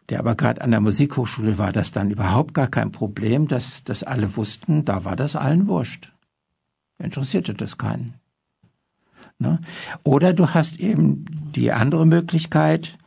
der 0.09 0.21
aber 0.21 0.37
gerade 0.37 0.61
an 0.61 0.71
der 0.71 0.81
Musikhochschule 0.81 1.59
war 1.59 1.73
das 1.73 1.90
dann 1.90 2.11
überhaupt 2.11 2.55
gar 2.55 2.69
kein 2.69 2.92
Problem, 2.92 3.49
dass, 3.49 3.83
dass 3.83 4.03
alle 4.03 4.37
wussten, 4.37 4.85
da 4.85 5.05
war 5.05 5.16
das 5.16 5.35
allen 5.37 5.66
wurscht. 5.66 6.12
Interessierte 6.99 7.55
das 7.55 7.79
keinen. 7.79 8.14
Ne? 9.38 9.61
Oder 10.03 10.33
du 10.33 10.51
hast 10.51 10.81
eben 10.81 11.27
die 11.55 11.72
andere 11.72 12.07
Möglichkeit, 12.07 12.99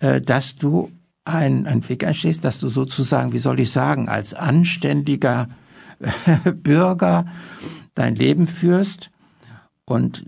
äh, 0.00 0.20
dass 0.20 0.56
du 0.56 0.90
ein, 1.24 1.66
ein 1.66 1.88
Weg 1.88 2.04
einschlägst, 2.04 2.44
dass 2.44 2.58
du 2.58 2.68
sozusagen, 2.68 3.32
wie 3.32 3.38
soll 3.38 3.60
ich 3.60 3.70
sagen, 3.70 4.08
als 4.08 4.34
anständiger 4.34 5.48
Bürger 6.62 7.26
dein 7.94 8.14
Leben 8.14 8.46
führst. 8.46 9.10
Und 9.86 10.24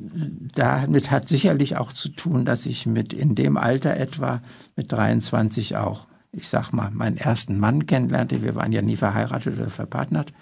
damit 0.55 1.11
hat 1.11 1.29
sicherlich 1.29 1.77
auch 1.77 1.93
zu 1.93 2.11
tun, 2.11 2.45
dass 2.45 2.67
ich 2.67 2.87
mit 2.87 3.13
in 3.13 3.35
dem 3.35 3.57
Alter 3.57 3.97
etwa 3.97 4.43
mit 4.75 4.93
23 4.93 5.77
auch, 5.77 6.07
ich 6.33 6.49
sag 6.49 6.73
mal, 6.73 6.91
meinen 6.91 7.17
ersten 7.17 7.59
Mann 7.59 7.87
kennenlernte. 7.87 8.43
Wir 8.43 8.55
waren 8.55 8.73
ja 8.73 8.83
nie 8.83 8.97
verheiratet 8.97 9.59
oder 9.59 9.71
verpartnert. 9.71 10.33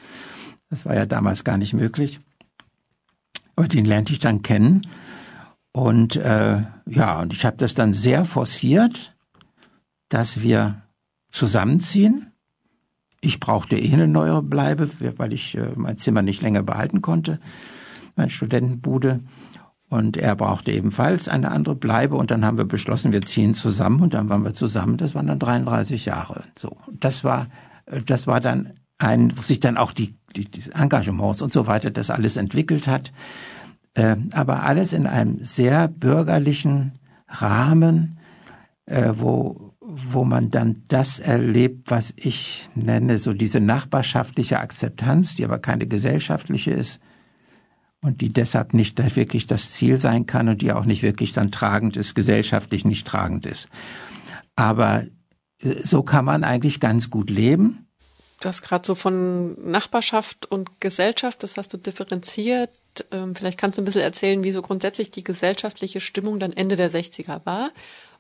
Das 0.69 0.85
war 0.85 0.95
ja 0.95 1.07
damals 1.07 1.45
gar 1.45 1.59
nicht 1.59 1.75
möglich. 1.75 2.21
Aber 3.57 3.69
den 3.69 3.85
lernte 3.85 4.12
ich 4.12 4.19
dann 4.19 4.43
kennen. 4.43 4.87
Und 5.73 6.17
äh, 6.17 6.62
ja, 6.87 7.21
und 7.21 7.33
ich 7.33 7.45
habe 7.45 7.57
das 7.57 7.75
dann 7.75 7.93
sehr 7.93 8.25
forciert, 8.25 9.14
dass 10.09 10.40
wir 10.43 10.83
zusammenziehen. 11.31 12.33
Ich 13.21 13.40
brauchte 13.40 13.77
eh 13.77 13.93
eine 13.93 14.07
neue 14.07 14.43
Bleibe, 14.43 14.88
weil 15.17 15.33
ich 15.33 15.57
äh, 15.57 15.71
mein 15.75 15.99
Zimmer 15.99 16.23
nicht 16.23 16.43
länger 16.43 16.62
behalten 16.62 17.03
konnte, 17.03 17.40
mein 18.14 18.31
Studentenbude. 18.31 19.21
Und 19.88 20.17
er 20.17 20.35
brauchte 20.37 20.73
ebenfalls 20.73 21.29
eine 21.29 21.51
andere 21.51 21.75
Bleibe. 21.75 22.17
Und 22.17 22.31
dann 22.31 22.45
haben 22.45 22.59
wir 22.59 22.64
beschlossen, 22.64 23.12
wir 23.12 23.23
ziehen 23.23 23.55
zusammen. 23.55 24.01
Und 24.01 24.14
dann 24.14 24.29
waren 24.29 24.45
wir 24.45 24.55
zusammen. 24.55 24.97
Das 24.97 25.14
waren 25.14 25.27
dann 25.27 25.38
33 25.38 26.05
Jahre. 26.05 26.45
So, 26.59 26.77
das 26.93 27.25
war, 27.25 27.49
äh, 27.87 28.01
das 28.03 28.27
war 28.27 28.40
dann 28.40 28.75
ein, 28.99 29.37
wo 29.37 29.43
sich 29.43 29.61
dann 29.61 29.77
auch 29.77 29.93
die, 29.93 30.14
die, 30.37 30.44
die 30.44 30.70
Engagements 30.73 31.42
und 31.42 31.53
so 31.53 31.66
weiter, 31.66 31.90
das 31.90 32.11
alles 32.11 32.37
entwickelt 32.37 32.87
hat. 32.87 33.12
Äh, 33.94 34.16
aber 34.33 34.62
alles 34.62 34.92
in 34.92 35.07
einem 35.07 35.44
sehr 35.44 35.88
bürgerlichen 35.88 36.92
Rahmen, 37.29 38.18
äh, 38.87 39.12
wo 39.14 39.75
wo 39.87 40.25
man 40.25 40.51
dann 40.51 40.83
das 40.88 41.18
erlebt, 41.18 41.90
was 41.90 42.14
ich 42.16 42.68
nenne, 42.75 43.18
so 43.18 43.33
diese 43.33 43.61
nachbarschaftliche 43.61 44.59
Akzeptanz, 44.59 45.35
die 45.35 45.44
aber 45.44 45.59
keine 45.59 45.87
gesellschaftliche 45.87 46.70
ist 46.70 47.01
und 48.01 48.20
die 48.20 48.33
deshalb 48.33 48.75
nicht 48.75 48.99
wirklich 49.16 49.47
das 49.47 49.73
Ziel 49.73 49.99
sein 49.99 50.27
kann 50.27 50.49
und 50.49 50.62
die 50.62 50.73
auch 50.73 50.85
nicht 50.85 51.03
wirklich 51.03 51.33
dann 51.33 51.51
tragend 51.51 51.97
ist, 51.97 52.14
gesellschaftlich 52.14 52.85
nicht 52.85 53.07
tragend 53.07 53.47
ist. 53.47 53.68
Aber 54.57 55.05
äh, 55.61 55.83
so 55.83 56.03
kann 56.03 56.25
man 56.25 56.44
eigentlich 56.44 56.81
ganz 56.81 57.11
gut 57.11 57.31
leben. 57.31 57.84
Du 58.45 58.49
hast 58.49 58.61
gerade 58.61 58.87
so 58.87 58.95
von 58.95 59.55
Nachbarschaft 59.71 60.45
und 60.45 60.81
Gesellschaft, 60.81 61.43
das 61.43 61.57
hast 61.57 61.73
du 61.73 61.79
differenziert. 61.79 62.71
Ähm, 63.11 63.35
vielleicht 63.35 63.59
kannst 63.59 63.79
du 63.79 63.83
ein 63.83 63.87
bisschen 63.87 64.03
erzählen, 64.03 64.45
wie 64.45 64.51
so 64.51 64.61
grundsätzlich 64.61 65.11
die 65.11 65.25
gesellschaftliche 65.25 66.01
Stimmung 66.01 66.39
dann 66.39 66.53
Ende 66.53 66.77
der 66.77 66.91
60er 66.91 67.41
war 67.47 67.71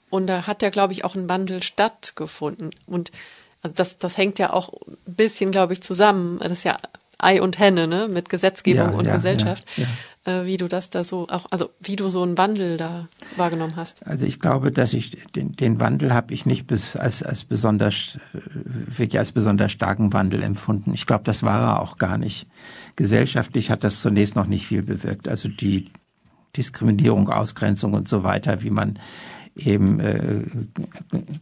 und 0.08 0.26
da 0.26 0.46
hat 0.46 0.62
ja, 0.62 0.70
glaube 0.70 0.92
ich, 0.92 1.04
auch 1.04 1.14
ein 1.14 1.28
Wandel 1.28 1.62
stattgefunden. 1.62 2.70
Und 2.86 3.10
also 3.62 3.74
das, 3.74 3.98
das 3.98 4.16
hängt 4.16 4.38
ja 4.38 4.52
auch 4.52 4.72
ein 4.86 5.14
bisschen, 5.14 5.50
glaube 5.50 5.72
ich, 5.72 5.82
zusammen. 5.82 6.38
Das 6.38 6.52
ist 6.52 6.64
ja 6.64 6.76
Ei 7.18 7.42
und 7.42 7.58
Henne, 7.58 7.86
ne, 7.86 8.08
mit 8.08 8.28
Gesetzgebung 8.28 8.92
ja, 8.92 8.96
und 8.96 9.06
ja, 9.06 9.16
Gesellschaft. 9.16 9.64
Ja, 9.76 9.86
wie 10.24 10.56
du 10.56 10.68
das 10.68 10.90
da 10.90 11.04
so 11.04 11.28
auch, 11.28 11.46
also 11.50 11.70
wie 11.80 11.96
du 11.96 12.08
so 12.08 12.22
einen 12.22 12.38
Wandel 12.38 12.76
da 12.76 13.08
wahrgenommen 13.36 13.76
hast. 13.76 14.06
Also 14.06 14.24
ich 14.24 14.40
glaube, 14.40 14.70
dass 14.70 14.92
ich 14.94 15.16
den, 15.32 15.52
den 15.52 15.80
Wandel 15.80 16.14
habe 16.14 16.32
ich 16.32 16.46
nicht 16.46 16.66
bis, 16.66 16.96
als, 16.96 17.22
als 17.22 17.44
besonders, 17.44 18.18
äh, 18.32 18.38
wirklich 18.98 19.18
als 19.18 19.32
besonders 19.32 19.72
starken 19.72 20.12
Wandel 20.12 20.42
empfunden. 20.42 20.94
Ich 20.94 21.06
glaube, 21.06 21.24
das 21.24 21.42
war 21.42 21.60
er 21.60 21.82
auch 21.82 21.98
gar 21.98 22.18
nicht. 22.18 22.46
Gesellschaftlich 22.96 23.70
hat 23.70 23.84
das 23.84 24.00
zunächst 24.00 24.36
noch 24.36 24.46
nicht 24.46 24.66
viel 24.66 24.82
bewirkt. 24.82 25.28
Also 25.28 25.48
die 25.48 25.90
Diskriminierung, 26.56 27.28
Ausgrenzung 27.28 27.94
und 27.94 28.08
so 28.08 28.22
weiter, 28.22 28.62
wie 28.62 28.70
man 28.70 28.98
eben 29.56 30.00
äh, 30.00 30.42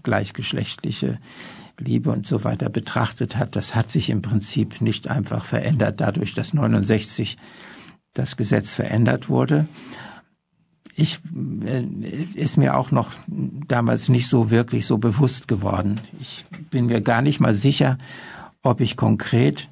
gleichgeschlechtliche 0.03 1.19
Liebe 1.79 2.11
und 2.11 2.27
so 2.27 2.45
weiter 2.45 2.69
betrachtet 2.69 3.37
hat, 3.37 3.57
das 3.57 3.75
hat 3.75 3.91
sich 3.91 4.11
im 4.11 4.23
Prinzip 4.23 4.81
nicht 4.81 5.09
einfach 5.09 5.45
verändert, 5.45 6.01
dadurch, 6.01 6.35
dass 6.35 6.53
69 6.53 7.39
das 8.13 8.37
Gesetz 8.37 8.75
verändert 8.75 9.29
wurde. 9.29 9.69
Ich 10.95 11.21
äh, 11.65 11.83
ist 12.35 12.59
mir 12.59 12.77
auch 12.77 12.91
noch 12.91 13.13
damals 13.27 14.09
nicht 14.09 14.29
so 14.29 14.51
wirklich 14.51 14.87
so 14.87 14.99
bewusst 14.99 15.49
geworden. 15.49 16.01
Ich 16.21 16.45
bin 16.71 16.87
mir 16.87 17.01
gar 17.01 17.23
nicht 17.23 17.41
mal 17.41 17.55
sicher, 17.55 17.99
ob 18.63 18.81
ich 18.81 18.97
konkret 18.97 19.69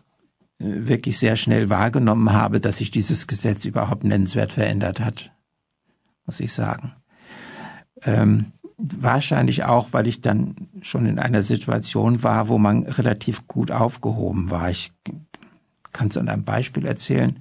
äh, 0.59 0.65
wirklich 0.89 1.19
sehr 1.19 1.37
schnell 1.37 1.69
wahrgenommen 1.69 2.33
habe, 2.33 2.61
dass 2.61 2.79
sich 2.79 2.91
dieses 2.91 3.27
Gesetz 3.27 3.65
überhaupt 3.65 4.05
nennenswert 4.05 4.53
verändert 4.53 5.01
hat, 5.01 5.31
muss 6.25 6.41
ich 6.41 6.53
sagen. 6.53 6.93
Ähm, 8.03 8.53
wahrscheinlich 8.79 9.65
auch, 9.65 9.89
weil 9.93 10.07
ich 10.07 10.23
dann 10.23 10.55
schon 10.83 11.07
in 11.07 11.19
einer 11.19 11.43
Situation 11.43 12.23
war, 12.23 12.49
wo 12.49 12.59
man 12.59 12.85
relativ 12.85 13.47
gut 13.47 13.71
aufgehoben 13.71 14.51
war. 14.51 14.71
Ich 14.71 14.93
kann 15.93 16.09
es 16.09 16.17
an 16.17 16.29
einem 16.29 16.45
Beispiel 16.45 16.87
erzählen. 16.87 17.39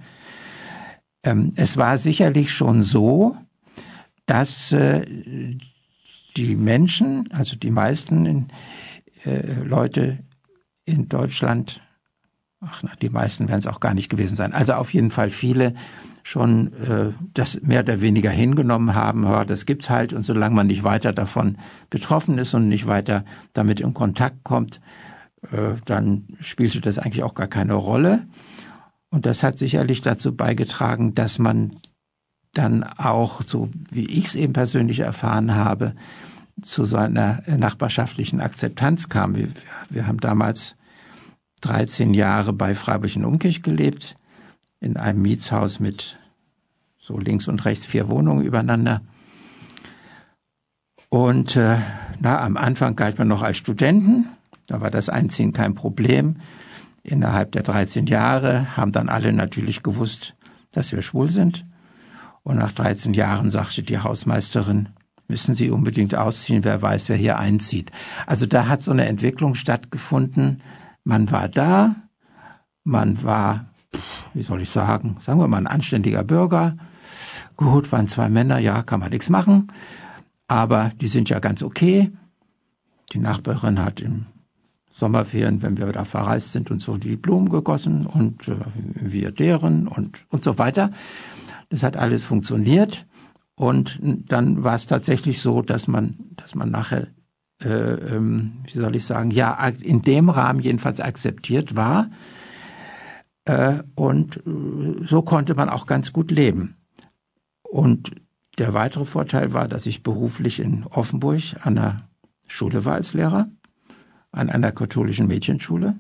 Ähm, 1.24 1.54
es 1.56 1.78
war 1.78 1.98
sicherlich 1.98 2.52
schon 2.52 2.84
so, 2.84 3.36
dass 4.26 4.72
äh, 4.72 5.06
die 6.38 6.56
Menschen, 6.56 7.30
also 7.32 7.56
die 7.56 7.72
meisten 7.72 8.48
äh, 9.26 9.64
Leute 9.64 10.20
in 10.86 11.10
Deutschland, 11.10 11.82
ach 12.62 12.84
na, 12.84 12.92
die 13.02 13.10
meisten 13.10 13.48
werden 13.48 13.60
es 13.60 13.68
auch 13.68 13.80
gar 13.80 13.94
nicht 13.94 14.10
gewesen 14.10 14.36
sein, 14.36 14.54
also 14.54 14.74
auf 14.74 14.94
jeden 14.94 15.12
Fall 15.12 15.30
viele 15.30 15.74
schon 16.24 16.74
äh, 16.74 17.12
das 17.34 17.62
mehr 17.62 17.82
oder 17.82 18.02
weniger 18.02 18.30
hingenommen 18.30 18.94
haben, 18.94 19.24
ja, 19.24 19.46
das 19.46 19.66
gibt's 19.66 19.90
halt 19.90 20.14
und 20.14 20.24
solange 20.24 20.56
man 20.56 20.68
nicht 20.68 20.84
weiter 20.84 21.12
davon 21.12 21.58
betroffen 21.90 22.38
ist 22.38 22.54
und 22.54 22.68
nicht 22.68 22.88
weiter 22.88 23.26
damit 23.54 23.80
in 23.80 23.94
Kontakt 23.94 24.44
kommt, 24.44 24.80
äh, 25.52 25.76
dann 25.86 26.28
spielte 26.40 26.82
das 26.82 27.00
eigentlich 27.00 27.24
auch 27.24 27.34
gar 27.34 27.48
keine 27.48 27.74
Rolle. 27.74 28.28
Und 29.12 29.26
das 29.26 29.44
hat 29.44 29.58
sicherlich 29.58 30.02
dazu 30.02 30.36
beigetragen, 30.36 31.16
dass 31.16 31.40
man 31.40 31.78
dann 32.54 32.84
auch, 32.84 33.42
so 33.42 33.70
wie 33.92 34.06
ich 34.06 34.26
es 34.26 34.36
eben 34.36 34.54
persönlich 34.54 35.00
erfahren 35.00 35.56
habe, 35.56 35.96
zu 36.62 36.86
so 36.86 36.98
einer 36.98 37.42
nachbarschaftlichen 37.48 38.42
Akzeptanz 38.42 39.10
kam. 39.10 39.36
Wir, 39.36 39.50
wir 39.90 40.08
haben 40.08 40.20
damals 40.20 40.76
13 41.62 42.14
Jahre 42.14 42.54
bei 42.54 42.76
Freiburg 42.76 43.16
in 43.16 43.26
Umkirch 43.26 43.64
gelebt, 43.64 44.16
in 44.80 44.98
einem 44.98 45.22
Mietshaus 45.22 45.80
mit 45.80 46.18
so 47.00 47.18
links 47.18 47.48
und 47.48 47.66
rechts 47.66 47.86
vier 47.86 48.08
Wohnungen 48.10 48.46
übereinander. 48.46 49.02
Und 51.10 51.56
äh, 51.56 51.78
na, 52.20 52.42
am 52.42 52.56
Anfang 52.56 52.96
galt 52.96 53.18
man 53.18 53.28
noch 53.28 53.42
als 53.42 53.58
Studenten, 53.58 54.30
da 54.68 54.82
war 54.82 54.92
das 54.92 55.10
Einziehen 55.10 55.54
kein 55.54 55.74
Problem. 55.74 56.38
Innerhalb 57.04 57.52
der 57.54 57.64
13 57.64 58.06
Jahre 58.08 58.76
haben 58.78 58.92
dann 58.92 59.10
alle 59.10 59.34
natürlich 59.34 59.84
gewusst, 59.84 60.36
dass 60.72 60.92
wir 60.92 61.02
schwul 61.02 61.30
sind. 61.30 61.66
Und 62.44 62.58
nach 62.58 62.72
13 62.72 63.14
Jahren 63.14 63.52
sagte 63.52 63.84
die 63.84 64.00
Hausmeisterin, 64.00 64.90
müssen 65.28 65.54
Sie 65.56 65.70
unbedingt 65.70 66.16
ausziehen, 66.16 66.64
wer 66.64 66.82
weiß, 66.82 67.10
wer 67.10 67.16
hier 67.16 67.38
einzieht. 67.38 67.92
Also 68.26 68.46
da 68.46 68.68
hat 68.68 68.82
so 68.82 68.92
eine 68.92 69.06
Entwicklung 69.06 69.56
stattgefunden. 69.56 70.62
Man 71.04 71.32
war 71.32 71.48
da, 71.48 71.96
man 72.84 73.24
war, 73.24 73.66
wie 74.34 74.42
soll 74.42 74.62
ich 74.62 74.70
sagen, 74.70 75.18
sagen 75.20 75.40
wir 75.40 75.48
mal 75.48 75.58
ein 75.58 75.68
anständiger 75.68 76.24
Bürger, 76.24 76.76
Gut, 77.60 77.92
waren 77.92 78.08
zwei 78.08 78.30
Männer, 78.30 78.58
ja, 78.60 78.84
kann 78.84 79.02
man 79.02 79.10
nichts 79.10 79.30
machen. 79.30 79.68
Aber 80.48 80.92
die 81.02 81.08
sind 81.08 81.28
ja 81.28 81.40
ganz 81.40 81.62
okay. 81.62 82.10
Die 83.12 83.20
Nachbarin 83.20 83.84
hat 83.84 84.00
im 84.00 84.28
Sommerferien, 85.00 85.62
wenn 85.62 85.78
wir 85.78 85.88
da 85.92 86.04
verreist 86.04 86.52
sind 86.52 86.70
und 86.72 86.82
so, 86.82 86.98
die 86.98 87.16
Blumen 87.16 87.50
gegossen 87.50 88.06
und 88.06 88.48
äh, 88.48 88.56
wir 88.96 89.32
deren 89.32 89.88
und, 89.88 90.26
und 90.30 90.44
so 90.44 90.58
weiter. 90.58 90.92
Das 91.70 91.84
hat 91.84 91.98
alles 91.98 92.26
funktioniert. 92.26 93.06
Und 93.56 94.00
dann 94.02 94.64
war 94.64 94.76
es 94.76 94.88
tatsächlich 94.88 95.42
so, 95.42 95.62
dass 95.62 95.88
man, 95.88 96.18
dass 96.38 96.56
man 96.56 96.72
nachher, 96.72 97.08
äh, 97.64 97.70
ähm, 97.70 98.64
wie 98.72 98.80
soll 98.80 98.96
ich 98.96 99.06
sagen, 99.06 99.32
ja, 99.32 99.68
in 99.68 100.02
dem 100.02 100.30
Rahmen 100.30 100.62
jedenfalls 100.62 101.00
akzeptiert 101.00 101.76
war. 101.76 102.10
Äh, 103.46 103.84
und 103.96 104.38
äh, 104.38 105.06
so 105.06 105.22
konnte 105.22 105.56
man 105.56 105.70
auch 105.70 105.88
ganz 105.88 106.14
gut 106.14 106.32
leben. 106.32 106.76
Und 107.62 108.12
der 108.58 108.74
weitere 108.74 109.06
Vorteil 109.06 109.54
war, 109.54 109.68
dass 109.68 109.86
ich 109.86 110.04
beruflich 110.04 110.60
in 110.60 110.86
Offenburg 110.86 111.42
an 111.62 111.76
der 111.76 112.10
Schule 112.48 112.84
war 112.86 112.96
als 112.96 113.14
Lehrer, 113.14 113.50
an 114.32 114.50
einer 114.50 114.72
katholischen 114.72 115.28
Mädchenschule. 115.28 115.96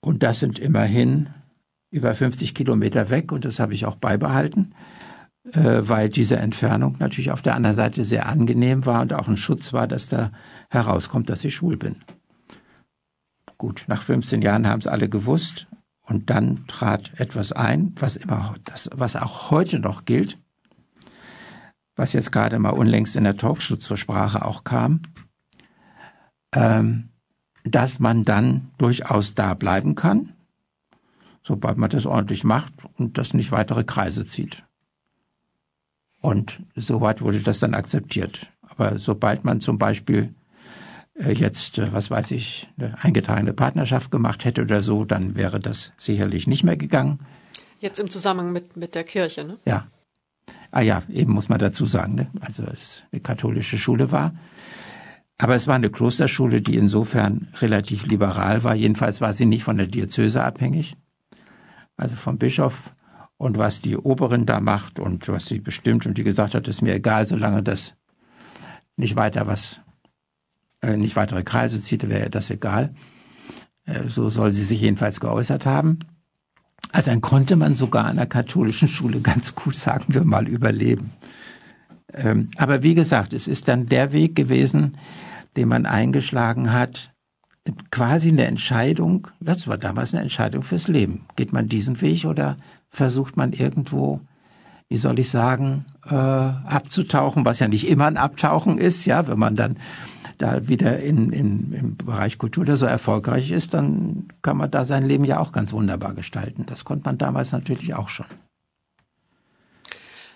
Und 0.00 0.22
das 0.22 0.40
sind 0.40 0.58
immerhin 0.58 1.28
über 1.90 2.14
50 2.14 2.54
Kilometer 2.54 3.10
weg 3.10 3.32
und 3.32 3.44
das 3.44 3.58
habe 3.58 3.74
ich 3.74 3.86
auch 3.86 3.96
beibehalten, 3.96 4.74
äh, 5.52 5.80
weil 5.82 6.08
diese 6.08 6.36
Entfernung 6.36 6.96
natürlich 6.98 7.30
auf 7.30 7.42
der 7.42 7.54
anderen 7.54 7.76
Seite 7.76 8.04
sehr 8.04 8.26
angenehm 8.26 8.86
war 8.86 9.00
und 9.00 9.12
auch 9.12 9.28
ein 9.28 9.36
Schutz 9.36 9.72
war, 9.72 9.86
dass 9.86 10.08
da 10.08 10.30
herauskommt, 10.70 11.30
dass 11.30 11.44
ich 11.44 11.54
schwul 11.54 11.76
bin. 11.76 11.96
Gut, 13.56 13.86
nach 13.88 14.02
15 14.02 14.42
Jahren 14.42 14.68
haben 14.68 14.80
es 14.80 14.86
alle 14.86 15.08
gewusst 15.08 15.66
und 16.02 16.30
dann 16.30 16.66
trat 16.68 17.12
etwas 17.18 17.52
ein, 17.52 17.92
was 17.98 18.16
immer, 18.16 18.54
das, 18.64 18.88
was 18.92 19.16
auch 19.16 19.50
heute 19.50 19.80
noch 19.80 20.04
gilt, 20.04 20.38
was 21.96 22.12
jetzt 22.12 22.30
gerade 22.30 22.58
mal 22.58 22.70
unlängst 22.70 23.16
in 23.16 23.24
der 23.24 23.36
Talkshow 23.36 23.76
zur 23.76 23.96
Sprache 23.96 24.44
auch 24.44 24.62
kam, 24.62 25.02
ähm, 26.54 27.10
dass 27.64 27.98
man 27.98 28.24
dann 28.24 28.70
durchaus 28.78 29.34
da 29.34 29.54
bleiben 29.54 29.94
kann, 29.94 30.32
sobald 31.42 31.78
man 31.78 31.90
das 31.90 32.06
ordentlich 32.06 32.44
macht 32.44 32.72
und 32.96 33.18
das 33.18 33.34
nicht 33.34 33.52
weitere 33.52 33.84
Kreise 33.84 34.26
zieht. 34.26 34.64
Und 36.20 36.62
soweit 36.74 37.20
wurde 37.20 37.40
das 37.40 37.60
dann 37.60 37.74
akzeptiert. 37.74 38.52
Aber 38.62 38.98
sobald 38.98 39.44
man 39.44 39.60
zum 39.60 39.78
Beispiel 39.78 40.34
äh, 41.14 41.32
jetzt, 41.32 41.78
äh, 41.78 41.92
was 41.92 42.10
weiß 42.10 42.30
ich, 42.32 42.68
eine 42.78 43.02
eingetragene 43.02 43.52
Partnerschaft 43.52 44.10
gemacht 44.10 44.44
hätte 44.44 44.62
oder 44.62 44.82
so, 44.82 45.04
dann 45.04 45.36
wäre 45.36 45.60
das 45.60 45.92
sicherlich 45.96 46.46
nicht 46.46 46.64
mehr 46.64 46.76
gegangen. 46.76 47.20
Jetzt 47.80 47.98
im 47.98 48.10
Zusammenhang 48.10 48.52
mit, 48.52 48.76
mit 48.76 48.94
der 48.94 49.04
Kirche, 49.04 49.44
ne? 49.44 49.58
Ja. 49.64 49.86
Ah 50.70 50.80
ja, 50.80 51.02
eben 51.08 51.32
muss 51.32 51.48
man 51.48 51.58
dazu 51.58 51.86
sagen, 51.86 52.14
ne? 52.14 52.30
also 52.40 52.64
es 52.64 53.04
eine 53.10 53.20
katholische 53.20 53.78
Schule 53.78 54.10
war. 54.12 54.34
Aber 55.38 55.54
es 55.54 55.68
war 55.68 55.76
eine 55.76 55.90
Klosterschule, 55.90 56.60
die 56.60 56.76
insofern 56.76 57.48
relativ 57.60 58.04
liberal 58.06 58.64
war. 58.64 58.74
Jedenfalls 58.74 59.20
war 59.20 59.32
sie 59.32 59.46
nicht 59.46 59.62
von 59.62 59.78
der 59.78 59.86
Diözese 59.86 60.42
abhängig, 60.42 60.96
also 61.96 62.16
vom 62.16 62.38
Bischof. 62.38 62.92
Und 63.36 63.56
was 63.56 63.80
die 63.80 63.96
Oberin 63.96 64.46
da 64.46 64.58
macht 64.58 64.98
und 64.98 65.28
was 65.28 65.46
sie 65.46 65.60
bestimmt 65.60 66.06
und 66.06 66.18
die 66.18 66.24
gesagt 66.24 66.54
hat, 66.54 66.66
ist 66.66 66.82
mir 66.82 66.94
egal, 66.94 67.24
solange 67.24 67.62
das 67.62 67.94
nicht 68.96 69.14
weiter 69.14 69.46
was, 69.46 69.78
äh, 70.82 70.96
nicht 70.96 71.14
weitere 71.14 71.44
Kreise 71.44 71.80
zieht, 71.80 72.08
wäre 72.08 72.30
das 72.30 72.50
egal. 72.50 72.96
Äh, 73.84 74.08
so 74.08 74.28
soll 74.30 74.50
sie 74.50 74.64
sich 74.64 74.80
jedenfalls 74.80 75.20
geäußert 75.20 75.66
haben. 75.66 76.00
Also 76.90 77.12
dann 77.12 77.20
konnte 77.20 77.54
man 77.54 77.76
sogar 77.76 78.06
an 78.06 78.16
der 78.16 78.26
katholischen 78.26 78.88
Schule 78.88 79.20
ganz 79.22 79.54
gut, 79.54 79.76
sagen 79.76 80.06
wir 80.08 80.24
mal, 80.24 80.48
überleben. 80.48 81.12
Ähm, 82.12 82.48
aber 82.56 82.82
wie 82.82 82.94
gesagt, 82.94 83.32
es 83.32 83.46
ist 83.46 83.68
dann 83.68 83.86
der 83.86 84.12
Weg 84.12 84.34
gewesen, 84.34 84.96
den 85.58 85.68
man 85.68 85.86
eingeschlagen 85.86 86.72
hat, 86.72 87.10
quasi 87.90 88.28
eine 88.28 88.46
Entscheidung, 88.46 89.26
das 89.40 89.66
war 89.66 89.76
damals 89.76 90.14
eine 90.14 90.22
Entscheidung 90.22 90.62
fürs 90.62 90.86
Leben. 90.86 91.26
Geht 91.34 91.52
man 91.52 91.66
diesen 91.66 92.00
Weg 92.00 92.26
oder 92.26 92.56
versucht 92.90 93.36
man 93.36 93.52
irgendwo, 93.52 94.20
wie 94.88 94.98
soll 94.98 95.18
ich 95.18 95.30
sagen, 95.30 95.84
äh, 96.08 96.14
abzutauchen, 96.14 97.44
was 97.44 97.58
ja 97.58 97.66
nicht 97.66 97.88
immer 97.88 98.06
ein 98.06 98.16
Abtauchen 98.16 98.78
ist, 98.78 99.04
ja, 99.04 99.26
wenn 99.26 99.38
man 99.40 99.56
dann 99.56 99.78
da 100.38 100.68
wieder 100.68 101.00
in, 101.00 101.32
in, 101.32 101.72
im 101.72 101.96
Bereich 101.96 102.38
Kultur 102.38 102.64
da 102.64 102.76
so 102.76 102.86
erfolgreich 102.86 103.50
ist, 103.50 103.74
dann 103.74 104.28
kann 104.40 104.58
man 104.58 104.70
da 104.70 104.84
sein 104.84 105.08
Leben 105.08 105.24
ja 105.24 105.40
auch 105.40 105.50
ganz 105.50 105.72
wunderbar 105.72 106.14
gestalten. 106.14 106.66
Das 106.66 106.84
konnte 106.84 107.06
man 107.06 107.18
damals 107.18 107.50
natürlich 107.50 107.94
auch 107.94 108.08
schon. 108.08 108.26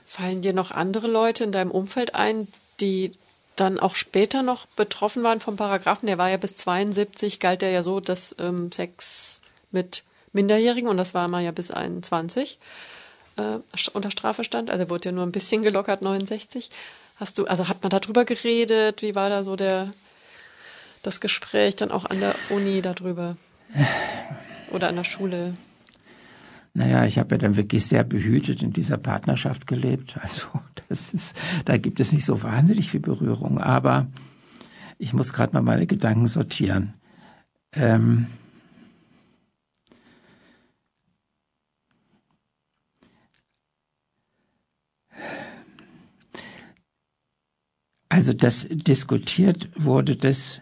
Fallen 0.05 0.43
dir 0.43 0.53
noch 0.53 0.73
andere 0.73 1.07
Leute 1.07 1.45
in 1.45 1.53
deinem 1.53 1.71
Umfeld 1.71 2.17
ein, 2.17 2.49
die 2.81 3.13
dann 3.57 3.79
auch 3.79 3.95
später 3.95 4.43
noch 4.43 4.67
betroffen 4.67 5.23
waren 5.23 5.41
vom 5.41 5.57
Paragraphen? 5.57 6.07
Der 6.07 6.19
war 6.19 6.31
ja 6.31 6.37
bis 6.37 6.57
72, 6.57 7.41
galt 7.41 7.63
der 7.63 7.71
ja 7.71 7.83
so, 7.83 8.01
dass 8.01 8.35
ähm, 8.39 8.73
Sex 8.73 9.41
mit 9.71 10.05
Minderjährigen, 10.33 10.89
und 10.89 10.97
das 10.97 11.15
war 11.15 11.29
mal 11.29 11.43
ja 11.43 11.51
bis 11.51 11.71
21, 11.71 12.59
äh, 13.37 13.59
unter 13.93 14.11
Strafe 14.11 14.45
stand. 14.45 14.71
Also 14.71 14.89
wurde 14.91 15.11
ja 15.11 15.13
nur 15.13 15.25
ein 15.25 15.33
bisschen 15.33 15.63
gelockert, 15.63 16.03
69. 16.03 16.71
Hast 17.17 17.39
du, 17.39 17.47
also 17.47 17.69
hat 17.69 17.83
man 17.83 17.91
darüber 17.91 18.25
geredet? 18.25 19.03
Wie 19.03 19.15
war 19.15 19.29
da 19.29 19.45
so 19.45 19.57
der, 19.57 19.91
das 21.03 21.21
Gespräch 21.21 21.77
dann 21.77 21.91
auch 21.91 22.05
an 22.05 22.21
der 22.21 22.35
Uni 22.51 22.83
darüber? 22.83 23.37
Oder 24.71 24.89
an 24.89 24.97
der 24.97 25.05
Schule? 25.05 25.55
Naja, 26.75 27.05
ich 27.05 27.19
habe 27.19 27.35
ja 27.35 27.39
dann 27.39 27.57
wirklich 27.57 27.87
sehr 27.87 28.03
behütet 28.03 28.63
in 28.63 28.71
dieser 28.71 28.99
Partnerschaft 28.99 29.67
gelebt. 29.67 30.19
Also 30.23 30.49
das 30.89 31.15
ist, 31.15 31.35
da 31.65 31.79
gibt 31.79 32.01
es 32.01 32.13
nicht 32.13 32.27
so 32.27 32.43
wahnsinnig 32.43 32.91
viel 32.91 33.01
Berührung. 33.01 33.59
Aber 33.59 34.09
ich 34.99 35.15
muss 35.15 35.33
gerade 35.33 35.55
mal 35.55 35.63
meine 35.63 35.87
Gedanken 35.87 36.27
sortieren. 36.27 36.95
Ähm, 37.73 38.27
Also 48.13 48.35
das 48.35 48.67
diskutiert 48.69 49.71
wurde 49.75 50.17
das 50.17 50.61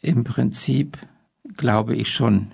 im 0.00 0.22
Prinzip, 0.22 0.96
glaube 1.56 1.96
ich, 1.96 2.14
schon 2.14 2.52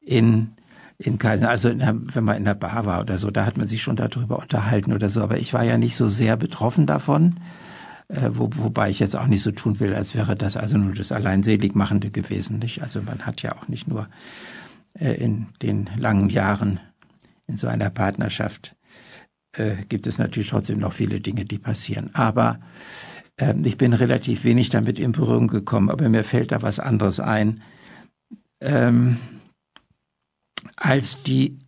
in 0.00 0.56
in 0.98 1.18
Kaiser, 1.18 1.48
also 1.48 1.68
in 1.68 1.78
der, 1.78 1.94
wenn 1.96 2.24
man 2.24 2.36
in 2.36 2.44
der 2.44 2.54
Bar 2.54 2.84
war 2.84 3.00
oder 3.00 3.18
so, 3.18 3.30
da 3.30 3.46
hat 3.46 3.56
man 3.56 3.68
sich 3.68 3.82
schon 3.82 3.96
darüber 3.96 4.38
unterhalten 4.40 4.92
oder 4.92 5.08
so. 5.08 5.22
Aber 5.22 5.38
ich 5.38 5.54
war 5.54 5.62
ja 5.62 5.78
nicht 5.78 5.96
so 5.96 6.08
sehr 6.08 6.36
betroffen 6.36 6.86
davon, 6.86 7.36
äh, 8.08 8.30
wo, 8.32 8.50
wobei 8.54 8.90
ich 8.90 8.98
jetzt 8.98 9.14
auch 9.14 9.28
nicht 9.28 9.42
so 9.42 9.52
tun 9.52 9.78
will, 9.78 9.94
als 9.94 10.16
wäre 10.16 10.34
das 10.34 10.56
also 10.56 10.76
nur 10.76 10.92
das 10.92 11.12
allein 11.12 11.44
Seligmachende 11.44 12.10
gewesen. 12.10 12.58
Nicht? 12.58 12.82
Also 12.82 13.00
man 13.00 13.26
hat 13.26 13.42
ja 13.42 13.54
auch 13.56 13.68
nicht 13.68 13.86
nur 13.86 14.08
äh, 14.94 15.12
in 15.12 15.46
den 15.62 15.88
langen 15.96 16.30
Jahren 16.30 16.80
in 17.46 17.56
so 17.56 17.68
einer 17.68 17.90
Partnerschaft 17.90 18.74
äh, 19.52 19.76
gibt 19.88 20.06
es 20.06 20.18
natürlich 20.18 20.50
trotzdem 20.50 20.80
noch 20.80 20.92
viele 20.92 21.20
Dinge, 21.20 21.44
die 21.44 21.58
passieren. 21.58 22.10
Aber 22.12 22.58
äh, 23.36 23.54
ich 23.64 23.78
bin 23.78 23.92
relativ 23.92 24.42
wenig 24.44 24.70
damit 24.70 24.98
in 24.98 25.12
Berührung 25.12 25.46
gekommen, 25.46 25.90
aber 25.90 26.08
mir 26.08 26.24
fällt 26.24 26.52
da 26.52 26.60
was 26.62 26.80
anderes 26.80 27.20
ein. 27.20 27.62
Ähm, 28.60 29.18
als 30.76 31.22
die, 31.22 31.58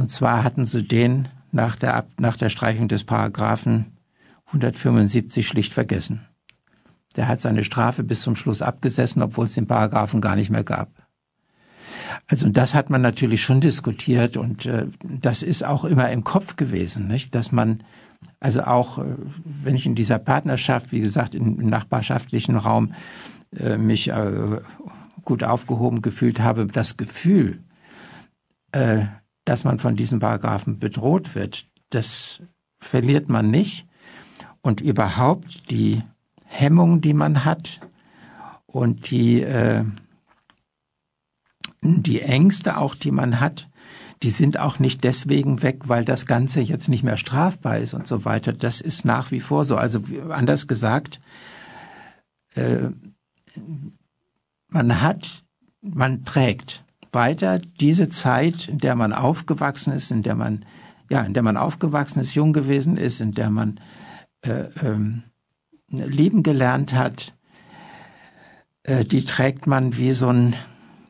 Und 0.00 0.10
zwar 0.10 0.44
hatten 0.44 0.64
sie 0.64 0.82
den 0.82 1.28
nach 1.52 1.76
der, 1.76 2.06
nach 2.18 2.38
der 2.38 2.48
Streichung 2.48 2.88
des 2.88 3.04
Paragraphen 3.04 3.98
175 4.46 5.46
schlicht 5.46 5.74
vergessen. 5.74 6.26
Der 7.16 7.28
hat 7.28 7.42
seine 7.42 7.64
Strafe 7.64 8.02
bis 8.02 8.22
zum 8.22 8.34
Schluss 8.34 8.62
abgesessen, 8.62 9.20
obwohl 9.20 9.44
es 9.44 9.52
den 9.52 9.66
Paragraphen 9.66 10.22
gar 10.22 10.36
nicht 10.36 10.48
mehr 10.48 10.64
gab. 10.64 10.88
Also 12.28 12.48
das 12.48 12.72
hat 12.72 12.88
man 12.88 13.02
natürlich 13.02 13.42
schon 13.42 13.60
diskutiert 13.60 14.38
und 14.38 14.64
äh, 14.64 14.86
das 15.02 15.42
ist 15.42 15.66
auch 15.66 15.84
immer 15.84 16.08
im 16.10 16.24
Kopf 16.24 16.56
gewesen, 16.56 17.06
nicht? 17.06 17.34
dass 17.34 17.52
man 17.52 17.82
also 18.38 18.62
auch, 18.62 19.00
äh, 19.00 19.16
wenn 19.44 19.74
ich 19.74 19.84
in 19.84 19.96
dieser 19.96 20.18
Partnerschaft, 20.18 20.92
wie 20.92 21.00
gesagt, 21.00 21.34
im 21.34 21.56
nachbarschaftlichen 21.56 22.56
Raum 22.56 22.94
äh, 23.54 23.76
mich 23.76 24.08
äh, 24.08 24.60
gut 25.26 25.44
aufgehoben 25.44 26.00
gefühlt 26.00 26.40
habe, 26.40 26.66
das 26.66 26.96
Gefühl, 26.96 27.60
äh, 28.72 29.04
dass 29.50 29.64
man 29.64 29.80
von 29.80 29.96
diesen 29.96 30.20
Paragraphen 30.20 30.78
bedroht 30.78 31.34
wird, 31.34 31.66
das 31.88 32.40
verliert 32.78 33.28
man 33.28 33.50
nicht. 33.50 33.84
Und 34.62 34.80
überhaupt 34.80 35.68
die 35.70 36.04
Hemmung, 36.44 37.00
die 37.00 37.14
man 37.14 37.44
hat 37.44 37.80
und 38.66 39.10
die, 39.10 39.42
äh, 39.42 39.82
die 41.82 42.20
Ängste 42.20 42.76
auch, 42.76 42.94
die 42.94 43.10
man 43.10 43.40
hat, 43.40 43.68
die 44.22 44.30
sind 44.30 44.56
auch 44.56 44.78
nicht 44.78 45.02
deswegen 45.02 45.62
weg, 45.62 45.88
weil 45.88 46.04
das 46.04 46.26
Ganze 46.26 46.60
jetzt 46.60 46.88
nicht 46.88 47.02
mehr 47.02 47.16
strafbar 47.16 47.78
ist 47.78 47.92
und 47.92 48.06
so 48.06 48.24
weiter. 48.24 48.52
Das 48.52 48.80
ist 48.80 49.04
nach 49.04 49.32
wie 49.32 49.40
vor 49.40 49.64
so. 49.64 49.76
Also 49.76 50.04
anders 50.28 50.68
gesagt, 50.68 51.20
äh, 52.54 52.90
man 54.68 55.00
hat, 55.00 55.42
man 55.80 56.24
trägt 56.24 56.84
weiter 57.12 57.58
diese 57.58 58.08
Zeit, 58.08 58.68
in 58.68 58.78
der 58.78 58.94
man 58.94 59.12
aufgewachsen 59.12 59.92
ist, 59.92 60.10
in 60.10 60.22
der 60.22 60.34
man, 60.34 60.64
ja, 61.10 61.22
in 61.22 61.34
der 61.34 61.42
man 61.42 61.56
aufgewachsen 61.56 62.20
ist, 62.20 62.34
jung 62.34 62.52
gewesen 62.52 62.96
ist, 62.96 63.20
in 63.20 63.32
der 63.32 63.50
man 63.50 63.80
äh, 64.42 64.64
ähm, 64.82 65.24
lieben 65.88 66.42
gelernt 66.42 66.92
hat, 66.92 67.34
äh, 68.84 69.04
die 69.04 69.24
trägt 69.24 69.66
man 69.66 69.96
wie 69.96 70.12
so 70.12 70.28
ein, 70.28 70.54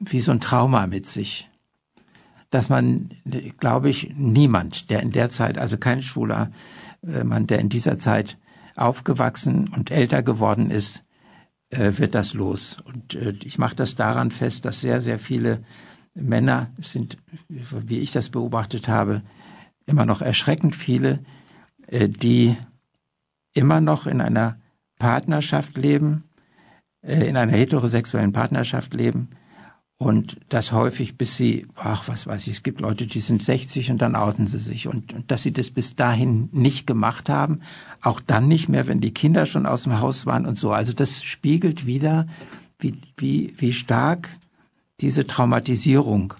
wie 0.00 0.20
so 0.20 0.32
ein 0.32 0.40
Trauma 0.40 0.86
mit 0.86 1.06
sich. 1.06 1.48
Dass 2.50 2.68
man, 2.68 3.10
glaube 3.58 3.90
ich, 3.90 4.12
niemand, 4.16 4.90
der 4.90 5.02
in 5.02 5.12
der 5.12 5.28
Zeit, 5.28 5.56
also 5.56 5.76
kein 5.76 6.02
schwuler 6.02 6.50
äh, 7.06 7.22
Mann, 7.22 7.46
der 7.46 7.60
in 7.60 7.68
dieser 7.68 7.98
Zeit 7.98 8.38
aufgewachsen 8.74 9.68
und 9.68 9.90
älter 9.90 10.22
geworden 10.22 10.70
ist, 10.70 11.04
äh, 11.70 11.92
wird 11.98 12.14
das 12.14 12.34
los. 12.34 12.78
Und 12.84 13.14
äh, 13.14 13.34
ich 13.44 13.58
mache 13.58 13.76
das 13.76 13.94
daran 13.94 14.30
fest, 14.30 14.64
dass 14.64 14.80
sehr, 14.80 15.00
sehr 15.00 15.18
viele 15.18 15.62
Männer 16.14 16.70
sind, 16.80 17.16
wie 17.48 17.98
ich 17.98 18.12
das 18.12 18.30
beobachtet 18.30 18.88
habe, 18.88 19.22
immer 19.86 20.06
noch 20.06 20.22
erschreckend 20.22 20.76
viele, 20.76 21.20
äh, 21.86 22.08
die 22.08 22.56
immer 23.54 23.80
noch 23.80 24.06
in 24.06 24.20
einer 24.20 24.58
Partnerschaft 24.98 25.76
leben, 25.76 26.24
äh, 27.02 27.28
in 27.28 27.36
einer 27.36 27.52
heterosexuellen 27.52 28.32
Partnerschaft 28.32 28.94
leben 28.94 29.30
und 30.02 30.38
das 30.48 30.72
häufig 30.72 31.18
bis 31.18 31.36
sie, 31.36 31.66
ach 31.76 32.08
was 32.08 32.26
weiß 32.26 32.46
ich, 32.46 32.54
es 32.54 32.62
gibt 32.62 32.80
Leute, 32.80 33.06
die 33.06 33.20
sind 33.20 33.42
60 33.42 33.90
und 33.90 34.00
dann 34.00 34.16
outen 34.16 34.46
sie 34.46 34.58
sich 34.58 34.88
und, 34.88 35.12
und 35.12 35.30
dass 35.30 35.42
sie 35.42 35.52
das 35.52 35.68
bis 35.68 35.94
dahin 35.94 36.48
nicht 36.52 36.86
gemacht 36.86 37.28
haben, 37.28 37.60
auch 38.00 38.18
dann 38.18 38.48
nicht 38.48 38.70
mehr, 38.70 38.86
wenn 38.86 39.02
die 39.02 39.12
Kinder 39.12 39.44
schon 39.44 39.66
aus 39.66 39.82
dem 39.82 40.00
Haus 40.00 40.24
waren 40.24 40.46
und 40.46 40.54
so. 40.54 40.72
Also 40.72 40.94
das 40.94 41.22
spiegelt 41.22 41.84
wieder, 41.84 42.26
wie, 42.78 42.98
wie, 43.18 43.52
wie 43.58 43.74
stark 43.74 44.30
diese 45.00 45.26
Traumatisierung 45.26 46.34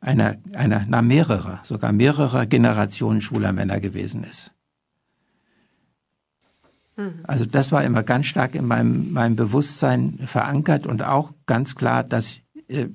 einer, 0.00 0.36
einer, 0.52 0.84
na 0.88 1.02
mehrerer, 1.02 1.60
sogar 1.64 1.92
mehrerer 1.92 2.46
Generationen 2.46 3.20
schwuler 3.20 3.52
Männer 3.52 3.80
gewesen 3.80 4.24
ist. 4.24 4.52
Mhm. 6.96 7.20
Also 7.24 7.44
das 7.44 7.72
war 7.72 7.84
immer 7.84 8.02
ganz 8.02 8.26
stark 8.26 8.54
in 8.54 8.66
meinem, 8.66 9.12
meinem 9.12 9.36
Bewusstsein 9.36 10.18
verankert 10.24 10.86
und 10.86 11.02
auch 11.02 11.32
ganz 11.46 11.74
klar, 11.74 12.04
dass, 12.04 12.38
äh, 12.68 12.86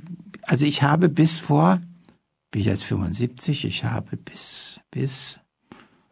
also 0.43 0.65
ich 0.65 0.83
habe 0.83 1.09
bis 1.09 1.37
vor, 1.37 1.81
bin 2.49 2.61
ich 2.61 2.67
jetzt 2.67 2.83
75, 2.83 3.65
ich 3.65 3.85
habe 3.85 4.17
bis, 4.17 4.79
bis 4.89 5.39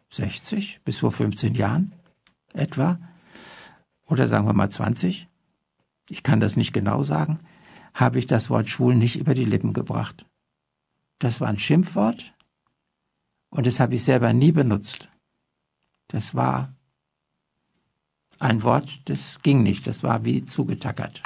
60, 0.08 0.80
bis 0.84 0.98
vor 0.98 1.12
15 1.12 1.54
Jahren 1.54 1.92
etwa, 2.52 2.98
oder 4.06 4.26
sagen 4.28 4.46
wir 4.46 4.52
mal 4.52 4.70
20, 4.70 5.28
ich 6.08 6.22
kann 6.22 6.40
das 6.40 6.56
nicht 6.56 6.72
genau 6.72 7.02
sagen, 7.04 7.38
habe 7.94 8.18
ich 8.18 8.26
das 8.26 8.50
Wort 8.50 8.68
schwul 8.68 8.94
nicht 8.94 9.16
über 9.16 9.34
die 9.34 9.44
Lippen 9.44 9.72
gebracht. 9.72 10.26
Das 11.18 11.40
war 11.40 11.48
ein 11.48 11.58
Schimpfwort 11.58 12.32
und 13.50 13.66
das 13.66 13.80
habe 13.80 13.94
ich 13.94 14.04
selber 14.04 14.32
nie 14.32 14.52
benutzt. 14.52 15.08
Das 16.08 16.34
war 16.34 16.74
ein 18.38 18.62
Wort, 18.62 19.00
das 19.04 19.38
ging 19.42 19.62
nicht, 19.62 19.86
das 19.86 20.02
war 20.02 20.24
wie 20.24 20.44
zugetackert. 20.44 21.22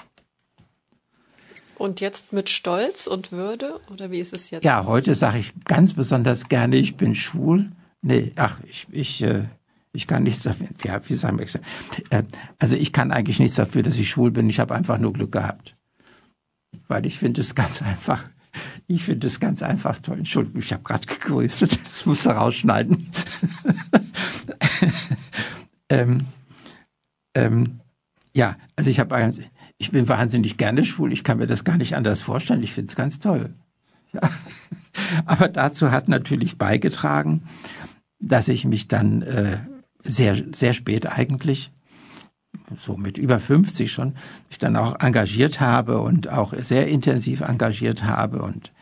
Und 1.76 2.00
jetzt 2.00 2.32
mit 2.32 2.50
Stolz 2.50 3.06
und 3.06 3.32
Würde 3.32 3.80
oder 3.90 4.10
wie 4.10 4.20
ist 4.20 4.32
es 4.32 4.50
jetzt? 4.50 4.64
Ja, 4.64 4.84
heute 4.84 5.14
sage 5.14 5.38
ich 5.38 5.52
ganz 5.64 5.94
besonders 5.94 6.48
gerne, 6.48 6.76
ich 6.76 6.96
bin 6.96 7.14
schwul. 7.14 7.72
Nee, 8.02 8.32
ach, 8.36 8.60
ich, 8.68 8.86
ich, 8.90 9.22
äh, 9.22 9.44
ich 9.92 10.06
kann 10.06 10.22
nichts 10.22 10.42
dafür. 10.42 10.68
Ja, 10.84 11.00
wie 11.08 11.14
sagen 11.14 11.38
wir? 11.38 11.46
Äh, 12.10 12.24
also 12.58 12.76
ich 12.76 12.92
kann 12.92 13.10
eigentlich 13.10 13.38
nichts 13.38 13.56
dafür, 13.56 13.82
dass 13.82 13.98
ich 13.98 14.08
schwul 14.08 14.30
bin. 14.30 14.48
Ich 14.48 14.60
habe 14.60 14.74
einfach 14.74 14.98
nur 14.98 15.12
Glück 15.12 15.32
gehabt 15.32 15.74
weil 16.88 17.06
ich 17.06 17.18
finde 17.18 17.40
es 17.40 17.54
ganz 17.54 17.82
einfach. 17.82 18.24
Ich 18.86 19.04
finde 19.04 19.26
es 19.26 19.40
ganz 19.40 19.62
einfach 19.62 19.98
toll. 19.98 20.18
Entschuldigung, 20.18 20.60
ich 20.60 20.72
habe 20.72 20.82
gerade 20.82 21.06
gegrüßt. 21.06 21.62
Das 21.62 22.06
muss 22.06 22.26
rausschneiden. 22.26 23.10
ähm, 25.88 26.26
ähm, 27.34 27.80
ja, 28.32 28.56
also 28.76 28.90
ich 28.90 29.00
habe 29.00 29.32
ich 29.78 29.90
bin 29.90 30.08
wahnsinnig 30.08 30.56
gerne 30.56 30.84
schwul. 30.84 31.12
Ich 31.12 31.24
kann 31.24 31.38
mir 31.38 31.46
das 31.46 31.64
gar 31.64 31.76
nicht 31.76 31.96
anders 31.96 32.20
vorstellen. 32.20 32.62
Ich 32.62 32.72
finde 32.72 32.90
es 32.90 32.96
ganz 32.96 33.18
toll. 33.18 33.54
Ja. 34.12 34.20
Aber 35.26 35.48
dazu 35.48 35.90
hat 35.90 36.08
natürlich 36.08 36.56
beigetragen, 36.58 37.42
dass 38.20 38.48
ich 38.48 38.64
mich 38.64 38.88
dann 38.88 39.22
äh, 39.22 39.58
sehr 40.02 40.36
sehr 40.54 40.74
spät 40.74 41.06
eigentlich 41.06 41.72
so 42.78 42.96
mit 42.96 43.18
über 43.18 43.40
50 43.40 43.92
schon, 43.92 44.14
mich 44.48 44.58
dann 44.58 44.76
auch 44.76 44.98
engagiert 45.00 45.60
habe 45.60 46.00
und 46.00 46.28
auch 46.28 46.54
sehr 46.56 46.88
intensiv 46.88 47.40
engagiert 47.40 48.04
habe 48.04 48.42
und 48.42 48.72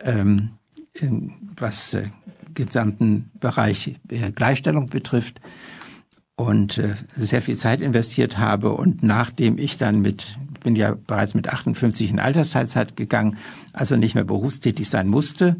ähm, 0.00 0.50
in, 0.94 1.32
was 1.56 1.94
äh, 1.94 2.08
gesamten 2.54 3.30
Bereich 3.38 3.96
äh, 4.08 4.30
Gleichstellung 4.32 4.86
betrifft 4.86 5.40
und 6.36 6.78
äh, 6.78 6.94
sehr 7.16 7.42
viel 7.42 7.56
Zeit 7.56 7.80
investiert 7.80 8.38
habe 8.38 8.72
und 8.72 9.02
nachdem 9.02 9.58
ich 9.58 9.76
dann 9.76 10.00
mit 10.00 10.38
bin 10.66 10.74
ja 10.74 10.96
bereits 10.96 11.34
mit 11.34 11.48
58 11.48 12.10
in 12.10 12.18
Altersteilzeit 12.18 12.96
gegangen, 12.96 13.36
also 13.72 13.94
nicht 13.94 14.16
mehr 14.16 14.24
berufstätig 14.24 14.90
sein 14.90 15.06
musste, 15.06 15.54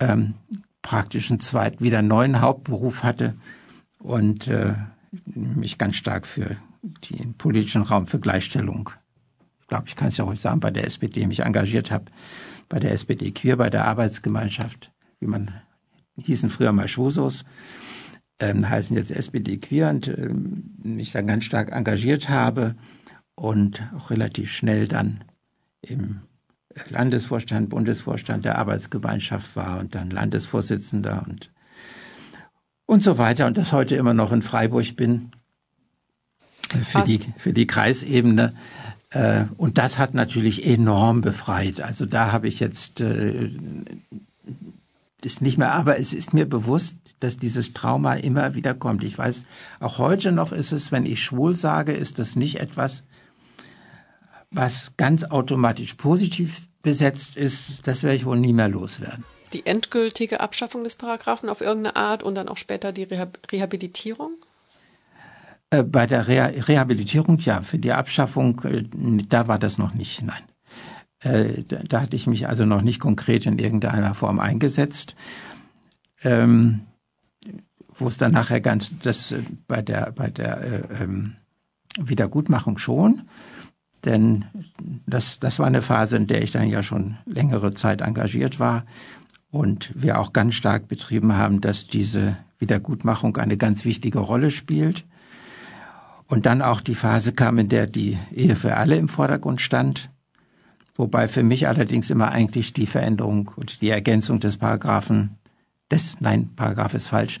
ähm, 0.00 0.34
praktisch 0.82 1.30
einen 1.30 1.38
zweiten 1.38 1.84
wieder 1.84 2.00
einen 2.00 2.08
neuen 2.08 2.40
Hauptberuf 2.40 3.04
hatte 3.04 3.34
und 4.00 4.48
äh, 4.48 4.74
mich 5.24 5.78
ganz 5.78 5.96
stark 5.96 6.26
für 6.26 6.56
den 7.10 7.34
politischen 7.34 7.82
Raum 7.82 8.06
für 8.06 8.20
Gleichstellung. 8.20 8.90
Ich 9.60 9.68
glaube, 9.68 9.84
ich 9.86 9.96
kann 9.96 10.08
es 10.08 10.16
ja 10.16 10.24
ruhig 10.24 10.40
sagen, 10.40 10.60
bei 10.60 10.70
der 10.70 10.86
SPD 10.86 11.26
mich 11.26 11.40
engagiert 11.40 11.90
habe, 11.90 12.06
bei 12.68 12.78
der 12.78 12.92
SPD 12.92 13.30
Queer, 13.32 13.56
bei 13.56 13.70
der 13.70 13.86
Arbeitsgemeinschaft, 13.86 14.92
wie 15.20 15.26
man 15.26 15.52
hießen 16.16 16.50
früher 16.50 16.72
mal 16.72 16.88
Schwusos, 16.88 17.44
ähm, 18.40 18.68
heißen 18.68 18.96
jetzt 18.96 19.10
SPD 19.10 19.58
Queer 19.58 19.90
und 19.90 20.08
ähm, 20.08 20.74
mich 20.82 21.12
dann 21.12 21.26
ganz 21.26 21.44
stark 21.44 21.72
engagiert 21.72 22.28
habe 22.28 22.76
und 23.34 23.82
auch 23.96 24.10
relativ 24.10 24.52
schnell 24.52 24.88
dann 24.88 25.24
im 25.80 26.20
Landesvorstand, 26.88 27.70
Bundesvorstand 27.70 28.44
der 28.44 28.58
Arbeitsgemeinschaft 28.58 29.56
war 29.56 29.80
und 29.80 29.94
dann 29.94 30.10
Landesvorsitzender 30.10 31.24
und 31.28 31.50
und 32.88 33.02
so 33.02 33.18
weiter 33.18 33.46
und 33.46 33.58
das 33.58 33.72
heute 33.72 33.96
immer 33.96 34.14
noch 34.14 34.32
in 34.32 34.40
Freiburg 34.40 34.96
bin 34.96 35.32
für 36.84 37.02
die, 37.02 37.20
für 37.36 37.52
die 37.52 37.66
Kreisebene. 37.66 38.54
Äh, 39.10 39.44
und 39.58 39.76
das 39.76 39.98
hat 39.98 40.14
natürlich 40.14 40.66
enorm 40.66 41.20
befreit. 41.20 41.82
Also 41.82 42.06
da 42.06 42.32
habe 42.32 42.48
ich 42.48 42.60
jetzt 42.60 43.00
äh, 43.00 43.50
ist 45.22 45.42
nicht 45.42 45.58
mehr, 45.58 45.72
aber 45.72 45.98
es 45.98 46.14
ist 46.14 46.32
mir 46.32 46.48
bewusst, 46.48 47.00
dass 47.20 47.36
dieses 47.36 47.74
Trauma 47.74 48.14
immer 48.14 48.54
wieder 48.54 48.72
kommt. 48.72 49.04
Ich 49.04 49.18
weiß, 49.18 49.44
auch 49.80 49.98
heute 49.98 50.32
noch 50.32 50.52
ist 50.52 50.72
es, 50.72 50.90
wenn 50.90 51.04
ich 51.04 51.22
schwul 51.22 51.56
sage, 51.56 51.92
ist 51.92 52.18
das 52.18 52.36
nicht 52.36 52.58
etwas, 52.58 53.02
was 54.50 54.92
ganz 54.96 55.24
automatisch 55.24 55.94
positiv 55.94 56.62
besetzt 56.80 57.36
ist. 57.36 57.86
Das 57.86 58.02
werde 58.02 58.16
ich 58.16 58.24
wohl 58.24 58.38
nie 58.38 58.54
mehr 58.54 58.68
loswerden. 58.68 59.24
Die 59.52 59.66
endgültige 59.66 60.40
Abschaffung 60.40 60.84
des 60.84 60.96
Paragraphen 60.96 61.48
auf 61.48 61.60
irgendeine 61.60 61.96
Art 61.96 62.22
und 62.22 62.34
dann 62.34 62.48
auch 62.48 62.56
später 62.56 62.92
die 62.92 63.06
Rehabilitierung? 63.50 64.32
Äh, 65.70 65.82
bei 65.82 66.06
der 66.06 66.28
Reha 66.28 66.46
Rehabilitierung, 66.46 67.38
ja, 67.38 67.60
für 67.62 67.78
die 67.78 67.92
Abschaffung, 67.92 68.60
äh, 68.64 68.82
da 69.28 69.48
war 69.48 69.58
das 69.58 69.78
noch 69.78 69.94
nicht, 69.94 70.22
nein. 70.22 70.42
Äh, 71.20 71.62
da, 71.64 71.78
da, 71.88 72.00
hatte 72.02 72.16
ich 72.16 72.26
mich 72.26 72.48
also 72.48 72.64
noch 72.64 72.82
nicht 72.82 73.00
konkret 73.00 73.46
in 73.46 73.58
irgendeiner 73.58 74.14
Form 74.14 74.38
eingesetzt. 74.38 75.14
Ähm, 76.22 76.80
wo 77.98 78.06
es 78.06 78.16
dann 78.16 78.32
nachher 78.32 78.60
ganz, 78.60 78.98
das 78.98 79.34
bei 79.66 79.82
der, 79.82 80.12
bei 80.12 80.30
der 80.30 80.60
äh, 80.60 81.02
ähm, 81.02 81.34
Wiedergutmachung 81.98 82.78
schon, 82.78 83.22
denn 84.04 84.44
das, 85.06 85.40
das 85.40 85.58
war 85.58 85.66
eine 85.66 85.82
Phase, 85.82 86.16
in 86.16 86.28
der 86.28 86.42
ich 86.42 86.52
dann 86.52 86.68
ja 86.68 86.82
schon 86.82 87.16
längere 87.26 87.74
Zeit 87.74 88.00
engagiert 88.00 88.60
war 88.60 88.84
und 89.50 89.92
wir 89.94 90.18
auch 90.18 90.32
ganz 90.32 90.54
stark 90.54 90.88
betrieben 90.88 91.36
haben, 91.36 91.60
dass 91.60 91.86
diese 91.86 92.36
Wiedergutmachung 92.58 93.36
eine 93.36 93.56
ganz 93.56 93.84
wichtige 93.84 94.18
Rolle 94.18 94.50
spielt. 94.50 95.04
Und 96.26 96.44
dann 96.44 96.60
auch 96.60 96.82
die 96.82 96.94
Phase 96.94 97.32
kam, 97.32 97.58
in 97.58 97.68
der 97.68 97.86
die 97.86 98.18
Ehe 98.34 98.54
für 98.54 98.76
alle 98.76 98.96
im 98.96 99.08
Vordergrund 99.08 99.62
stand. 99.62 100.10
Wobei 100.94 101.28
für 101.28 101.42
mich 101.42 101.68
allerdings 101.68 102.10
immer 102.10 102.32
eigentlich 102.32 102.74
die 102.74 102.86
Veränderung 102.86 103.50
und 103.56 103.80
die 103.80 103.88
Ergänzung 103.88 104.40
des 104.40 104.58
Paragraphen, 104.58 105.38
des, 105.90 106.20
nein, 106.20 106.50
Paragraph 106.54 106.92
ist 106.92 107.08
falsch, 107.08 107.40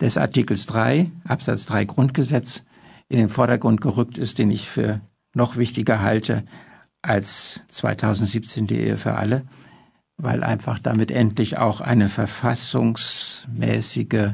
des 0.00 0.18
Artikels 0.18 0.66
3, 0.66 1.10
Absatz 1.24 1.66
3 1.66 1.84
Grundgesetz 1.84 2.62
in 3.08 3.18
den 3.18 3.28
Vordergrund 3.28 3.80
gerückt 3.80 4.18
ist, 4.18 4.38
den 4.38 4.50
ich 4.50 4.68
für 4.68 5.00
noch 5.34 5.56
wichtiger 5.56 6.00
halte 6.00 6.44
als 7.02 7.60
2017 7.68 8.66
die 8.66 8.76
Ehe 8.76 8.98
für 8.98 9.14
alle, 9.14 9.44
weil 10.18 10.42
einfach 10.42 10.78
damit 10.78 11.10
endlich 11.10 11.58
auch 11.58 11.80
eine 11.80 12.08
verfassungsmäßige 12.08 14.32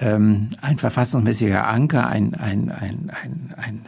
ähm, 0.00 0.50
ein 0.60 0.78
verfassungsmäßiger 0.78 1.66
Anker, 1.66 2.06
ein, 2.06 2.34
ein, 2.34 2.70
ein, 2.70 3.10
ein, 3.10 3.54
ein 3.56 3.86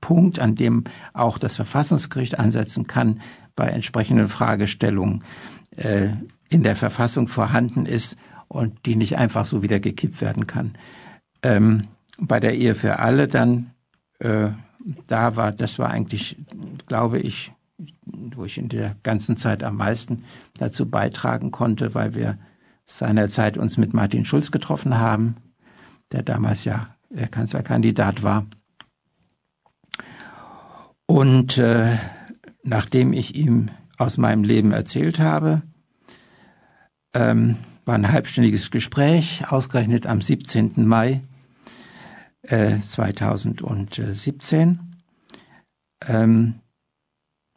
Punkt, 0.00 0.38
an 0.38 0.56
dem 0.56 0.84
auch 1.12 1.38
das 1.38 1.56
Verfassungsgericht 1.56 2.38
ansetzen 2.38 2.86
kann 2.86 3.20
bei 3.56 3.68
entsprechenden 3.68 4.28
Fragestellungen 4.28 5.24
äh, 5.76 6.10
in 6.48 6.62
der 6.62 6.76
Verfassung 6.76 7.28
vorhanden 7.28 7.86
ist 7.86 8.16
und 8.48 8.86
die 8.86 8.96
nicht 8.96 9.16
einfach 9.16 9.46
so 9.46 9.62
wieder 9.62 9.80
gekippt 9.80 10.20
werden 10.20 10.46
kann. 10.46 10.74
Ähm, 11.42 11.88
bei 12.18 12.40
der 12.40 12.54
Ehe 12.54 12.74
für 12.74 12.98
alle 12.98 13.26
dann, 13.26 13.70
äh, 14.18 14.50
da 15.06 15.36
war, 15.36 15.52
das 15.52 15.78
war 15.78 15.90
eigentlich, 15.90 16.36
glaube 16.86 17.18
ich, 17.18 17.52
wo 18.06 18.44
ich 18.44 18.58
in 18.58 18.68
der 18.68 18.96
ganzen 19.02 19.36
Zeit 19.36 19.62
am 19.62 19.76
meisten 19.76 20.24
dazu 20.54 20.88
beitragen 20.88 21.50
konnte, 21.50 21.94
weil 21.94 22.14
wir 22.14 22.38
seinerzeit 22.84 23.58
uns 23.58 23.78
mit 23.78 23.94
Martin 23.94 24.24
Schulz 24.24 24.50
getroffen 24.50 24.98
haben, 24.98 25.36
der 26.12 26.22
damals 26.22 26.64
ja 26.64 26.94
Kanzlerkandidat 27.30 28.22
war. 28.22 28.46
Und 31.06 31.58
äh, 31.58 31.98
nachdem 32.62 33.12
ich 33.12 33.34
ihm 33.34 33.70
aus 33.98 34.18
meinem 34.18 34.44
Leben 34.44 34.72
erzählt 34.72 35.18
habe, 35.18 35.62
ähm, 37.14 37.56
war 37.84 37.96
ein 37.96 38.10
halbstündiges 38.10 38.70
Gespräch, 38.70 39.50
ausgerechnet 39.50 40.06
am 40.06 40.22
17. 40.22 40.86
Mai 40.86 41.22
äh, 42.42 42.78
2017. 42.80 44.78
Ähm, 46.06 46.61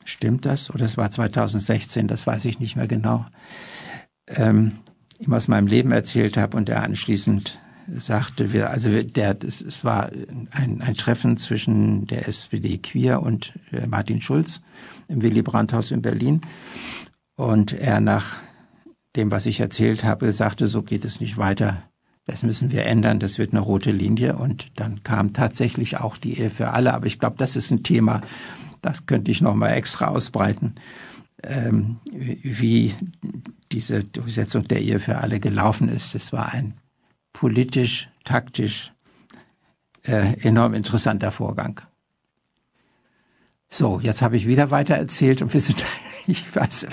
stimmt 0.06 0.46
das? 0.46 0.70
Oder 0.70 0.86
es 0.86 0.98
war 0.98 1.12
2016, 1.12 2.08
das 2.08 2.26
weiß 2.26 2.46
ich 2.46 2.60
nicht 2.60 2.76
mehr 2.76 2.88
genau. 2.88 3.26
Ähm, 4.28 4.80
ihm 5.20 5.34
aus 5.34 5.48
meinem 5.48 5.68
Leben 5.68 5.92
erzählt 5.92 6.38
habe 6.38 6.56
und 6.58 6.70
er 6.70 6.84
anschließend 6.84 7.60
sagte, 7.94 8.52
wir, 8.52 8.70
also 8.72 9.02
der, 9.04 9.38
es 9.44 9.84
war 9.84 10.10
ein, 10.52 10.82
ein 10.82 10.96
Treffen 10.96 11.38
zwischen 11.38 12.08
der 12.08 12.28
SPD 12.28 12.78
Queer 12.78 13.22
und 13.22 13.54
äh, 13.72 13.86
Martin 13.86 14.22
Schulz 14.22 14.62
im 15.08 15.22
Willy 15.22 15.42
Brandt-Haus 15.42 15.92
in 15.92 16.02
Berlin. 16.02 16.42
Und 17.36 17.74
er 17.74 18.00
nach 18.00 18.38
dem, 19.16 19.32
was 19.32 19.46
ich 19.46 19.60
erzählt 19.60 20.04
habe, 20.04 20.32
sagte, 20.34 20.68
so 20.68 20.82
geht 20.82 21.06
es 21.06 21.20
nicht 21.20 21.38
weiter. 21.38 21.84
Das 22.26 22.42
müssen 22.42 22.72
wir 22.72 22.86
ändern. 22.86 23.20
Das 23.20 23.38
wird 23.38 23.52
eine 23.52 23.60
rote 23.60 23.92
Linie. 23.92 24.36
Und 24.36 24.72
dann 24.76 25.04
kam 25.04 25.34
tatsächlich 25.34 25.98
auch 25.98 26.18
die 26.18 26.40
Ehe 26.40 26.50
für 26.50 26.72
alle. 26.72 26.94
Aber 26.94 27.06
ich 27.06 27.20
glaube, 27.20 27.36
das 27.38 27.56
ist 27.56 27.72
ein 27.72 27.84
Thema, 27.84 28.22
das 28.86 29.08
könnte 29.08 29.32
ich 29.32 29.42
noch 29.42 29.56
mal 29.56 29.72
extra 29.72 30.10
ausbreiten, 30.10 30.76
ähm, 31.42 31.98
wie 32.12 32.94
diese 33.72 34.04
Durchsetzung 34.04 34.68
der 34.68 34.80
Ehe 34.80 35.00
für 35.00 35.18
alle 35.18 35.40
gelaufen 35.40 35.90
ist. 35.90 36.14
Es 36.14 36.32
war 36.32 36.54
ein 36.54 36.76
politisch, 37.34 38.10
taktisch 38.24 38.92
äh, 40.04 40.40
enorm 40.42 40.76
interessanter 40.76 41.32
Vorgang. 41.32 41.82
So, 43.70 44.00
jetzt 44.00 44.22
habe 44.22 44.38
ich 44.38 44.46
wieder 44.46 44.70
weiter 44.70 44.94
erzählt 44.94 45.42
und 45.42 45.52
wir 45.52 45.62
sind, 45.62 45.84
ich 46.28 46.56
weiß. 46.56 46.86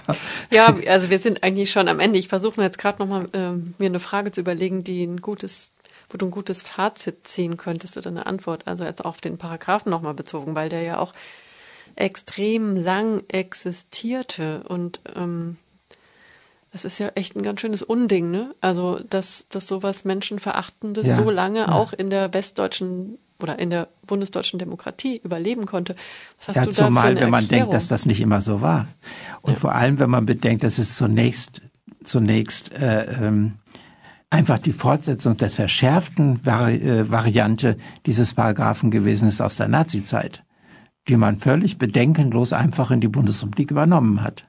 Ja, 0.51 0.75
also 0.89 1.11
wir 1.11 1.19
sind 1.19 1.45
eigentlich 1.45 1.71
schon 1.71 1.89
am 1.89 2.01
Ende. 2.01 2.19
Ich 2.19 2.29
versuche 2.29 2.63
jetzt 2.63 2.79
gerade 2.79 3.03
nochmal 3.03 3.29
äh, 3.35 3.53
mir 3.79 3.87
eine 3.87 4.01
Frage 4.01 4.33
zu 4.33 4.41
überlegen, 4.41 4.83
die 4.83 5.05
ein 5.05 5.21
gutes, 5.21 5.73
wo 6.09 6.17
du 6.17 6.25
ein 6.25 6.31
gutes 6.31 6.63
Fazit 6.63 7.27
ziehen 7.27 7.59
könntest 7.59 7.99
oder 7.99 8.09
eine 8.09 8.25
Antwort. 8.25 8.67
Also 8.67 8.85
jetzt 8.85 9.05
auf 9.05 9.21
den 9.21 9.37
Paragraphen 9.37 9.91
nochmal 9.91 10.15
bezogen, 10.15 10.55
weil 10.55 10.71
der 10.71 10.81
ja 10.81 10.99
auch 10.99 11.13
extrem 11.97 12.77
lang 12.77 13.23
existierte 13.29 14.65
und 14.69 15.01
ähm, 15.15 15.57
das 16.73 16.87
ist 16.87 16.99
ja 16.99 17.09
echt 17.15 17.37
ein 17.37 17.43
ganz 17.43 17.61
schönes 17.61 17.83
Unding, 17.83 18.31
ne? 18.31 18.55
Also, 18.63 18.99
dass, 18.99 19.47
dass 19.51 19.69
sowas 19.69 20.07
Menschenverachtendes 20.07 21.07
ja, 21.09 21.17
so 21.17 21.29
lange 21.31 21.61
ja. 21.61 21.73
auch 21.73 21.93
in 21.93 22.09
der 22.09 22.33
westdeutschen 22.33 23.19
oder 23.43 23.59
in 23.59 23.71
der 23.71 23.89
bundesdeutschen 24.07 24.59
Demokratie 24.59 25.21
überleben 25.23 25.67
konnte. 25.67 25.97
Was 26.39 26.49
hast 26.49 26.57
ja, 26.57 26.63
du 26.63 26.71
da 26.71 26.87
zumal, 26.87 27.03
für 27.03 27.09
eine 27.11 27.21
wenn 27.21 27.31
man 27.31 27.43
Erklärung? 27.43 27.71
denkt, 27.71 27.75
dass 27.75 27.89
das 27.89 28.07
nicht 28.07 28.21
immer 28.21 28.41
so 28.41 28.63
war. 28.63 28.89
Und 29.43 29.55
ja. 29.55 29.59
vor 29.59 29.75
allem, 29.75 29.99
wenn 29.99 30.11
man 30.11 30.25
bedenkt, 30.25 30.65
dass 30.65 30.79
es 30.79 30.97
zunächst, 30.97 31.61
zunächst 32.05 32.73
äh, 32.73 33.05
ähm, 33.27 33.55
einfach 34.31 34.59
die 34.59 34.73
Fortsetzung 34.73 35.37
des 35.37 35.55
verschärften 35.55 36.45
Vari 36.45 36.77
äh, 36.77 37.11
Variante 37.11 37.77
dieses 38.07 38.33
Paragraphen 38.33 38.91
gewesen 38.91 39.29
ist 39.29 39.43
aus 39.43 39.57
der 39.57 39.69
Nazizeit, 39.69 40.43
die 41.09 41.17
man 41.17 41.39
völlig 41.39 41.79
bedenkenlos 41.79 42.53
einfach 42.53 42.91
in 42.91 43.01
die 43.01 43.09
Bundesrepublik 43.09 43.71
übernommen 43.71 44.23
hat. 44.23 44.49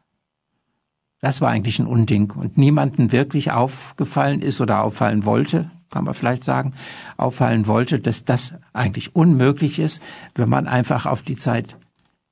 Das 1.20 1.40
war 1.40 1.50
eigentlich 1.50 1.80
ein 1.80 1.88
Unding 1.88 2.32
und 2.32 2.58
niemanden 2.58 3.12
wirklich 3.12 3.52
aufgefallen 3.52 4.42
ist 4.42 4.60
oder 4.60 4.84
auffallen 4.84 5.24
wollte, 5.26 5.72
kann 5.90 6.04
man 6.04 6.14
vielleicht 6.14 6.44
sagen, 6.44 6.74
auffallen 7.18 7.66
wollte, 7.66 8.00
dass 8.00 8.26
das 8.26 8.54
eigentlich 8.74 9.16
unmöglich 9.16 9.80
ist, 9.80 10.02
wenn 10.36 10.50
man 10.50 10.68
einfach 10.68 11.06
auf 11.06 11.22
die 11.22 11.38
Zeit 11.38 11.78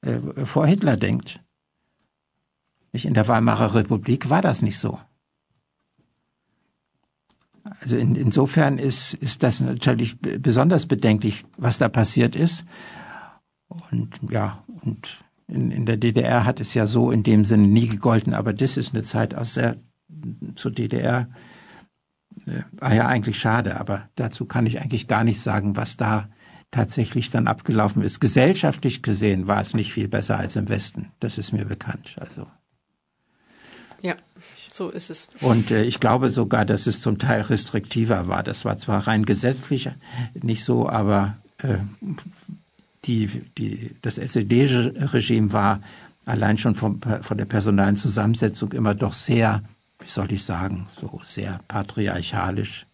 äh, 0.01 0.45
vor 0.45 0.67
Hitler 0.67 0.97
denkt. 0.97 1.39
In 2.91 3.13
der 3.13 3.29
Weimarer 3.29 3.75
Republik 3.75 4.29
war 4.29 4.41
das 4.41 4.61
nicht 4.61 4.77
so. 4.77 4.99
Also 7.79 7.95
in, 7.95 8.15
insofern 8.15 8.77
ist, 8.77 9.13
ist 9.13 9.43
das 9.43 9.61
natürlich 9.61 10.19
besonders 10.19 10.85
bedenklich, 10.85 11.45
was 11.57 11.77
da 11.77 11.87
passiert 11.87 12.35
ist. 12.35 12.65
Und 13.91 14.19
ja, 14.29 14.63
und 14.83 15.23
in, 15.47 15.71
in 15.71 15.85
der 15.85 15.97
DDR 15.97 16.45
hat 16.45 16.59
es 16.59 16.73
ja 16.73 16.87
so 16.87 17.11
in 17.11 17.23
dem 17.23 17.45
Sinne 17.45 17.67
nie 17.67 17.87
gegolten, 17.87 18.33
aber 18.33 18.53
das 18.53 18.77
ist 18.77 18.93
eine 18.93 19.03
Zeit 19.03 19.35
aus 19.35 19.53
der 19.53 19.77
zur 20.55 20.71
DDR 20.71 21.29
äh, 22.45 22.63
war 22.73 22.93
ja 22.93 23.07
eigentlich 23.07 23.39
schade, 23.39 23.79
aber 23.79 24.09
dazu 24.15 24.45
kann 24.45 24.65
ich 24.65 24.81
eigentlich 24.81 25.07
gar 25.07 25.23
nicht 25.23 25.41
sagen, 25.41 25.75
was 25.75 25.97
da 25.97 26.29
tatsächlich 26.69 27.29
dann 27.29 27.47
abgelaufen 27.47 28.01
ist. 28.01 28.19
Gesellschaftlich 28.19 29.03
gesehen 29.03 29.47
war 29.47 29.61
es 29.61 29.73
nicht 29.73 29.93
viel 29.93 30.07
besser 30.07 30.37
als 30.37 30.55
im 30.55 30.69
Westen. 30.69 31.11
Das 31.19 31.37
ist 31.37 31.51
mir 31.51 31.65
bekannt. 31.65 32.15
Also 32.17 32.47
ja, 34.01 34.15
so 34.71 34.89
ist 34.89 35.09
es. 35.09 35.29
Und 35.41 35.69
äh, 35.69 35.83
ich 35.83 35.99
glaube 35.99 36.29
sogar, 36.29 36.65
dass 36.65 36.87
es 36.87 37.01
zum 37.01 37.19
Teil 37.19 37.41
restriktiver 37.41 38.27
war. 38.27 38.41
Das 38.41 38.65
war 38.65 38.77
zwar 38.77 39.05
rein 39.05 39.25
gesetzlich 39.25 39.89
nicht 40.33 40.63
so, 40.63 40.89
aber 40.89 41.37
äh, 41.59 41.77
die, 43.05 43.27
die, 43.57 43.95
das 44.01 44.17
SED-Regime 44.17 45.53
war 45.53 45.81
allein 46.25 46.57
schon 46.57 46.75
vom, 46.75 46.99
von 47.01 47.37
der 47.37 47.45
personalen 47.45 47.95
Zusammensetzung 47.95 48.73
immer 48.73 48.93
doch 48.93 49.13
sehr, 49.13 49.63
wie 49.99 50.09
soll 50.09 50.31
ich 50.31 50.43
sagen, 50.43 50.87
so 50.99 51.19
sehr 51.23 51.59
patriarchalisch 51.67 52.85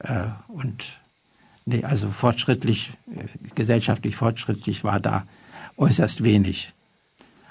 äh, 0.00 0.24
und 0.48 0.84
nee, 1.66 1.84
also 1.84 2.10
fortschrittlich, 2.10 2.92
äh, 3.14 3.24
gesellschaftlich 3.54 4.16
fortschrittlich 4.16 4.84
war 4.84 5.00
da 5.00 5.26
äußerst 5.76 6.24
wenig, 6.24 6.72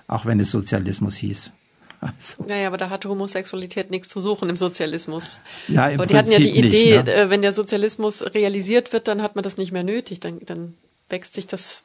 auch 0.07 0.25
wenn 0.25 0.39
es 0.39 0.51
Sozialismus 0.51 1.15
hieß. 1.15 1.51
Also. 1.99 2.45
Naja, 2.47 2.67
aber 2.67 2.77
da 2.77 2.91
hatte 2.91 3.09
Homosexualität 3.09 3.89
nichts 3.89 4.07
zu 4.07 4.21
suchen 4.21 4.51
im 4.51 4.55
Sozialismus. 4.55 5.39
Ja, 5.67 5.87
im 5.87 5.99
aber 5.99 6.05
die 6.05 6.13
Prinzip 6.13 6.35
hatten 6.35 6.43
ja 6.43 6.51
die 6.51 6.59
Idee, 6.59 6.97
nicht, 6.97 7.05
ne? 7.07 7.13
Äh, 7.13 7.29
wenn 7.31 7.41
der 7.41 7.53
Sozialismus 7.53 8.23
realisiert 8.35 8.93
wird, 8.93 9.07
dann 9.07 9.23
hat 9.23 9.33
man 9.33 9.41
das 9.41 9.57
nicht 9.57 9.71
mehr 9.71 9.81
nötig, 9.81 10.19
dann, 10.19 10.37
dann 10.45 10.75
wächst 11.09 11.33
sich 11.33 11.47
das 11.47 11.83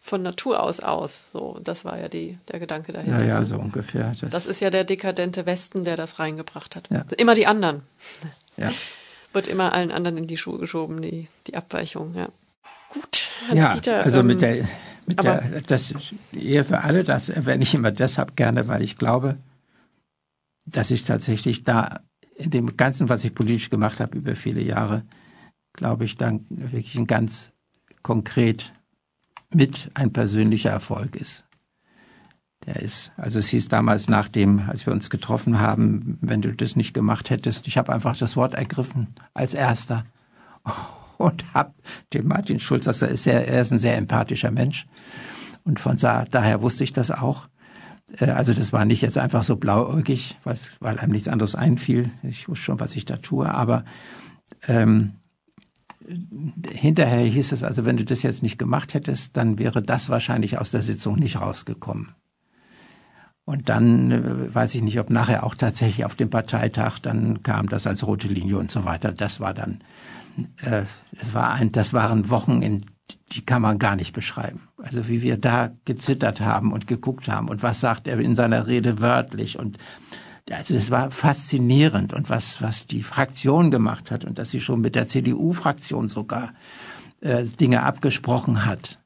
von 0.00 0.22
Natur 0.22 0.62
aus 0.62 0.80
aus. 0.80 1.30
So, 1.32 1.58
das 1.62 1.84
war 1.84 1.98
ja 1.98 2.08
die, 2.08 2.38
der 2.48 2.58
Gedanke 2.58 2.92
dahinter. 2.92 3.20
Ja, 3.20 3.38
ja, 3.38 3.44
so 3.44 3.56
ungefähr. 3.56 4.14
Das, 4.20 4.30
das 4.30 4.46
ist 4.46 4.60
ja 4.60 4.70
der 4.70 4.84
dekadente 4.84 5.46
Westen, 5.46 5.84
der 5.84 5.96
das 5.96 6.18
reingebracht 6.18 6.74
hat. 6.74 6.90
Ja. 6.90 7.04
Immer 7.16 7.34
die 7.34 7.46
anderen. 7.46 7.82
Ja. 8.56 8.72
Wird 9.32 9.46
immer 9.46 9.72
allen 9.72 9.92
anderen 9.92 10.18
in 10.18 10.26
die 10.26 10.36
Schuhe 10.36 10.58
geschoben, 10.58 11.00
die, 11.00 11.28
die 11.46 11.54
Abweichung, 11.54 12.14
ja. 12.14 12.28
Gut, 12.90 13.30
ja, 13.54 13.72
Dieter, 13.74 14.02
also 14.04 14.18
ähm, 14.18 14.26
mit 14.26 14.42
der, 14.42 14.68
mit 15.06 15.18
aber- 15.18 15.36
der 15.38 15.62
das 15.62 15.94
Ehe 16.32 16.64
für 16.64 16.80
alle, 16.80 17.04
das 17.04 17.30
erwähne 17.30 17.62
ich 17.62 17.72
immer 17.72 17.90
deshalb 17.90 18.36
gerne, 18.36 18.68
weil 18.68 18.82
ich 18.82 18.96
glaube, 18.96 19.36
dass 20.66 20.90
ich 20.90 21.04
tatsächlich 21.04 21.62
da 21.62 22.00
in 22.36 22.50
dem 22.50 22.76
Ganzen, 22.76 23.08
was 23.08 23.24
ich 23.24 23.34
politisch 23.34 23.70
gemacht 23.70 24.00
habe 24.00 24.18
über 24.18 24.36
viele 24.36 24.60
Jahre, 24.60 25.04
glaube 25.72 26.04
ich, 26.04 26.16
dann 26.16 26.44
wirklich 26.50 26.96
ein 26.96 27.06
ganz 27.06 27.51
konkret 28.02 28.72
mit 29.52 29.90
ein 29.94 30.12
persönlicher 30.12 30.70
Erfolg 30.70 31.16
ist. 31.16 31.44
Der 32.66 32.76
ist, 32.76 33.10
also 33.16 33.40
es 33.40 33.48
hieß 33.48 33.68
damals 33.68 34.08
nach 34.08 34.28
dem, 34.28 34.68
als 34.68 34.86
wir 34.86 34.92
uns 34.92 35.10
getroffen 35.10 35.58
haben, 35.58 36.18
wenn 36.20 36.42
du 36.42 36.52
das 36.54 36.76
nicht 36.76 36.94
gemacht 36.94 37.30
hättest, 37.30 37.66
ich 37.66 37.76
habe 37.76 37.92
einfach 37.92 38.16
das 38.16 38.36
Wort 38.36 38.54
ergriffen 38.54 39.08
als 39.34 39.52
erster 39.54 40.04
und 41.18 41.44
habe 41.54 41.74
dem 42.12 42.28
Martin 42.28 42.60
Schulz, 42.60 42.86
also 42.86 43.06
er 43.06 43.12
ist, 43.12 43.24
sehr, 43.24 43.48
er 43.48 43.62
ist 43.62 43.72
ein 43.72 43.80
sehr 43.80 43.96
empathischer 43.96 44.52
Mensch 44.52 44.86
und 45.64 45.80
von 45.80 45.96
da, 45.96 46.24
daher 46.24 46.62
wusste 46.62 46.84
ich 46.84 46.92
das 46.92 47.10
auch. 47.10 47.48
Äh, 48.18 48.30
Also 48.30 48.54
das 48.54 48.72
war 48.72 48.84
nicht 48.84 49.02
jetzt 49.02 49.18
einfach 49.18 49.42
so 49.42 49.56
blauäugig, 49.56 50.38
weil 50.44 50.98
einem 50.98 51.12
nichts 51.12 51.28
anderes 51.28 51.54
einfiel. 51.54 52.10
Ich 52.22 52.48
wusste 52.48 52.64
schon, 52.64 52.80
was 52.80 52.94
ich 52.94 53.04
da 53.04 53.16
tue, 53.16 53.52
aber 53.52 53.84
ähm, 54.68 55.14
hinterher 56.70 57.24
hieß 57.24 57.52
es 57.52 57.62
also, 57.62 57.84
wenn 57.84 57.96
du 57.96 58.04
das 58.04 58.22
jetzt 58.22 58.42
nicht 58.42 58.58
gemacht 58.58 58.94
hättest, 58.94 59.36
dann 59.36 59.58
wäre 59.58 59.82
das 59.82 60.08
wahrscheinlich 60.08 60.58
aus 60.58 60.70
der 60.70 60.82
Sitzung 60.82 61.16
nicht 61.16 61.40
rausgekommen. 61.40 62.14
Und 63.44 63.68
dann 63.68 64.10
äh, 64.10 64.54
weiß 64.54 64.74
ich 64.74 64.82
nicht, 64.82 65.00
ob 65.00 65.10
nachher 65.10 65.44
auch 65.44 65.54
tatsächlich 65.54 66.04
auf 66.04 66.14
dem 66.14 66.30
Parteitag 66.30 66.98
dann 67.00 67.42
kam 67.42 67.68
das 67.68 67.86
als 67.86 68.06
rote 68.06 68.28
Linie 68.28 68.58
und 68.58 68.70
so 68.70 68.84
weiter. 68.84 69.12
Das 69.12 69.40
war 69.40 69.52
dann, 69.52 69.82
äh, 70.62 70.82
es 71.20 71.34
war 71.34 71.52
ein, 71.52 71.72
das 71.72 71.92
waren 71.92 72.30
Wochen, 72.30 72.62
in 72.62 72.86
die 73.32 73.44
kann 73.44 73.62
man 73.62 73.78
gar 73.78 73.96
nicht 73.96 74.12
beschreiben. 74.12 74.68
Also 74.78 75.08
wie 75.08 75.22
wir 75.22 75.36
da 75.36 75.72
gezittert 75.84 76.40
haben 76.40 76.72
und 76.72 76.86
geguckt 76.86 77.28
haben 77.28 77.48
und 77.48 77.62
was 77.62 77.80
sagt 77.80 78.06
er 78.06 78.18
in 78.18 78.36
seiner 78.36 78.66
Rede 78.66 79.00
wörtlich 79.00 79.58
und 79.58 79.78
also 80.50 80.74
es 80.74 80.90
war 80.90 81.10
faszinierend 81.10 82.12
und 82.12 82.30
was 82.30 82.60
was 82.60 82.86
die 82.86 83.02
Fraktion 83.02 83.70
gemacht 83.70 84.10
hat 84.10 84.24
und 84.24 84.38
dass 84.38 84.50
sie 84.50 84.60
schon 84.60 84.80
mit 84.80 84.94
der 84.94 85.08
CDU-Fraktion 85.08 86.08
sogar 86.08 86.52
äh, 87.20 87.44
Dinge 87.44 87.82
abgesprochen 87.82 88.66
hat 88.66 88.98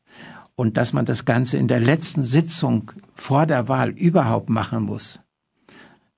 und 0.56 0.78
dass 0.78 0.92
man 0.92 1.04
das 1.04 1.24
Ganze 1.24 1.58
in 1.58 1.68
der 1.68 1.80
letzten 1.80 2.24
Sitzung 2.24 2.92
vor 3.14 3.46
der 3.46 3.68
Wahl 3.68 3.90
überhaupt 3.90 4.48
machen 4.48 4.82
muss, 4.82 5.20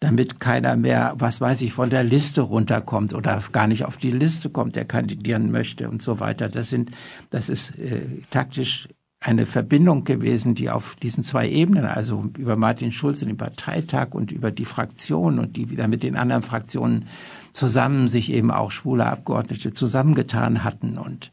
damit 0.01 0.39
keiner 0.39 0.77
mehr, 0.77 1.15
was 1.19 1.41
weiß 1.41 1.61
ich, 1.63 1.73
von 1.73 1.91
der 1.91 2.05
Liste 2.05 2.43
runterkommt 2.43 3.13
oder 3.15 3.43
gar 3.51 3.67
nicht 3.67 3.85
auf 3.85 3.97
die 3.97 4.13
Liste 4.13 4.49
kommt, 4.49 4.77
der 4.77 4.85
kandidieren 4.85 5.51
möchte 5.51 5.91
und 5.91 6.01
so 6.01 6.21
weiter. 6.21 6.49
Das 6.49 6.71
sind, 6.71 6.93
das 7.31 7.49
ist 7.49 7.77
äh, 7.79 8.23
taktisch 8.31 8.89
eine 9.21 9.47
Verbindung 9.47 10.05
gewesen, 10.05 10.55
die 10.55 10.71
auf 10.71 10.95
diesen 10.97 11.25
zwei 11.25 11.49
Ebenen, 11.49 11.87
also 11.87 12.31
über 12.39 12.57
Martin 12.57 12.93
Schulz 12.93 13.21
in 13.21 13.27
den 13.29 13.37
Parteitag 13.37 14.11
und 14.13 14.31
über 14.31 14.53
die 14.53 14.65
Fraktion 14.65 15.41
und 15.41 15.57
die 15.57 15.71
wieder 15.71 15.89
mit 15.89 16.05
den 16.05 16.17
anderen 16.17 16.43
Fraktionen 16.43 17.07
zusammen 17.53 18.07
sich 18.07 18.31
eben 18.31 18.53
auch 18.53 18.71
schwule 18.71 19.07
Abgeordnete 19.07 19.73
zusammengetan 19.73 20.63
hatten 20.63 20.99
und 20.99 21.33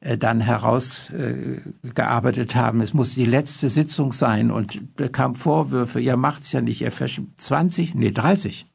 äh, 0.00 0.18
dann 0.18 0.40
herausgearbeitet 0.40 2.56
haben, 2.56 2.80
es 2.80 2.94
muss 2.94 3.14
die 3.14 3.26
letzte 3.26 3.68
Sitzung 3.68 4.12
sein 4.12 4.50
und 4.50 4.96
bekam 4.96 5.36
Vorwürfe, 5.36 6.00
ihr 6.00 6.16
macht's 6.16 6.50
ja 6.50 6.60
nicht, 6.60 6.80
ihr 6.80 6.90
verschiebt 6.90 7.40
20, 7.40 7.94
nee 7.94 8.10
30. 8.10 8.66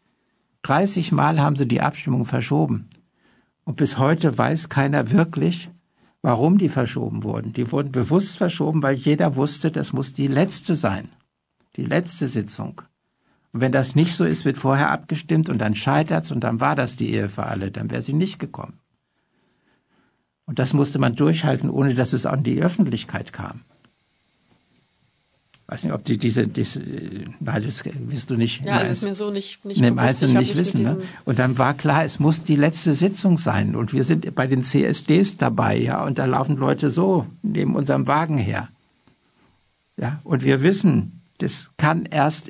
30 0.63 1.11
Mal 1.11 1.41
haben 1.41 1.57
sie 1.57 1.67
die 1.67 1.81
Abstimmung 1.81 2.25
verschoben. 2.25 2.87
Und 3.63 3.75
bis 3.75 3.97
heute 3.97 4.37
weiß 4.37 4.69
keiner 4.69 5.11
wirklich, 5.11 5.69
warum 6.21 6.57
die 6.57 6.69
verschoben 6.69 7.23
wurden. 7.23 7.53
Die 7.53 7.71
wurden 7.71 7.91
bewusst 7.91 8.37
verschoben, 8.37 8.83
weil 8.83 8.95
jeder 8.95 9.35
wusste, 9.35 9.71
das 9.71 9.93
muss 9.93 10.13
die 10.13 10.27
letzte 10.27 10.75
sein. 10.75 11.09
Die 11.75 11.85
letzte 11.85 12.27
Sitzung. 12.27 12.81
Und 13.51 13.61
wenn 13.61 13.71
das 13.71 13.95
nicht 13.95 14.15
so 14.15 14.25
ist, 14.25 14.45
wird 14.45 14.57
vorher 14.57 14.91
abgestimmt 14.91 15.49
und 15.49 15.59
dann 15.59 15.73
scheitert's 15.73 16.31
und 16.31 16.43
dann 16.43 16.59
war 16.59 16.75
das 16.75 16.95
die 16.95 17.11
Ehe 17.11 17.29
für 17.29 17.45
alle, 17.45 17.71
dann 17.71 17.89
wäre 17.89 18.01
sie 18.01 18.13
nicht 18.13 18.39
gekommen. 18.39 18.79
Und 20.45 20.59
das 20.59 20.73
musste 20.73 20.99
man 20.99 21.15
durchhalten, 21.15 21.69
ohne 21.69 21.93
dass 21.93 22.13
es 22.13 22.25
an 22.25 22.43
die 22.43 22.61
Öffentlichkeit 22.61 23.33
kam. 23.33 23.61
Weiß 25.69 25.83
nicht, 25.83 25.93
ob 25.93 26.03
die 26.03 26.17
diese, 26.17 26.47
diese 26.47 26.79
nein, 27.39 27.63
das 27.63 27.85
wirst 27.85 28.31
du 28.31 28.35
nicht. 28.35 28.65
Ja, 28.65 28.81
es 28.81 28.91
ist 28.91 29.03
mir 29.03 29.13
so 29.13 29.29
nicht, 29.29 29.63
nicht 29.65 29.79
dem 29.79 29.97
bewusst. 29.97 30.09
Einzelnen 30.23 30.41
Ich 30.41 30.55
nicht 30.55 30.57
wissen. 30.57 30.81
Ne? 30.81 30.97
Und 31.25 31.37
dann 31.37 31.59
war 31.59 31.75
klar, 31.75 32.03
es 32.03 32.17
muss 32.17 32.43
die 32.43 32.55
letzte 32.55 32.95
Sitzung 32.95 33.37
sein. 33.37 33.75
Und 33.75 33.93
wir 33.93 34.03
sind 34.03 34.33
bei 34.33 34.47
den 34.47 34.63
CSDs 34.63 35.37
dabei, 35.37 35.77
ja, 35.77 36.03
und 36.03 36.17
da 36.17 36.25
laufen 36.25 36.57
Leute 36.57 36.89
so 36.89 37.27
neben 37.43 37.75
unserem 37.75 38.07
Wagen 38.07 38.39
her. 38.39 38.69
Ja, 39.95 40.19
und 40.23 40.43
wir 40.43 40.63
wissen, 40.63 41.21
das 41.37 41.69
kann 41.77 42.05
erst 42.05 42.49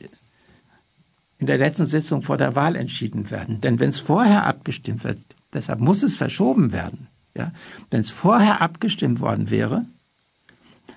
in 1.40 1.48
der 1.48 1.58
letzten 1.58 1.88
Sitzung 1.88 2.22
vor 2.22 2.38
der 2.38 2.56
Wahl 2.56 2.78
entschieden 2.78 3.32
werden. 3.32 3.60
Denn 3.60 3.80
wenn 3.82 3.90
es 3.90 4.00
vorher 4.00 4.46
abgestimmt 4.46 5.04
wird, 5.04 5.20
deshalb 5.54 5.82
muss 5.82 6.04
es 6.04 6.16
verschoben 6.16 6.72
werden. 6.72 7.08
Ja, 7.36 7.52
wenn 7.92 8.00
es 8.00 8.12
vorher 8.12 8.62
abgestimmt 8.62 9.20
worden 9.20 9.50
wäre, 9.50 9.86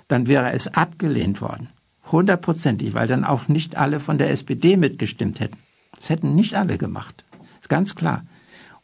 dann 0.06 0.28
wäre 0.28 0.52
es 0.52 0.68
abgelehnt 0.68 1.40
worden. 1.40 1.68
Hundertprozentig, 2.10 2.94
weil 2.94 3.06
dann 3.06 3.24
auch 3.24 3.48
nicht 3.48 3.76
alle 3.76 4.00
von 4.00 4.18
der 4.18 4.30
SPD 4.30 4.76
mitgestimmt 4.76 5.40
hätten. 5.40 5.56
Das 5.96 6.10
hätten 6.10 6.34
nicht 6.34 6.54
alle 6.56 6.78
gemacht. 6.78 7.24
Ist 7.60 7.68
ganz 7.68 7.94
klar. 7.94 8.24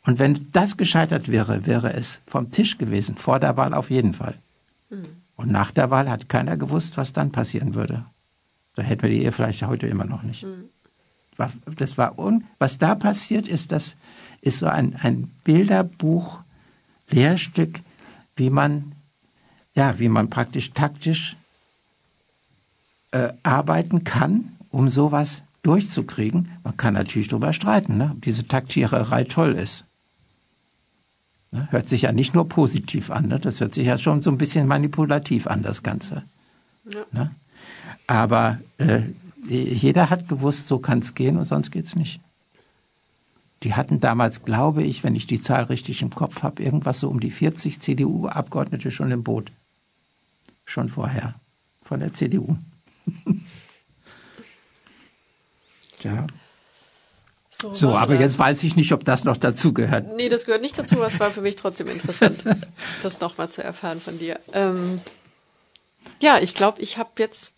Und 0.06 0.18
wenn 0.18 0.46
das 0.52 0.76
gescheitert 0.76 1.28
wäre, 1.28 1.66
wäre 1.66 1.92
es 1.92 2.22
vom 2.26 2.50
Tisch 2.50 2.78
gewesen. 2.78 3.16
Vor 3.16 3.40
der 3.40 3.56
Wahl 3.56 3.74
auf 3.74 3.90
jeden 3.90 4.14
Fall. 4.14 4.34
Und 5.36 5.50
nach 5.50 5.70
der 5.72 5.90
Wahl 5.90 6.08
hat 6.08 6.28
keiner 6.28 6.56
gewusst, 6.56 6.96
was 6.96 7.12
dann 7.12 7.32
passieren 7.32 7.74
würde. 7.74 8.04
Da 8.74 8.82
hätten 8.82 9.02
wir 9.02 9.10
die 9.10 9.22
Ehe 9.24 9.32
vielleicht 9.32 9.62
heute 9.64 9.86
immer 9.88 10.04
noch 10.04 10.22
nicht. 10.22 10.46
War- 11.36 11.52
Das 11.76 11.98
war 11.98 12.18
un 12.18 12.44
was 12.58 12.78
da 12.78 12.94
passiert 12.94 13.46
ist, 13.48 13.70
das 13.72 13.96
ist 14.40 14.60
so 14.60 14.66
ein, 14.66 14.94
ein 15.02 15.30
Bilderbuch, 15.44 16.40
Lehrstück, 17.10 17.80
wie 18.36 18.50
man, 18.50 18.92
ja, 19.74 19.98
wie 19.98 20.08
man 20.08 20.30
praktisch 20.30 20.70
taktisch 20.72 21.36
äh, 23.10 23.32
arbeiten 23.42 24.04
kann, 24.04 24.56
um 24.70 24.88
sowas 24.88 25.42
durchzukriegen. 25.62 26.50
Man 26.64 26.76
kann 26.76 26.94
natürlich 26.94 27.28
darüber 27.28 27.52
streiten, 27.52 27.96
ne, 27.96 28.12
ob 28.12 28.22
diese 28.22 28.46
Taktiererei 28.46 29.24
toll 29.24 29.54
ist. 29.54 29.84
Ne, 31.50 31.68
hört 31.70 31.88
sich 31.88 32.02
ja 32.02 32.12
nicht 32.12 32.34
nur 32.34 32.48
positiv 32.48 33.10
an, 33.10 33.28
ne, 33.28 33.38
das 33.38 33.60
hört 33.60 33.74
sich 33.74 33.86
ja 33.86 33.98
schon 33.98 34.20
so 34.20 34.30
ein 34.30 34.38
bisschen 34.38 34.66
manipulativ 34.66 35.46
an, 35.46 35.62
das 35.62 35.82
Ganze. 35.82 36.22
Ja. 36.88 37.04
Ne? 37.12 37.30
Aber 38.06 38.58
äh, 38.78 39.02
jeder 39.46 40.10
hat 40.10 40.28
gewusst, 40.28 40.68
so 40.68 40.78
kann 40.78 40.98
es 41.00 41.14
gehen 41.14 41.36
und 41.36 41.44
sonst 41.44 41.70
geht's 41.70 41.96
nicht. 41.96 42.20
Die 43.62 43.74
hatten 43.74 43.98
damals, 44.00 44.44
glaube 44.44 44.82
ich, 44.82 45.02
wenn 45.02 45.16
ich 45.16 45.26
die 45.26 45.40
Zahl 45.40 45.64
richtig 45.64 46.02
im 46.02 46.10
Kopf 46.10 46.42
habe, 46.42 46.62
irgendwas 46.62 47.00
so 47.00 47.08
um 47.08 47.18
die 47.18 47.30
40 47.30 47.80
CDU-Abgeordnete 47.80 48.90
schon 48.90 49.10
im 49.10 49.24
Boot. 49.24 49.50
Schon 50.64 50.88
vorher. 50.88 51.34
Von 51.82 52.00
der 52.00 52.12
CDU. 52.12 52.56
ja. 56.02 56.26
So, 57.50 57.92
war 57.92 58.00
aber 58.00 58.14
das. 58.14 58.22
jetzt 58.22 58.38
weiß 58.38 58.62
ich 58.62 58.76
nicht, 58.76 58.92
ob 58.92 59.04
das 59.04 59.24
noch 59.24 59.36
dazu 59.36 59.72
gehört. 59.72 60.14
Nee, 60.16 60.28
das 60.28 60.44
gehört 60.44 60.62
nicht 60.62 60.78
dazu, 60.78 60.96
aber 60.96 61.08
es 61.08 61.18
war 61.18 61.30
für 61.30 61.40
mich 61.40 61.56
trotzdem 61.56 61.88
interessant, 61.88 62.44
das 63.02 63.20
nochmal 63.20 63.50
zu 63.50 63.64
erfahren 63.64 64.00
von 64.00 64.18
dir. 64.18 64.38
Ähm, 64.52 65.00
ja, 66.22 66.38
ich 66.40 66.54
glaube, 66.54 66.80
ich 66.82 66.98
habe 66.98 67.10
jetzt. 67.18 67.52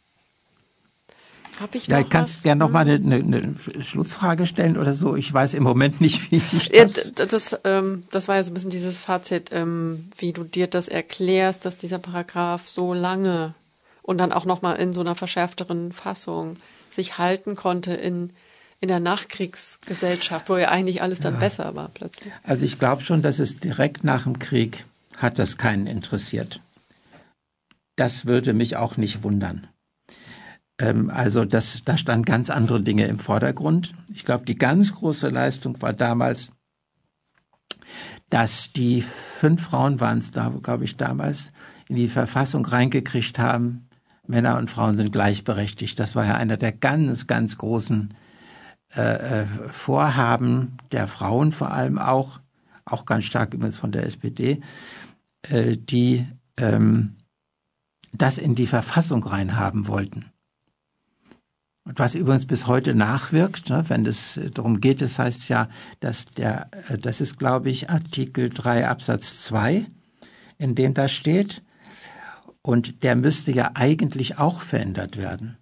Habe 1.60 1.76
ich 1.76 1.88
Ja, 1.88 1.98
noch 1.98 2.04
ich 2.06 2.10
kannst 2.10 2.36
was? 2.36 2.42
gerne 2.44 2.60
noch 2.60 2.70
mal 2.70 2.80
eine, 2.88 2.94
eine, 2.94 3.16
eine 3.16 3.54
Schlussfrage 3.84 4.46
stellen 4.46 4.78
oder 4.78 4.94
so. 4.94 5.14
Ich 5.16 5.30
weiß 5.32 5.52
im 5.54 5.62
Moment 5.62 6.00
nicht, 6.00 6.30
wie 6.30 6.36
ich 6.36 6.68
Ja, 6.72 6.84
das... 6.84 6.94
d- 6.94 7.26
das, 7.26 7.58
ähm, 7.64 8.00
das 8.10 8.28
war 8.28 8.36
ja 8.36 8.44
so 8.44 8.50
ein 8.50 8.54
bisschen 8.54 8.70
dieses 8.70 9.00
Fazit, 9.00 9.50
ähm, 9.52 10.08
wie 10.16 10.32
du 10.32 10.44
dir 10.44 10.68
das 10.68 10.88
erklärst, 10.88 11.66
dass 11.66 11.76
dieser 11.76 11.98
Paragraph 11.98 12.66
so 12.66 12.94
lange 12.94 13.54
und 14.02 14.18
dann 14.18 14.32
auch 14.32 14.44
nochmal 14.44 14.76
in 14.76 14.92
so 14.92 15.00
einer 15.00 15.14
verschärfteren 15.14 15.92
Fassung 15.92 16.56
sich 16.90 17.18
halten 17.18 17.54
konnte 17.54 17.92
in, 17.94 18.32
in 18.80 18.88
der 18.88 19.00
Nachkriegsgesellschaft, 19.00 20.48
wo 20.48 20.56
ja 20.56 20.68
eigentlich 20.68 21.02
alles 21.02 21.20
dann 21.20 21.38
besser 21.38 21.74
war 21.74 21.90
plötzlich. 21.92 22.32
Also 22.42 22.64
ich 22.64 22.78
glaube 22.78 23.02
schon, 23.02 23.22
dass 23.22 23.38
es 23.38 23.58
direkt 23.58 24.04
nach 24.04 24.24
dem 24.24 24.38
Krieg 24.38 24.84
hat 25.16 25.38
das 25.38 25.58
keinen 25.58 25.86
interessiert. 25.86 26.60
Das 27.96 28.26
würde 28.26 28.54
mich 28.54 28.76
auch 28.76 28.96
nicht 28.96 29.22
wundern. 29.22 29.68
Ähm, 30.78 31.10
also 31.10 31.44
das, 31.44 31.82
da 31.84 31.98
standen 31.98 32.24
ganz 32.24 32.50
andere 32.50 32.80
Dinge 32.80 33.06
im 33.06 33.18
Vordergrund. 33.18 33.94
Ich 34.12 34.24
glaube, 34.24 34.46
die 34.46 34.56
ganz 34.56 34.94
große 34.94 35.28
Leistung 35.28 35.80
war 35.82 35.92
damals, 35.92 36.50
dass 38.30 38.72
die 38.72 39.02
fünf 39.02 39.66
Frauen 39.66 40.00
waren 40.00 40.18
es 40.18 40.30
da, 40.30 40.52
glaube 40.62 40.84
ich, 40.84 40.96
damals, 40.96 41.52
in 41.88 41.96
die 41.96 42.08
Verfassung 42.08 42.64
reingekriegt 42.64 43.38
haben, 43.38 43.88
Männer 44.30 44.58
und 44.58 44.70
Frauen 44.70 44.96
sind 44.96 45.12
gleichberechtigt. 45.12 45.98
Das 45.98 46.14
war 46.16 46.24
ja 46.24 46.34
einer 46.34 46.56
der 46.56 46.72
ganz, 46.72 47.26
ganz 47.26 47.58
großen 47.58 48.14
äh, 48.96 49.42
äh, 49.42 49.46
Vorhaben 49.70 50.78
der 50.92 51.06
Frauen 51.06 51.52
vor 51.52 51.70
allem 51.70 51.98
auch, 51.98 52.40
auch 52.84 53.04
ganz 53.04 53.24
stark 53.24 53.54
übrigens 53.54 53.76
von 53.76 53.92
der 53.92 54.04
SPD, 54.06 54.60
äh, 55.42 55.76
die 55.76 56.26
ähm, 56.56 57.16
das 58.12 58.38
in 58.38 58.54
die 58.54 58.66
Verfassung 58.66 59.22
reinhaben 59.22 59.86
wollten. 59.86 60.26
Und 61.84 61.98
was 61.98 62.14
übrigens 62.14 62.46
bis 62.46 62.66
heute 62.66 62.94
nachwirkt, 62.94 63.70
ne, 63.70 63.84
wenn 63.88 64.04
es 64.06 64.38
darum 64.54 64.80
geht, 64.80 65.00
das 65.00 65.18
heißt 65.18 65.48
ja, 65.48 65.68
dass 66.00 66.26
der, 66.26 66.70
äh, 66.88 66.98
das 66.98 67.20
ist, 67.20 67.38
glaube 67.38 67.70
ich, 67.70 67.90
Artikel 67.90 68.48
3 68.48 68.88
Absatz 68.88 69.44
2, 69.44 69.86
in 70.58 70.74
dem 70.74 70.94
da 70.94 71.08
steht, 71.08 71.62
und 72.62 73.02
der 73.02 73.16
müsste 73.16 73.52
ja 73.52 73.72
eigentlich 73.74 74.38
auch 74.38 74.60
verändert 74.60 75.16
werden. 75.16 75.56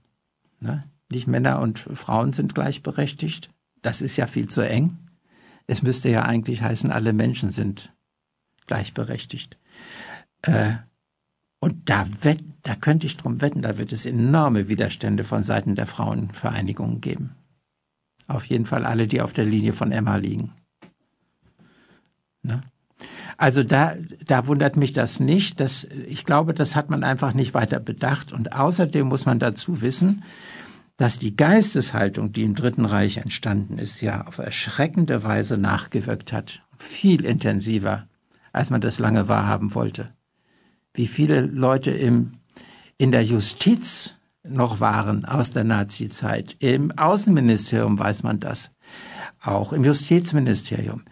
Ne? 0.61 0.84
Nicht 1.11 1.26
Männer 1.26 1.61
und 1.61 1.78
Frauen 1.78 2.32
sind 2.32 2.55
gleichberechtigt. 2.55 3.51
Das 3.82 4.01
ist 4.01 4.16
ja 4.16 4.26
viel 4.26 4.49
zu 4.49 4.61
eng. 4.61 4.99
Es 5.66 5.82
müsste 5.82 6.09
ja 6.09 6.22
eigentlich 6.22 6.62
heißen, 6.62 6.90
alle 6.90 7.12
Menschen 7.12 7.51
sind 7.51 7.92
gleichberechtigt. 8.66 9.57
Äh, 10.42 10.74
und 11.61 11.88
da, 11.90 12.07
wett, 12.22 12.42
da 12.62 12.74
könnte 12.74 13.07
ich 13.07 13.16
drum 13.16 13.40
wetten, 13.40 13.62
da 13.62 13.78
wird 13.78 13.92
es 13.92 14.07
enorme 14.07 14.68
Widerstände 14.68 15.24
von 15.24 15.42
Seiten 15.42 15.74
der 15.74 15.86
Frauenvereinigungen 15.86 17.01
geben. 17.01 17.34
Auf 18.26 18.44
jeden 18.44 18.66
Fall 18.66 18.84
alle, 18.84 19.07
die 19.07 19.20
auf 19.20 19.32
der 19.32 19.44
Linie 19.44 19.72
von 19.72 19.90
Emma 19.90 20.16
liegen. 20.16 20.53
Ne? 22.42 22.62
Also 23.36 23.62
da, 23.62 23.94
da 24.26 24.46
wundert 24.46 24.76
mich 24.76 24.92
das 24.92 25.20
nicht. 25.20 25.61
Das, 25.61 25.86
ich 26.07 26.24
glaube, 26.24 26.55
das 26.55 26.74
hat 26.74 26.90
man 26.90 27.05
einfach 27.05 27.34
nicht 27.34 27.55
weiter 27.55 27.80
bedacht. 27.80 28.32
Und 28.32 28.53
außerdem 28.53 29.07
muss 29.07 29.26
man 29.26 29.38
dazu 29.38 29.80
wissen, 29.80 30.24
dass 30.96 31.18
die 31.18 31.36
Geisteshaltung, 31.36 32.32
die 32.32 32.42
im 32.42 32.57
Dritten 32.57 32.84
Reich 32.84 33.18
entstanden 33.18 33.78
ist, 33.78 34.01
ja 34.01 34.26
auf 34.26 34.38
erschreckende 34.38 35.22
Weise 35.22 35.57
nachgewirkt 35.57 36.32
hat. 36.32 36.62
Viel 36.76 37.24
intensiver, 37.24 38.09
als 38.53 38.70
man 38.70 38.80
das 38.80 38.99
lange 38.99 39.28
wahrhaben 39.28 39.74
wollte 39.74 40.12
wie 40.99 41.07
viele 41.07 41.42
Leute 41.42 41.92
im, 41.92 42.32
in 42.99 43.12
der 43.12 43.24
Justiz 43.24 44.14
noch 44.42 44.80
waren 44.80 45.24
aus 45.24 45.53
der 45.53 45.62
Nazizeit. 45.62 46.57
Im 46.59 46.90
Außenministerium 46.99 47.99
weiß 47.99 48.24
man 48.24 48.40
das. 48.40 48.70
Auch 49.40 49.72
im 49.72 49.84
Justizministerium. 49.84 51.05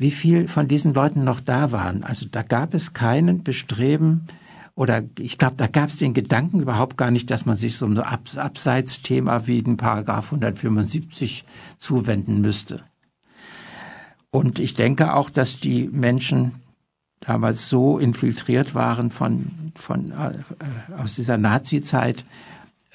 Wie 0.00 0.10
viel 0.10 0.48
von 0.48 0.66
diesen 0.66 0.94
Leuten 0.94 1.24
noch 1.24 1.40
da 1.40 1.72
waren. 1.72 2.04
Also 2.04 2.24
da 2.24 2.40
gab 2.42 2.72
es 2.72 2.94
keinen 2.94 3.42
Bestreben, 3.42 4.26
oder 4.74 5.02
ich 5.18 5.36
glaube, 5.36 5.56
da 5.58 5.66
gab 5.66 5.90
es 5.90 5.98
den 5.98 6.14
Gedanken 6.14 6.60
überhaupt 6.60 6.96
gar 6.96 7.10
nicht, 7.10 7.30
dass 7.30 7.44
man 7.44 7.54
sich 7.54 7.76
so 7.76 7.84
einem 7.84 7.98
Abseitsthema 7.98 9.46
wie 9.46 9.60
den 9.60 9.76
Paragraph 9.76 10.32
175 10.32 11.44
zuwenden 11.76 12.40
müsste. 12.40 12.82
Und 14.30 14.58
ich 14.58 14.72
denke 14.72 15.12
auch, 15.12 15.28
dass 15.28 15.60
die 15.60 15.90
Menschen 15.92 16.52
damals 17.20 17.68
so 17.68 17.98
infiltriert 17.98 18.74
waren 18.74 19.10
von, 19.10 19.50
von 19.74 20.12
äh, 20.12 20.32
aus 20.96 21.14
dieser 21.14 21.36
Nazi-Zeit, 21.36 22.24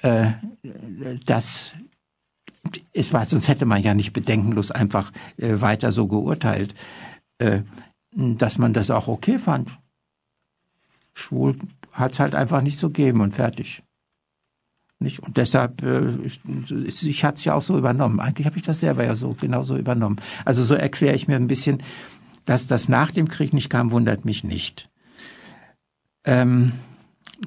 äh, 0.01 0.32
dass 1.28 1.74
es 2.93 3.13
war, 3.13 3.26
sonst 3.26 3.47
hätte 3.47 3.66
man 3.66 3.82
ja 3.82 3.93
nicht 3.93 4.13
bedenkenlos 4.13 4.72
einfach 4.72 5.11
äh, 5.38 5.61
weiter 5.61 5.91
so 5.91 6.07
geurteilt, 6.07 6.76
äh, 7.38 7.61
dass 8.11 8.57
man 8.57 8.74
das 8.74 8.91
auch 8.91 9.07
okay 9.07 9.39
fand. 9.39 9.70
Schwul 11.13 11.57
hat 11.91 12.13
es 12.13 12.20
halt 12.20 12.36
einfach 12.36 12.61
nicht 12.61 12.80
so 12.80 12.89
gegeben 12.89 13.22
und 13.22 13.34
fertig. 13.34 13.84
Nicht? 14.99 15.20
Und 15.20 15.38
deshalb, 15.38 15.84
äh, 15.84 16.16
ich, 16.24 16.41
ich 17.05 17.24
hatte 17.24 17.38
es 17.38 17.45
ja 17.45 17.53
auch 17.53 17.61
so 17.61 17.78
übernommen. 17.78 18.20
Eigentlich 18.20 18.47
habe 18.47 18.57
ich 18.57 18.63
das 18.63 18.80
selber 18.80 19.03
ja 19.03 19.16
so 19.16 19.34
genauso 19.34 19.78
übernommen. 19.78 20.18
Also 20.45 20.63
so 20.63 20.74
erkläre 20.74 21.16
ich 21.16 21.28
mir 21.28 21.36
ein 21.36 21.47
bisschen, 21.47 21.84
dass 22.45 22.68
das 22.68 22.88
nach 22.88 23.11
dem 23.11 23.28
Krieg 23.28 23.53
nicht 23.53 23.70
kam, 23.70 23.91
wundert 23.91 24.24
mich 24.26 24.43
nicht. 24.43 24.89
Ähm, 26.24 26.74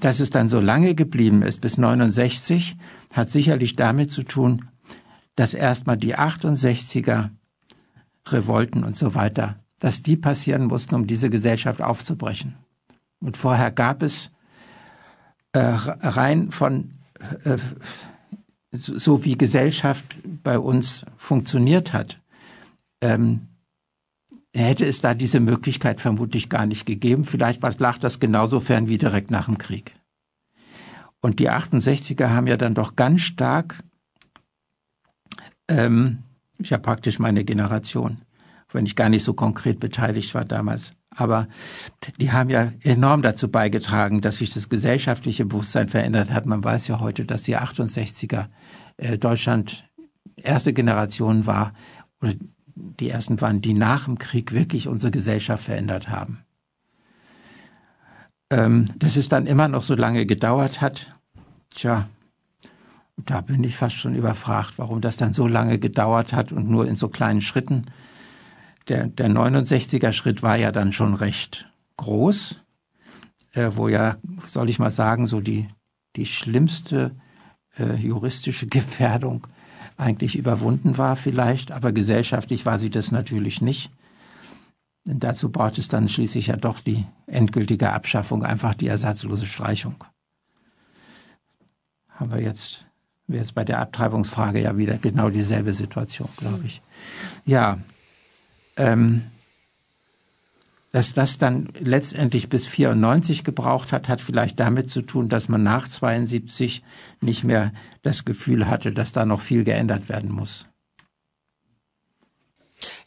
dass 0.00 0.20
es 0.20 0.30
dann 0.30 0.48
so 0.48 0.60
lange 0.60 0.94
geblieben 0.94 1.42
ist, 1.42 1.60
bis 1.60 1.78
69, 1.78 2.76
hat 3.14 3.30
sicherlich 3.30 3.76
damit 3.76 4.10
zu 4.10 4.22
tun, 4.22 4.66
dass 5.38 5.54
erstmal 5.54 5.96
die 5.96 6.16
68er 6.16 7.30
Revolten 8.26 8.82
und 8.82 8.96
so 8.96 9.14
weiter, 9.14 9.60
dass 9.78 10.02
die 10.02 10.16
passieren 10.16 10.64
mussten, 10.64 10.96
um 10.96 11.06
diese 11.06 11.30
Gesellschaft 11.30 11.80
aufzubrechen. 11.80 12.56
Und 13.20 13.36
vorher 13.36 13.70
gab 13.70 14.02
es 14.02 14.32
äh, 15.52 15.60
rein 15.60 16.50
von 16.50 16.90
äh, 17.44 17.56
so 18.72 19.24
wie 19.24 19.38
Gesellschaft 19.38 20.16
bei 20.42 20.58
uns 20.58 21.04
funktioniert 21.16 21.92
hat, 21.92 22.20
ähm, 23.00 23.46
hätte 24.52 24.86
es 24.86 25.00
da 25.00 25.14
diese 25.14 25.38
Möglichkeit 25.38 26.00
vermutlich 26.00 26.48
gar 26.48 26.66
nicht 26.66 26.84
gegeben. 26.84 27.24
Vielleicht 27.24 27.62
lag 27.78 27.98
das 27.98 28.18
genauso 28.18 28.58
fern 28.58 28.88
wie 28.88 28.98
direkt 28.98 29.30
nach 29.30 29.44
dem 29.44 29.58
Krieg. 29.58 29.94
Und 31.20 31.38
die 31.38 31.48
68er 31.48 32.30
haben 32.30 32.48
ja 32.48 32.56
dann 32.56 32.74
doch 32.74 32.96
ganz 32.96 33.22
stark, 33.22 33.84
ähm, 35.68 36.18
ich 36.58 36.72
habe 36.72 36.82
praktisch 36.82 37.18
meine 37.18 37.44
Generation, 37.44 38.18
wenn 38.72 38.86
ich 38.86 38.96
gar 38.96 39.08
nicht 39.08 39.24
so 39.24 39.34
konkret 39.34 39.80
beteiligt 39.80 40.34
war 40.34 40.44
damals, 40.44 40.92
aber 41.10 41.48
die 42.18 42.32
haben 42.32 42.50
ja 42.50 42.72
enorm 42.82 43.22
dazu 43.22 43.50
beigetragen, 43.50 44.20
dass 44.20 44.36
sich 44.36 44.52
das 44.52 44.68
gesellschaftliche 44.68 45.44
Bewusstsein 45.44 45.88
verändert 45.88 46.30
hat. 46.30 46.46
Man 46.46 46.62
weiß 46.62 46.88
ja 46.88 47.00
heute, 47.00 47.24
dass 47.24 47.42
die 47.42 47.56
68er 47.56 48.46
äh, 48.98 49.18
Deutschland 49.18 49.84
erste 50.36 50.72
Generation 50.72 51.46
war 51.46 51.72
oder 52.20 52.34
die 52.74 53.08
ersten 53.08 53.40
waren, 53.40 53.60
die 53.60 53.74
nach 53.74 54.04
dem 54.04 54.18
Krieg 54.18 54.52
wirklich 54.52 54.86
unsere 54.86 55.10
Gesellschaft 55.10 55.64
verändert 55.64 56.08
haben. 56.08 56.44
Ähm, 58.50 58.90
dass 58.98 59.16
es 59.16 59.28
dann 59.28 59.46
immer 59.46 59.68
noch 59.68 59.82
so 59.82 59.94
lange 59.94 60.24
gedauert 60.24 60.80
hat, 60.80 61.18
tja, 61.70 62.08
da 63.26 63.40
bin 63.40 63.64
ich 63.64 63.76
fast 63.76 63.96
schon 63.96 64.14
überfragt, 64.14 64.74
warum 64.76 65.00
das 65.00 65.16
dann 65.16 65.32
so 65.32 65.46
lange 65.46 65.78
gedauert 65.78 66.32
hat 66.32 66.52
und 66.52 66.68
nur 66.68 66.86
in 66.86 66.96
so 66.96 67.08
kleinen 67.08 67.40
Schritten. 67.40 67.86
Der, 68.88 69.06
der 69.06 69.28
69er 69.28 70.12
Schritt 70.12 70.42
war 70.42 70.56
ja 70.56 70.72
dann 70.72 70.92
schon 70.92 71.14
recht 71.14 71.70
groß, 71.96 72.60
äh, 73.52 73.70
wo 73.74 73.88
ja, 73.88 74.16
soll 74.46 74.70
ich 74.70 74.78
mal 74.78 74.90
sagen, 74.90 75.26
so 75.26 75.40
die, 75.40 75.68
die 76.16 76.26
schlimmste 76.26 77.16
äh, 77.78 77.96
juristische 77.96 78.66
Gefährdung 78.68 79.46
eigentlich 79.96 80.36
überwunden 80.36 80.96
war 80.96 81.16
vielleicht, 81.16 81.72
aber 81.72 81.92
gesellschaftlich 81.92 82.64
war 82.64 82.78
sie 82.78 82.90
das 82.90 83.10
natürlich 83.10 83.60
nicht. 83.60 83.90
Denn 85.04 85.18
dazu 85.20 85.50
braucht 85.50 85.78
es 85.78 85.88
dann 85.88 86.08
schließlich 86.08 86.48
ja 86.48 86.56
doch 86.56 86.80
die 86.80 87.06
endgültige 87.26 87.92
Abschaffung, 87.92 88.44
einfach 88.44 88.74
die 88.74 88.88
ersatzlose 88.88 89.46
Streichung. 89.46 90.04
Haben 92.08 92.30
wir 92.30 92.42
jetzt, 92.42 92.84
jetzt 93.28 93.54
bei 93.54 93.64
der 93.64 93.78
Abtreibungsfrage 93.80 94.60
ja 94.62 94.76
wieder 94.76 94.98
genau 94.98 95.30
dieselbe 95.30 95.72
Situation, 95.72 96.28
glaube 96.36 96.62
ich. 96.64 96.82
Ja, 97.44 97.78
ähm, 98.76 99.22
dass 100.92 101.12
das 101.12 101.36
dann 101.36 101.68
letztendlich 101.78 102.48
bis 102.48 102.66
94 102.66 103.44
gebraucht 103.44 103.92
hat, 103.92 104.08
hat 104.08 104.20
vielleicht 104.20 104.58
damit 104.58 104.90
zu 104.90 105.02
tun, 105.02 105.28
dass 105.28 105.48
man 105.48 105.62
nach 105.62 105.86
72 105.86 106.82
nicht 107.20 107.44
mehr 107.44 107.72
das 108.02 108.24
Gefühl 108.24 108.68
hatte, 108.68 108.92
dass 108.92 109.12
da 109.12 109.26
noch 109.26 109.40
viel 109.40 109.64
geändert 109.64 110.08
werden 110.08 110.32
muss. 110.32 110.66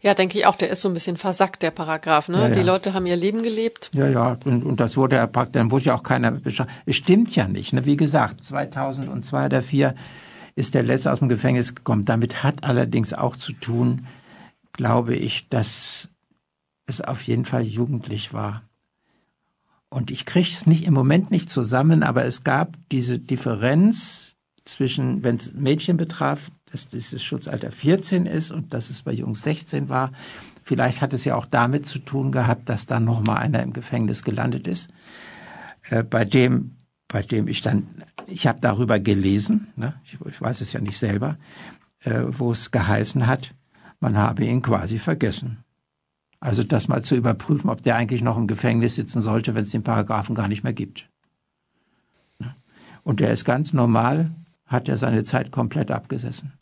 Ja, 0.02 0.14
denke 0.14 0.38
ich 0.38 0.46
auch, 0.46 0.56
der 0.56 0.70
ist 0.70 0.82
so 0.82 0.90
ein 0.90 0.94
bisschen 0.94 1.18
versackt, 1.18 1.64
der 1.64 1.72
Paragraph. 1.72 2.28
Ne? 2.30 2.38
Ja, 2.38 2.48
ja. 2.48 2.54
Die 2.54 2.62
Leute 2.62 2.94
haben 2.94 3.06
ihr 3.06 3.16
Leben 3.16 3.42
gelebt. 3.42 3.90
Ja, 3.94 4.08
ja, 4.08 4.38
und, 4.46 4.64
und 4.64 4.80
das 4.80 4.98
wurde 4.98 5.16
ja 5.16 5.28
praktisch, 5.28 5.54
dann 5.54 5.72
wurde 5.72 5.86
ja 5.86 5.96
auch 5.96 6.04
keiner 6.04 6.32
bestraft. 6.32 6.70
Es 6.86 6.98
stimmt 6.98 7.36
ja 7.36 7.48
nicht. 7.48 7.74
Ne? 7.74 7.86
Wie 7.86 7.98
gesagt, 7.98 8.44
2002 8.44 9.46
oder 9.46 9.62
2004 9.62 9.96
ist 10.56 10.74
der 10.74 10.84
Letzte 10.84 11.12
aus 11.12 11.20
dem 11.20 11.30
Gefängnis 11.30 11.76
gekommen. 11.76 12.06
Damit 12.06 12.44
hat 12.44 12.64
allerdings 12.64 13.14
auch 13.14 13.38
zu 13.38 13.54
tun, 13.54 14.08
glaube 14.74 15.16
ich, 15.16 15.48
dass 15.50 16.10
es 16.86 17.02
auf 17.02 17.24
jeden 17.24 17.46
Fall 17.46 17.64
jugendlich 17.64 18.34
war. 18.34 18.64
Und 19.90 20.10
ich 20.10 20.26
kriege 20.26 20.50
es 20.50 20.66
nicht 20.66 20.86
im 20.86 20.94
Moment 20.94 21.32
nicht 21.32 21.50
zusammen, 21.50 22.04
aber 22.04 22.26
es 22.26 22.44
gab 22.44 22.78
diese 22.92 23.20
Differenz 23.20 24.32
zwischen, 24.64 25.24
wenn 25.24 25.36
es 25.36 25.54
Mädchen 25.54 25.98
betraf, 25.98 26.50
dass 26.72 26.90
dieses 26.90 27.24
Schutzalter 27.24 27.72
14 27.72 28.26
ist 28.26 28.52
und 28.52 28.74
dass 28.74 28.90
es 28.90 29.02
bei 29.02 29.12
Jungs 29.12 29.44
16 29.44 29.90
war. 29.90 30.12
Vielleicht 30.64 31.02
hat 31.02 31.14
es 31.14 31.26
ja 31.26 31.36
auch 31.36 31.46
damit 31.46 31.86
zu 31.86 32.00
tun 32.00 32.32
gehabt, 32.32 32.70
dass 32.70 32.86
dann 32.86 33.04
noch 33.04 33.22
mal 33.22 33.36
einer 33.36 33.62
im 33.62 33.74
Gefängnis 33.74 34.24
gelandet 34.24 34.68
ist, 34.68 34.90
äh, 35.90 36.04
bei 36.04 36.26
dem, 36.26 36.78
bei 37.08 37.24
dem 37.24 37.48
ich 37.48 37.62
dann, 37.62 37.88
ich 38.28 38.48
habe 38.48 38.60
darüber 38.62 39.00
gelesen, 39.00 39.68
ne? 39.76 39.96
ich, 40.06 40.18
ich, 40.26 40.42
weiß 40.42 40.62
es 40.62 40.74
ja 40.74 40.80
nicht 40.80 40.98
selber, 40.98 41.38
äh, 42.02 42.22
wo 42.28 42.52
es 42.52 42.72
geheißen 42.72 43.28
hat, 43.28 43.54
man 44.00 44.18
habe 44.18 44.46
ihn 44.46 44.62
quasi 44.62 44.98
vergessen. 44.98 45.64
Also 46.40 46.64
das 46.64 46.88
mal 46.88 47.04
zu 47.04 47.16
überprüfen, 47.16 47.70
ob 47.70 47.84
der 47.84 47.98
eigentlich 47.98 48.24
noch 48.24 48.38
im 48.38 48.48
Gefängnis 48.48 48.96
sitzen 48.96 49.22
sollte, 49.22 49.54
wenn 49.54 49.64
es 49.64 49.72
den 49.72 49.84
Paragraphen 49.84 50.34
gar 50.34 50.48
nicht 50.48 50.64
mehr 50.64 50.74
gibt. 50.74 51.08
Und 53.04 53.20
der 53.20 53.32
ist 53.32 53.46
ganz 53.46 53.74
normal, 53.74 54.32
hat 54.66 54.88
er 54.88 54.98
seine 54.98 55.24
Zeit 55.24 55.52
komplett 55.52 55.92
abgesessen. 55.92 56.54